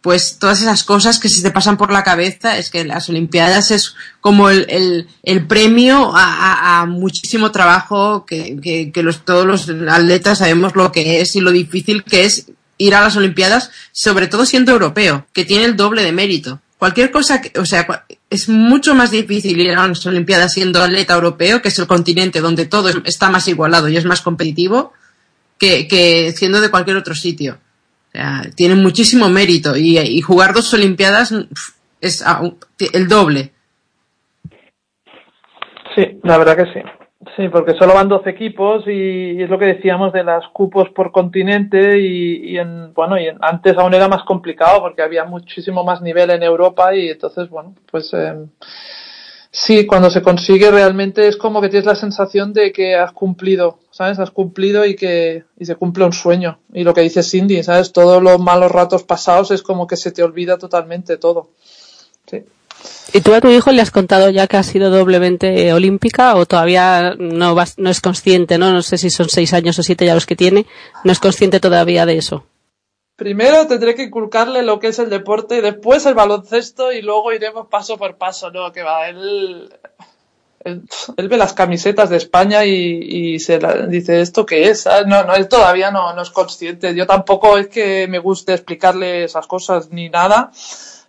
[0.00, 3.70] pues todas esas cosas que se te pasan por la cabeza es que las Olimpiadas
[3.72, 10.76] es como el, el, premio a, muchísimo trabajo que, que, los, todos los atletas sabemos
[10.76, 12.46] lo que es y lo difícil que es
[12.78, 16.60] ir a las Olimpiadas, sobre todo siendo europeo, que tiene el doble de mérito.
[16.78, 17.86] Cualquier cosa, que, o sea,
[18.28, 22.40] es mucho más difícil ir a las Olimpiadas siendo atleta europeo, que es el continente
[22.40, 24.92] donde todo es- está más igualado y es más competitivo,
[25.58, 27.58] que, que siendo de cualquier otro sitio.
[28.16, 32.24] Sea, tiene muchísimo mérito y, jugar dos Olimpiadas pf, es
[32.94, 33.52] el doble.
[35.94, 36.80] Sí, la verdad que sí.
[37.36, 41.12] Sí, porque solo van 12 equipos y, es lo que decíamos de las cupos por
[41.12, 45.84] continente y, y en, bueno, y en- antes aún era más complicado porque había muchísimo
[45.84, 48.34] más nivel en Europa y entonces, bueno, pues eh,
[49.56, 53.78] sí, cuando se consigue realmente es como que tienes la sensación de que has cumplido,
[53.90, 54.18] ¿sabes?
[54.18, 56.58] Has cumplido y que y se cumple un sueño.
[56.74, 57.92] Y lo que dice Cindy, ¿sabes?
[57.92, 61.48] Todos los malos ratos pasados es como que se te olvida totalmente todo.
[62.30, 62.44] Sí.
[63.14, 66.44] ¿Y tú a tu hijo le has contado ya que ha sido doblemente olímpica o
[66.44, 68.72] todavía no, vas, no es consciente, ¿no?
[68.72, 70.66] No sé si son seis años o siete ya los que tiene,
[71.02, 72.44] no es consciente todavía de eso.
[73.16, 77.66] Primero tendré que inculcarle lo que es el deporte, después el baloncesto y luego iremos
[77.68, 78.70] paso por paso, ¿no?
[78.72, 79.72] Que va, él,
[80.64, 80.82] él,
[81.28, 84.82] ve las camisetas de España y, se la- dice, ¿esto qué es?
[84.82, 85.06] ¿sabes?
[85.06, 86.94] No, no, él todavía no, es consciente.
[86.94, 90.50] Yo tampoco es que me guste explicarle esas cosas ni nada.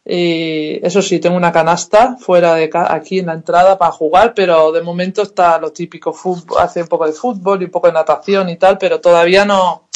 [0.09, 4.33] Y eso sí, tengo una canasta fuera de ca- aquí en la entrada para jugar,
[4.33, 6.15] pero de momento está lo típico,
[6.57, 9.86] hace un poco de fútbol y un poco de natación y tal, pero todavía no,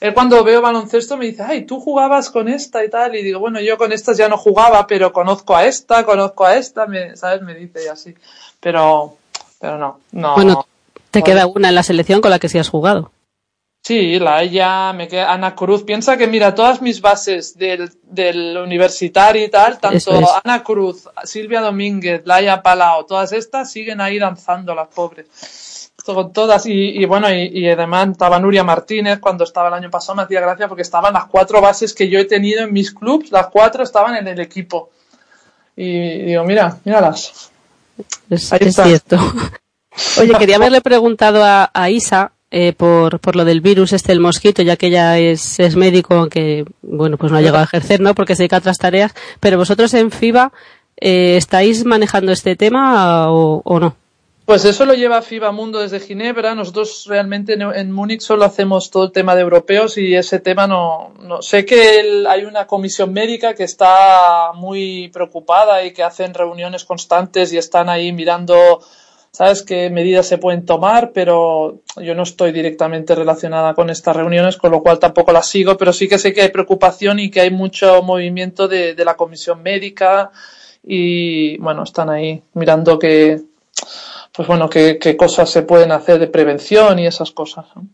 [0.00, 3.40] él cuando veo baloncesto me dice, ay, tú jugabas con esta y tal, y digo,
[3.40, 7.16] bueno, yo con estas ya no jugaba, pero conozco a esta, conozco a esta, me,
[7.16, 7.42] ¿sabes?
[7.42, 8.14] Me dice y así.
[8.60, 9.16] Pero,
[9.60, 10.34] pero no, no.
[10.34, 10.66] Bueno,
[11.10, 13.10] te queda una en la selección con la que sí has jugado.
[13.82, 15.82] Sí, la ella, me queda Ana Cruz.
[15.82, 20.28] Piensa que, mira, todas mis bases del, del universitario y tal, tanto es.
[20.44, 25.26] Ana Cruz, Silvia Domínguez, Laia Palau, todas estas siguen ahí danzando, las pobres.
[26.14, 29.90] Con todas, y, y bueno, y, y además estaba Nuria Martínez cuando estaba el año
[29.90, 32.92] pasado, me hacía gracia porque estaban las cuatro bases que yo he tenido en mis
[32.92, 34.90] clubs, las cuatro estaban en el equipo.
[35.76, 37.50] Y digo, mira, míralas.
[38.28, 38.84] Es, Ahí es está.
[38.84, 39.16] cierto.
[40.20, 44.20] Oye, quería haberle preguntado a, a Isa eh, por, por lo del virus este del
[44.20, 48.00] mosquito, ya que ella es, es médico, aunque, bueno, pues no ha llegado a ejercer,
[48.00, 48.14] ¿no?
[48.14, 49.14] Porque se dedica a otras tareas.
[49.40, 50.52] Pero vosotros en FIBA,
[51.00, 53.94] eh, ¿estáis manejando este tema o, o no?
[54.48, 56.54] Pues eso lo lleva FIBA Mundo desde Ginebra.
[56.54, 61.12] Nosotros realmente en, Múnich solo hacemos todo el tema de europeos y ese tema no.
[61.20, 61.42] no.
[61.42, 66.86] Sé que el- hay una comisión médica que está muy preocupada y que hacen reuniones
[66.86, 68.80] constantes y están ahí mirando,
[69.32, 74.56] ¿sabes?, qué medidas se pueden tomar, pero yo no estoy directamente relacionada con estas reuniones,
[74.56, 77.42] con lo cual tampoco las sigo, pero sí que sé que hay preocupación y que
[77.42, 80.30] hay mucho movimiento de, de la comisión médica
[80.82, 83.42] y, bueno, están ahí mirando que
[84.32, 87.66] pues bueno, qué, qué cosas se pueden hacer de prevención y esas cosas.
[87.74, 87.86] ¿no?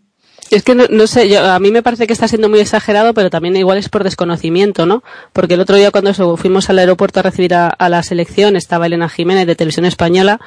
[0.50, 3.14] Es que no, no sé, yo, a mí me parece que está siendo muy exagerado,
[3.14, 5.02] pero también igual es por desconocimiento, ¿no?
[5.32, 8.86] Porque el otro día cuando fuimos al aeropuerto a recibir a, a la selección, estaba
[8.86, 10.40] Elena Jiménez de Televisión Española,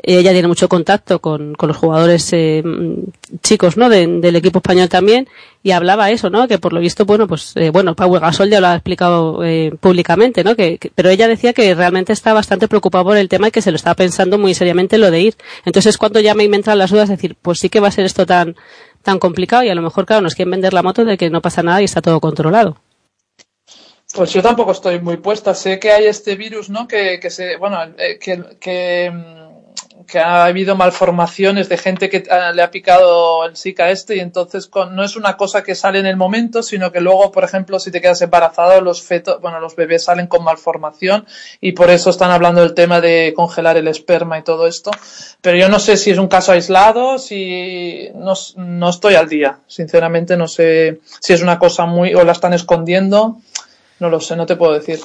[0.00, 3.88] ella tiene mucho contacto con, con los jugadores eh, mm, chicos, ¿no?
[3.88, 5.28] De- del equipo español también,
[5.62, 6.46] y hablaba eso, ¿no?
[6.46, 9.72] Que por lo visto, bueno, pues, eh, bueno, Pau Gasol ya lo ha explicado eh,
[9.80, 10.54] públicamente, ¿no?
[10.54, 13.70] Que, pero ella decía que realmente está bastante preocupada por el tema y que se
[13.72, 15.34] lo estaba pensando muy seriamente lo de ir.
[15.64, 17.92] Entonces es cuando ya me entran las dudas, de decir, pues sí que va a
[17.92, 18.54] ser esto tan,
[19.02, 21.42] tan complicado y a lo mejor, claro, nos quieren vender la moto de que no
[21.42, 22.76] pasa nada y está todo controlado.
[24.14, 25.54] Pues yo tampoco estoy muy puesta.
[25.54, 26.88] Sé que hay este virus, ¿no?
[26.88, 29.47] Que, que se, bueno, eh, que, que, mm,
[30.10, 34.20] que ha habido malformaciones de gente que ah, le ha picado el Zika este y
[34.20, 37.44] entonces con- no es una cosa que sale en el momento, sino que luego, por
[37.44, 41.26] ejemplo, si te quedas embarazado, los fetos, bueno, los bebés salen con malformación
[41.60, 44.90] y por eso están hablando del tema de congelar el esperma y todo esto.
[45.42, 49.58] Pero yo no sé si es un caso aislado, si no, no estoy al día.
[49.66, 53.36] Sinceramente no sé si es una cosa muy o la están escondiendo.
[54.00, 55.00] No lo sé, no te puedo decir.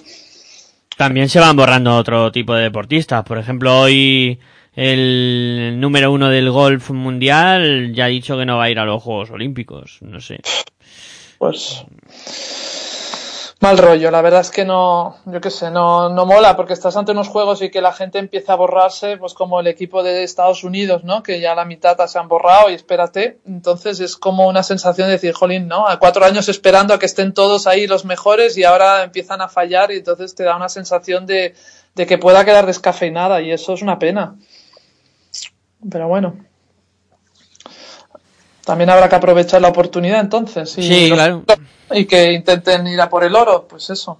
[0.95, 3.23] También se van borrando otro tipo de deportistas.
[3.23, 4.39] Por ejemplo, hoy
[4.75, 8.85] el número uno del golf mundial ya ha dicho que no va a ir a
[8.85, 9.99] los Juegos Olímpicos.
[10.01, 10.39] No sé.
[11.37, 11.85] Pues
[13.63, 16.97] mal rollo, la verdad es que no, yo qué sé, no, no mola porque estás
[16.97, 20.23] ante unos juegos y que la gente empieza a borrarse, pues como el equipo de
[20.23, 21.23] Estados Unidos, ¿no?
[21.23, 25.13] Que ya la mitad se han borrado y espérate, entonces es como una sensación de
[25.13, 25.87] decir, jolín, ¿no?
[25.87, 29.47] A cuatro años esperando a que estén todos ahí los mejores y ahora empiezan a
[29.47, 31.55] fallar y entonces te da una sensación de,
[31.95, 34.35] de que pueda quedar descafeinada y eso es una pena.
[35.89, 36.35] Pero bueno.
[38.65, 40.77] También habrá que aprovechar la oportunidad entonces.
[40.77, 41.43] Y Sí, los- claro.
[41.91, 44.19] Y que intenten ir a por el oro, pues eso.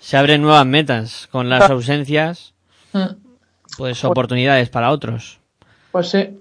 [0.00, 1.28] Se abren nuevas metas.
[1.30, 2.52] Con las ausencias,
[2.92, 3.16] Mm,
[3.76, 5.40] pues oportunidades para otros.
[5.92, 6.38] Pues sí.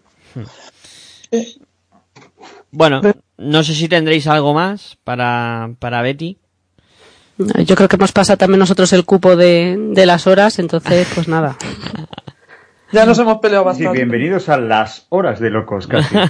[2.72, 3.02] Bueno,
[3.38, 6.38] no sé si tendréis algo más para, para Betty.
[7.38, 11.28] Yo creo que hemos pasado también nosotros el cupo de, de las horas, entonces, pues
[11.28, 11.58] nada.
[12.94, 13.98] Ya nos hemos peleado Sí, bastante.
[13.98, 16.16] bienvenidos a las horas de locos casi.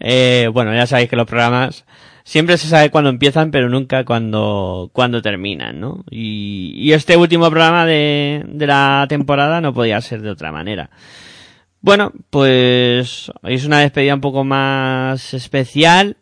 [0.00, 1.84] Eh, bueno, ya sabéis que los programas
[2.24, 6.04] siempre se sabe cuándo empiezan, pero nunca cuándo, cuándo terminan, ¿no?
[6.10, 10.90] Y, y este último programa de, de la temporada no podía ser de otra manera.
[11.80, 16.16] Bueno, pues es una despedida un poco más especial.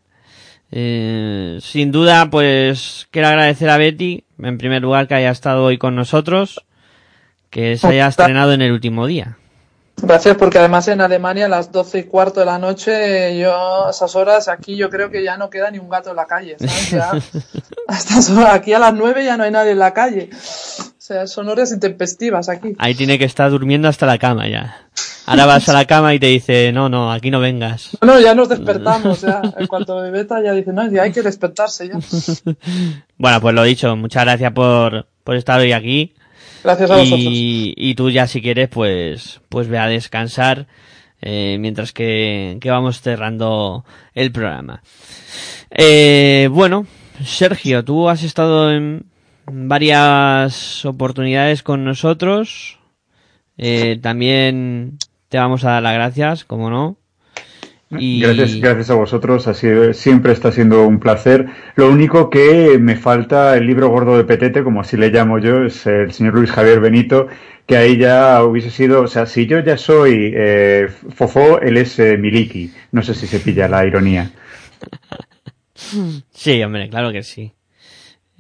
[0.71, 5.79] Eh, sin duda, pues quiero agradecer a Betty, en primer lugar, que haya estado hoy
[5.79, 6.61] con nosotros,
[7.51, 9.37] que se haya estrenado en el último día.
[10.01, 13.91] Gracias, porque además en Alemania a las doce y cuarto de la noche, yo a
[13.91, 16.57] esas horas aquí yo creo que ya no queda ni un gato en la calle.
[16.59, 16.91] ¿sabes?
[16.91, 17.11] Ya,
[17.89, 20.31] a estas horas, aquí a las nueve ya no hay nadie en la calle.
[20.33, 22.75] O sea, son horas intempestivas aquí.
[22.79, 24.89] Ahí tiene que estar durmiendo hasta la cama ya.
[25.27, 27.91] Ahora vas a la cama y te dice, no, no, aquí no vengas.
[28.01, 29.21] No, ya nos despertamos.
[29.21, 29.43] Ya.
[29.59, 31.99] En cuanto me beta ya dice, no, ya hay que despertarse ya.
[33.19, 36.15] Bueno, pues lo dicho, muchas gracias por, por estar hoy aquí.
[36.69, 37.33] Gracias a vosotros.
[37.33, 40.67] Y, y tú ya si quieres, pues, pues ve a descansar
[41.23, 44.83] eh, mientras que, que vamos cerrando el programa.
[45.71, 46.87] Eh, bueno,
[47.25, 49.07] Sergio, tú has estado en
[49.51, 52.79] varias oportunidades con nosotros.
[53.57, 54.99] Eh, también
[55.31, 56.99] te vamos a dar las gracias, como no.
[57.91, 58.21] Y...
[58.21, 61.47] Gracias, gracias a vosotros, así siempre está siendo un placer.
[61.75, 65.65] Lo único que me falta el libro gordo de Petete, como así le llamo yo,
[65.65, 67.29] es el señor Luis Javier Benito,
[67.67, 71.99] que ahí ya hubiese sido, o sea, si yo ya soy eh, Fofó, él es
[71.99, 72.71] eh, Miliki.
[72.93, 74.31] No sé si se pilla la ironía.
[76.33, 77.53] Sí, hombre, claro que sí.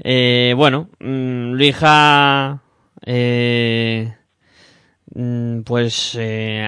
[0.02, 2.60] Eh, bueno, mm, Luija,
[3.06, 4.12] eh,
[5.64, 6.64] pues eh,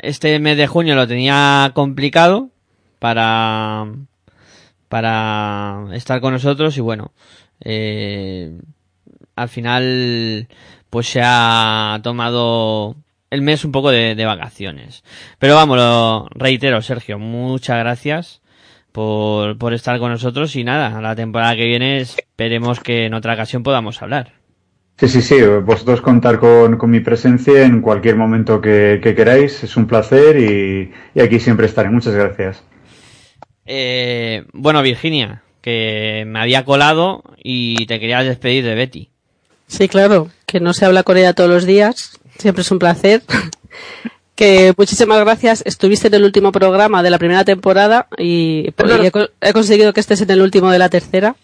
[0.00, 2.50] este mes de junio lo tenía complicado
[2.98, 3.86] para
[4.88, 7.12] para estar con nosotros y bueno,
[7.64, 8.52] eh,
[9.34, 10.46] al final
[10.90, 12.96] pues se ha tomado
[13.30, 15.02] el mes un poco de, de vacaciones.
[15.38, 18.42] Pero vamos, lo reitero, Sergio, muchas gracias
[18.92, 23.32] por, por estar con nosotros y nada, la temporada que viene esperemos que en otra
[23.34, 24.41] ocasión podamos hablar.
[24.98, 29.64] Sí, sí, sí, vosotros contar con, con mi presencia en cualquier momento que, que queráis,
[29.64, 31.90] es un placer y, y aquí siempre estaré.
[31.90, 32.62] Muchas gracias.
[33.66, 39.08] Eh, bueno, Virginia, que me había colado y te quería despedir de Betty.
[39.66, 43.22] Sí, claro, que no se habla con ella todos los días, siempre es un placer.
[44.34, 49.06] que muchísimas gracias, estuviste en el último programa de la primera temporada y, pues, y
[49.06, 51.36] he, he conseguido que estés en el último de la tercera.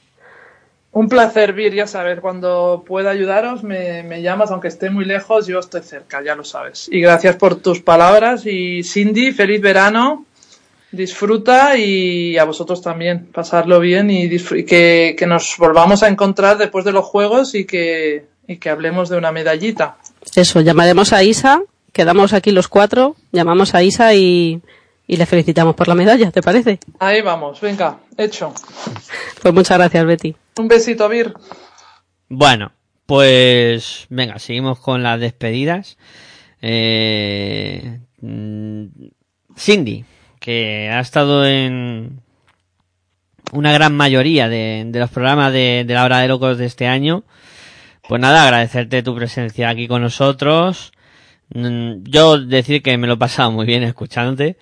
[0.91, 5.47] Un placer, Vir, ya sabes, cuando pueda ayudaros me, me llamas, aunque esté muy lejos,
[5.47, 6.89] yo estoy cerca, ya lo sabes.
[6.91, 10.25] Y gracias por tus palabras y Cindy, feliz verano,
[10.91, 16.57] disfruta y a vosotros también, pasarlo bien y, y que, que nos volvamos a encontrar
[16.57, 19.99] después de los juegos y que, y que hablemos de una medallita.
[20.35, 21.63] Eso, llamaremos a Isa,
[21.93, 24.63] quedamos aquí los cuatro, llamamos a Isa y,
[25.07, 26.81] y le felicitamos por la medalla, ¿te parece?
[26.99, 28.55] Ahí vamos, venga, hecho.
[29.43, 30.35] Pues muchas gracias, Betty.
[30.59, 31.33] Un besito, Vir.
[32.29, 32.73] Bueno,
[33.07, 35.97] pues venga, seguimos con las despedidas.
[36.61, 38.01] Eh,
[39.57, 40.05] Cindy,
[40.41, 42.21] que ha estado en
[43.53, 46.87] una gran mayoría de, de los programas de, de la hora de locos de este
[46.87, 47.25] año.
[48.09, 50.93] Pues nada, agradecerte tu presencia aquí con nosotros.
[51.55, 54.57] Mm, Yo decir que me lo he pasado muy bien escuchándote.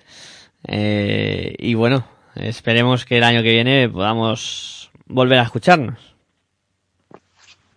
[0.67, 6.17] Eh, y bueno, esperemos que el año que viene podamos volver a escucharnos.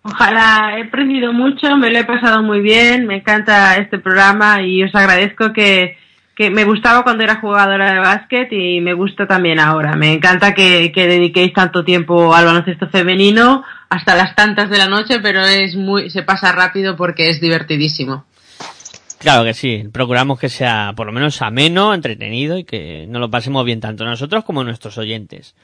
[0.02, 4.82] Ojalá, he aprendido mucho, me lo he pasado muy bien, me encanta este programa y
[4.82, 5.98] os agradezco que,
[6.34, 9.96] que me gustaba cuando era jugadora de básquet y me gusta también ahora.
[9.96, 14.88] Me encanta que, que dediquéis tanto tiempo al baloncesto femenino hasta las tantas de la
[14.88, 18.24] noche, pero es muy, se pasa rápido porque es divertidísimo.
[19.18, 23.30] Claro que sí, procuramos que sea por lo menos ameno, entretenido y que nos lo
[23.30, 25.54] pasemos bien tanto nosotros como nuestros oyentes.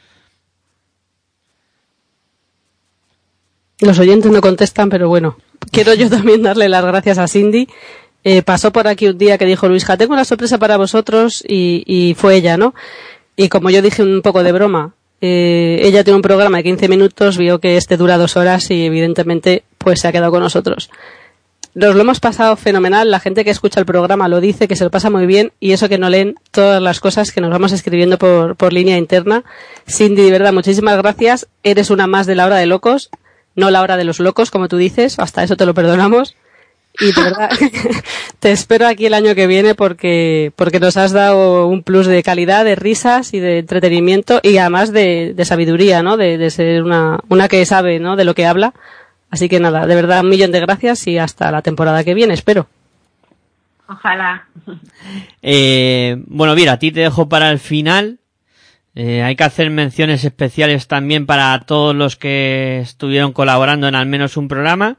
[3.81, 5.37] Los oyentes no contestan, pero bueno,
[5.71, 7.69] quiero yo también darle las gracias a Cindy.
[8.25, 12.17] Eh, pasó por aquí un día que dijo Luisja, tengo una sorpresa para vosotros y,
[12.19, 12.75] fue ella, ¿no?
[13.37, 16.89] Y como yo dije un poco de broma, eh, ella tiene un programa de 15
[16.89, 20.91] minutos, vio que este dura dos horas y evidentemente pues se ha quedado con nosotros.
[21.75, 24.85] Nos lo hemos pasado fenomenal, la gente que escucha el programa lo dice, que se
[24.85, 27.73] lo pasa muy bien y eso que no leen todas las cosas que nos vamos
[27.73, 29.45] escribiendo por, por línea interna.
[29.87, 31.47] Cindy, de verdad, muchísimas gracias.
[31.63, 33.11] Eres una más de la hora de locos,
[33.57, 36.37] no la hora de los locos, como tú dices, hasta eso te lo perdonamos.
[36.99, 37.51] Y de verdad,
[38.41, 42.23] te espero aquí el año que viene porque, porque nos has dado un plus de
[42.23, 46.17] calidad, de risas y de entretenimiento y además de, de sabiduría, ¿no?
[46.17, 48.17] De, de ser una, una que sabe, ¿no?
[48.17, 48.73] De lo que habla.
[49.31, 52.33] Así que nada, de verdad, un millón de gracias y hasta la temporada que viene,
[52.33, 52.67] espero.
[53.89, 54.47] Ojalá.
[55.43, 58.19] Eh, bueno, mira, a ti te dejo para el final.
[58.99, 64.07] Eh, hay que hacer menciones especiales también para todos los que estuvieron colaborando en al
[64.07, 64.97] menos un programa.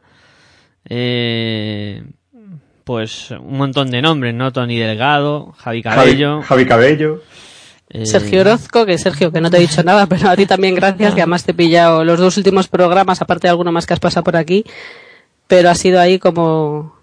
[0.87, 2.03] Eh,
[2.83, 4.53] pues un montón de nombres, ¿no?
[4.53, 6.35] Tony Delgado, Javi Cabello.
[6.43, 7.21] Javi, Javi Cabello.
[7.89, 10.75] eh, Sergio Orozco, que Sergio, que no te he dicho nada, pero a ti también
[10.75, 13.93] gracias, que además te he pillado los dos últimos programas, aparte de alguno más que
[13.93, 14.63] has pasado por aquí,
[15.47, 16.95] pero ha sido ahí como,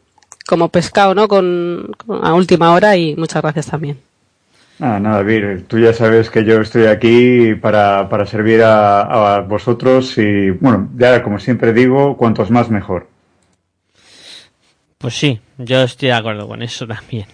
[0.46, 1.28] como pescado, ¿no?
[1.28, 3.98] Con, con- a última hora y muchas gracias también.
[4.80, 9.40] Ah, nada, Vir, tú ya sabes que yo estoy aquí para, para servir a, a
[9.40, 13.08] vosotros y, bueno, ya como siempre digo, cuantos más mejor.
[14.98, 17.26] Pues sí, yo estoy de acuerdo con eso también.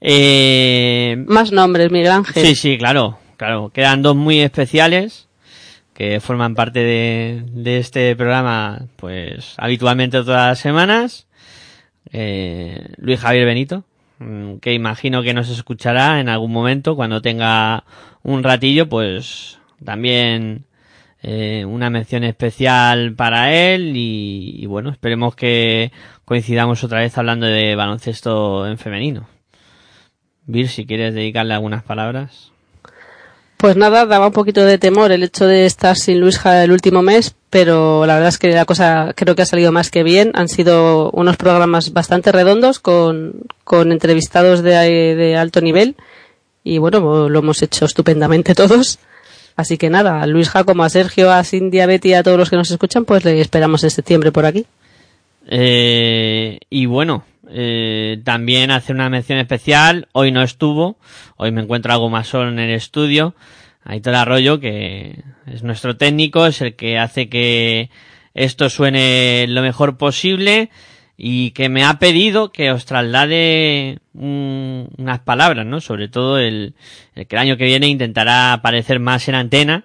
[0.00, 2.44] Eh, Más nombres, Miguel Ángel.
[2.46, 3.70] Sí, sí, claro, claro.
[3.70, 5.28] Quedan dos muy especiales
[5.94, 11.26] que forman parte de, de este programa, pues habitualmente todas las semanas.
[12.12, 13.84] Eh, Luis Javier Benito,
[14.60, 17.84] que imagino que nos escuchará en algún momento cuando tenga
[18.22, 20.64] un ratillo, pues también
[21.22, 25.92] eh, una mención especial para él y, y bueno, esperemos que
[26.24, 29.28] coincidamos otra vez hablando de baloncesto en femenino.
[30.46, 32.52] Vir, si quieres dedicarle algunas palabras.
[33.56, 37.00] Pues nada, daba un poquito de temor el hecho de estar sin Luisja el último
[37.00, 40.30] mes, pero la verdad es que la cosa creo que ha salido más que bien.
[40.34, 44.72] Han sido unos programas bastante redondos con, con entrevistados de,
[45.14, 45.96] de alto nivel
[46.64, 48.98] y bueno, lo hemos hecho estupendamente todos.
[49.56, 52.50] Así que nada, a Luisja como a Sergio, a Cindy, a Betty, a todos los
[52.50, 54.66] que nos escuchan, pues le esperamos en septiembre por aquí.
[55.46, 60.08] Eh, y bueno, eh, también hacer una mención especial.
[60.12, 60.98] Hoy no estuvo.
[61.36, 63.34] Hoy me encuentro algo más solo en el estudio.
[63.84, 67.90] Aitor Arroyo, que es nuestro técnico, es el que hace que
[68.34, 70.70] esto suene lo mejor posible
[71.16, 75.80] y que me ha pedido que os traslade un- unas palabras, ¿no?
[75.80, 76.74] Sobre todo el,
[77.14, 79.84] el que el año que viene intentará aparecer más en antena,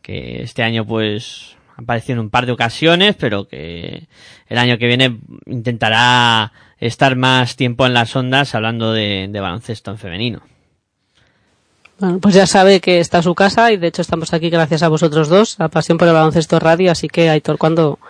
[0.00, 4.08] que este año pues ha aparecido en un par de ocasiones, pero que
[4.48, 6.52] el año que viene intentará
[6.82, 10.42] estar más tiempo en las ondas hablando de, de baloncesto en femenino.
[11.98, 14.82] Bueno, pues ya sabe que está a su casa y de hecho estamos aquí gracias
[14.82, 18.00] a vosotros dos, a Pasión por el Baloncesto Radio, así que Aitor, cuando,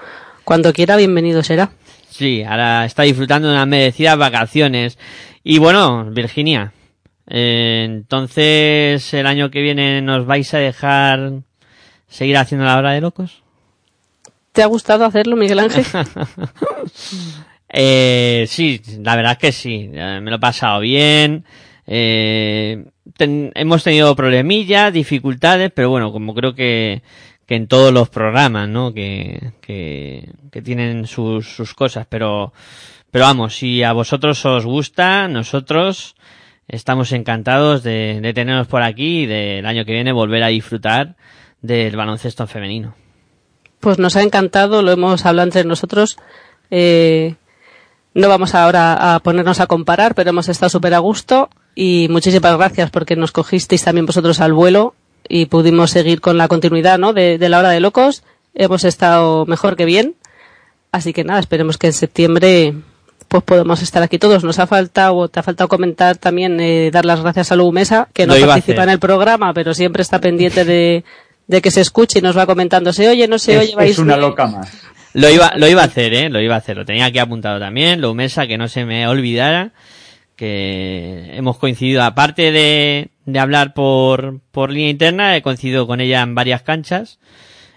[0.45, 1.73] cuando quiera, bienvenido será.
[2.09, 4.99] Sí, ahora está disfrutando de unas merecidas vacaciones.
[5.45, 6.73] Y bueno, Virginia,
[7.29, 11.33] eh, entonces el año que viene nos vais a dejar
[12.09, 13.43] seguir haciendo la hora de locos.
[14.53, 15.85] ¿Te ha gustado hacerlo, Miguel Ángel?
[17.73, 21.45] Eh, sí, la verdad es que sí, eh, me lo he pasado bien.
[21.87, 22.85] Eh,
[23.17, 27.03] ten- hemos tenido problemillas, dificultades, pero bueno, como creo que,
[27.47, 28.93] que en todos los programas, ¿no?
[28.93, 32.53] Que, que, que tienen sus, sus cosas, pero,
[33.11, 36.15] pero vamos, si a vosotros os gusta, nosotros
[36.69, 41.17] estamos encantados de, de teneros por aquí y del año que viene volver a disfrutar
[41.63, 42.95] del baloncesto femenino.
[43.81, 46.17] Pues nos ha encantado, lo hemos hablado entre nosotros.
[46.71, 47.35] Eh,
[48.15, 52.57] no vamos ahora a ponernos a comparar, pero hemos estado súper a gusto y muchísimas
[52.57, 54.95] gracias porque nos cogisteis también vosotros al vuelo
[55.29, 57.13] y pudimos seguir con la continuidad ¿no?
[57.13, 58.23] de, de la hora de locos.
[58.55, 60.15] Hemos estado mejor que bien.
[60.91, 62.75] Así que nada, esperemos que en septiembre
[63.29, 64.45] pues podemos estar aquí todos.
[64.45, 68.09] Nos ha faltado, te ha faltado comentar también, eh, dar las gracias a Lu Mesa,
[68.13, 71.03] que no participa en el programa, pero siempre está pendiente de,
[71.47, 73.93] de que se escuche y nos va comentando, se oye, no se Es, oye, vais
[73.93, 74.29] es una bien".
[74.29, 74.71] loca más.
[75.15, 77.59] Lo iba, lo iba a hacer, eh, lo iba a hacer, lo tenía aquí apuntado
[77.59, 79.73] también, lo mesa que no se me olvidara,
[80.37, 86.23] que hemos coincidido, aparte de, de hablar por, por línea interna, he coincidido con ella
[86.23, 87.19] en varias canchas,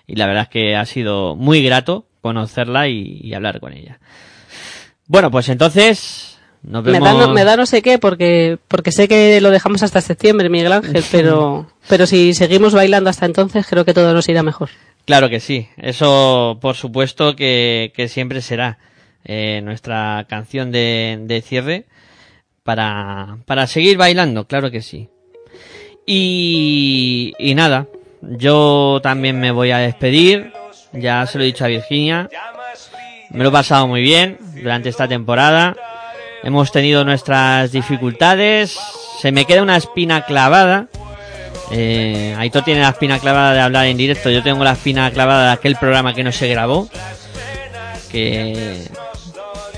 [0.07, 3.99] y la verdad es que ha sido muy grato conocerla y, y hablar con ella.
[5.07, 9.07] Bueno, pues entonces, nos Me da, no, me da no sé qué, porque, porque sé
[9.07, 13.85] que lo dejamos hasta septiembre, Miguel Ángel, pero, pero si seguimos bailando hasta entonces, creo
[13.85, 14.69] que todo nos irá mejor.
[15.05, 18.79] Claro que sí, eso por supuesto que, siempre será
[19.23, 21.85] eh, nuestra canción de, de cierre
[22.63, 25.09] para, para seguir bailando, claro que sí.
[26.07, 27.87] Y, y nada,
[28.21, 30.51] yo también me voy a despedir,
[30.91, 32.27] ya se lo he dicho a Virginia,
[33.29, 35.75] me lo he pasado muy bien durante esta temporada,
[36.43, 38.75] hemos tenido nuestras dificultades,
[39.19, 40.87] se me queda una espina clavada,
[41.71, 44.29] eh, Aitor tiene la espina clavada de hablar en directo.
[44.29, 46.89] Yo tengo la espina clavada de aquel programa que no se grabó.
[48.11, 48.87] Que,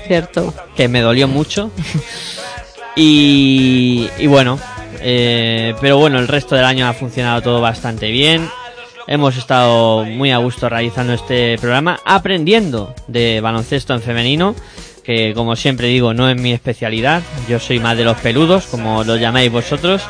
[0.06, 0.54] Cierto.
[0.76, 1.70] que me dolió mucho.
[2.96, 4.58] y, y bueno,
[5.00, 8.48] eh, pero bueno, el resto del año ha funcionado todo bastante bien.
[9.06, 14.54] Hemos estado muy a gusto realizando este programa, aprendiendo de baloncesto en femenino,
[15.02, 17.22] que como siempre digo, no es mi especialidad.
[17.48, 20.02] Yo soy más de los peludos, como lo llamáis vosotros.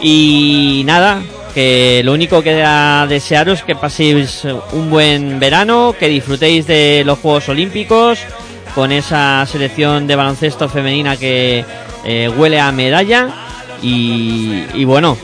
[0.00, 1.22] Y nada,
[1.54, 7.02] que lo único que queda desearos es que paséis un buen verano, que disfrutéis de
[7.04, 8.20] los Juegos Olímpicos
[8.74, 11.64] con esa selección de baloncesto femenina que
[12.04, 13.28] eh, huele a medalla.
[13.82, 15.16] Y, y bueno,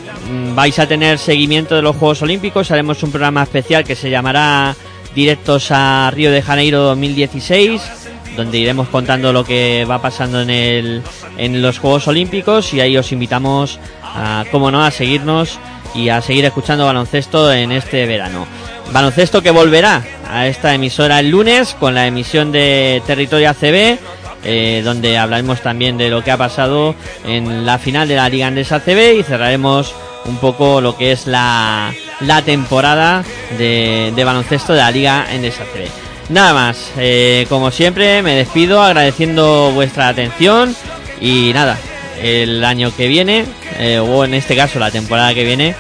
[0.55, 4.75] vais a tener seguimiento de los Juegos Olímpicos, haremos un programa especial que se llamará
[5.15, 11.03] Directos a Río de Janeiro 2016 donde iremos contando lo que va pasando en el
[11.39, 12.73] en los Juegos Olímpicos.
[12.75, 13.81] Y ahí os invitamos
[14.17, 15.59] a como no a seguirnos
[15.95, 18.47] y a seguir escuchando baloncesto en este verano.
[18.93, 23.99] Baloncesto que volverá a esta emisora el lunes con la emisión de Territorio ACB
[24.49, 26.95] eh, donde hablaremos también de lo que ha pasado
[27.25, 29.93] en la final de la Liga Andesa ACB y cerraremos
[30.25, 33.25] un poco lo que es la, la temporada
[33.59, 35.89] de, de baloncesto de la Liga Endesa ACB.
[36.29, 40.77] Nada más, eh, como siempre me despido agradeciendo vuestra atención
[41.21, 41.77] y nada,
[42.21, 43.45] el año que viene,
[43.79, 45.75] eh, o en este caso la temporada que viene,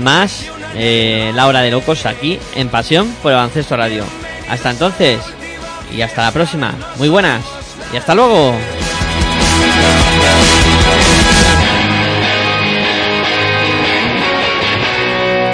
[0.00, 4.04] más eh, la hora de locos aquí en Pasión por el Baloncesto Radio.
[4.48, 5.20] Hasta entonces
[5.94, 6.74] y hasta la próxima.
[6.96, 7.44] Muy buenas
[7.92, 8.54] y hasta luego.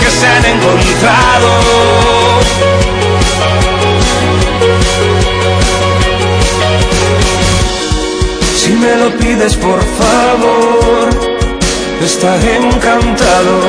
[0.00, 1.50] que se han encontrado.
[8.56, 11.08] Si me lo pides por favor,
[12.00, 13.60] estaré encantado.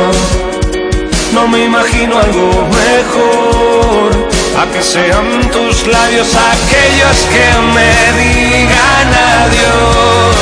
[1.34, 9.10] No me imagino algo mejor, a que sean tus labios aquellos que me digan
[9.42, 10.36] adiós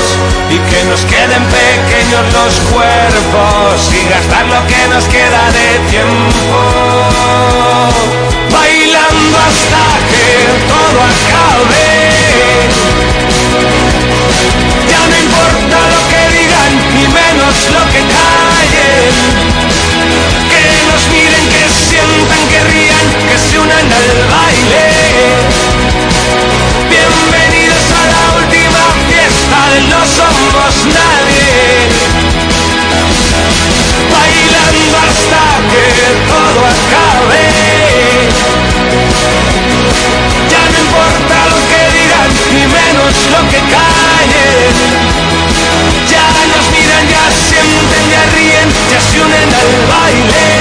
[0.50, 6.60] y que nos queden pequeños los cuerpos y gastar lo que nos queda de tiempo.
[8.52, 10.28] Bailando hasta que
[10.68, 11.90] todo acabe.
[14.92, 19.71] Ya no importa lo que digan, ni menos lo que callen.
[23.72, 24.86] Unan al baile.
[26.90, 31.60] Bienvenidos a la última fiesta No Somos Nadie.
[34.12, 35.88] Bailando hasta que
[36.32, 37.48] todo acabe.
[40.52, 44.74] Ya no importa lo que digan, ni menos lo que callen.
[46.12, 50.61] Ya nos miran, ya sienten, ya ríen, ya se unen al baile.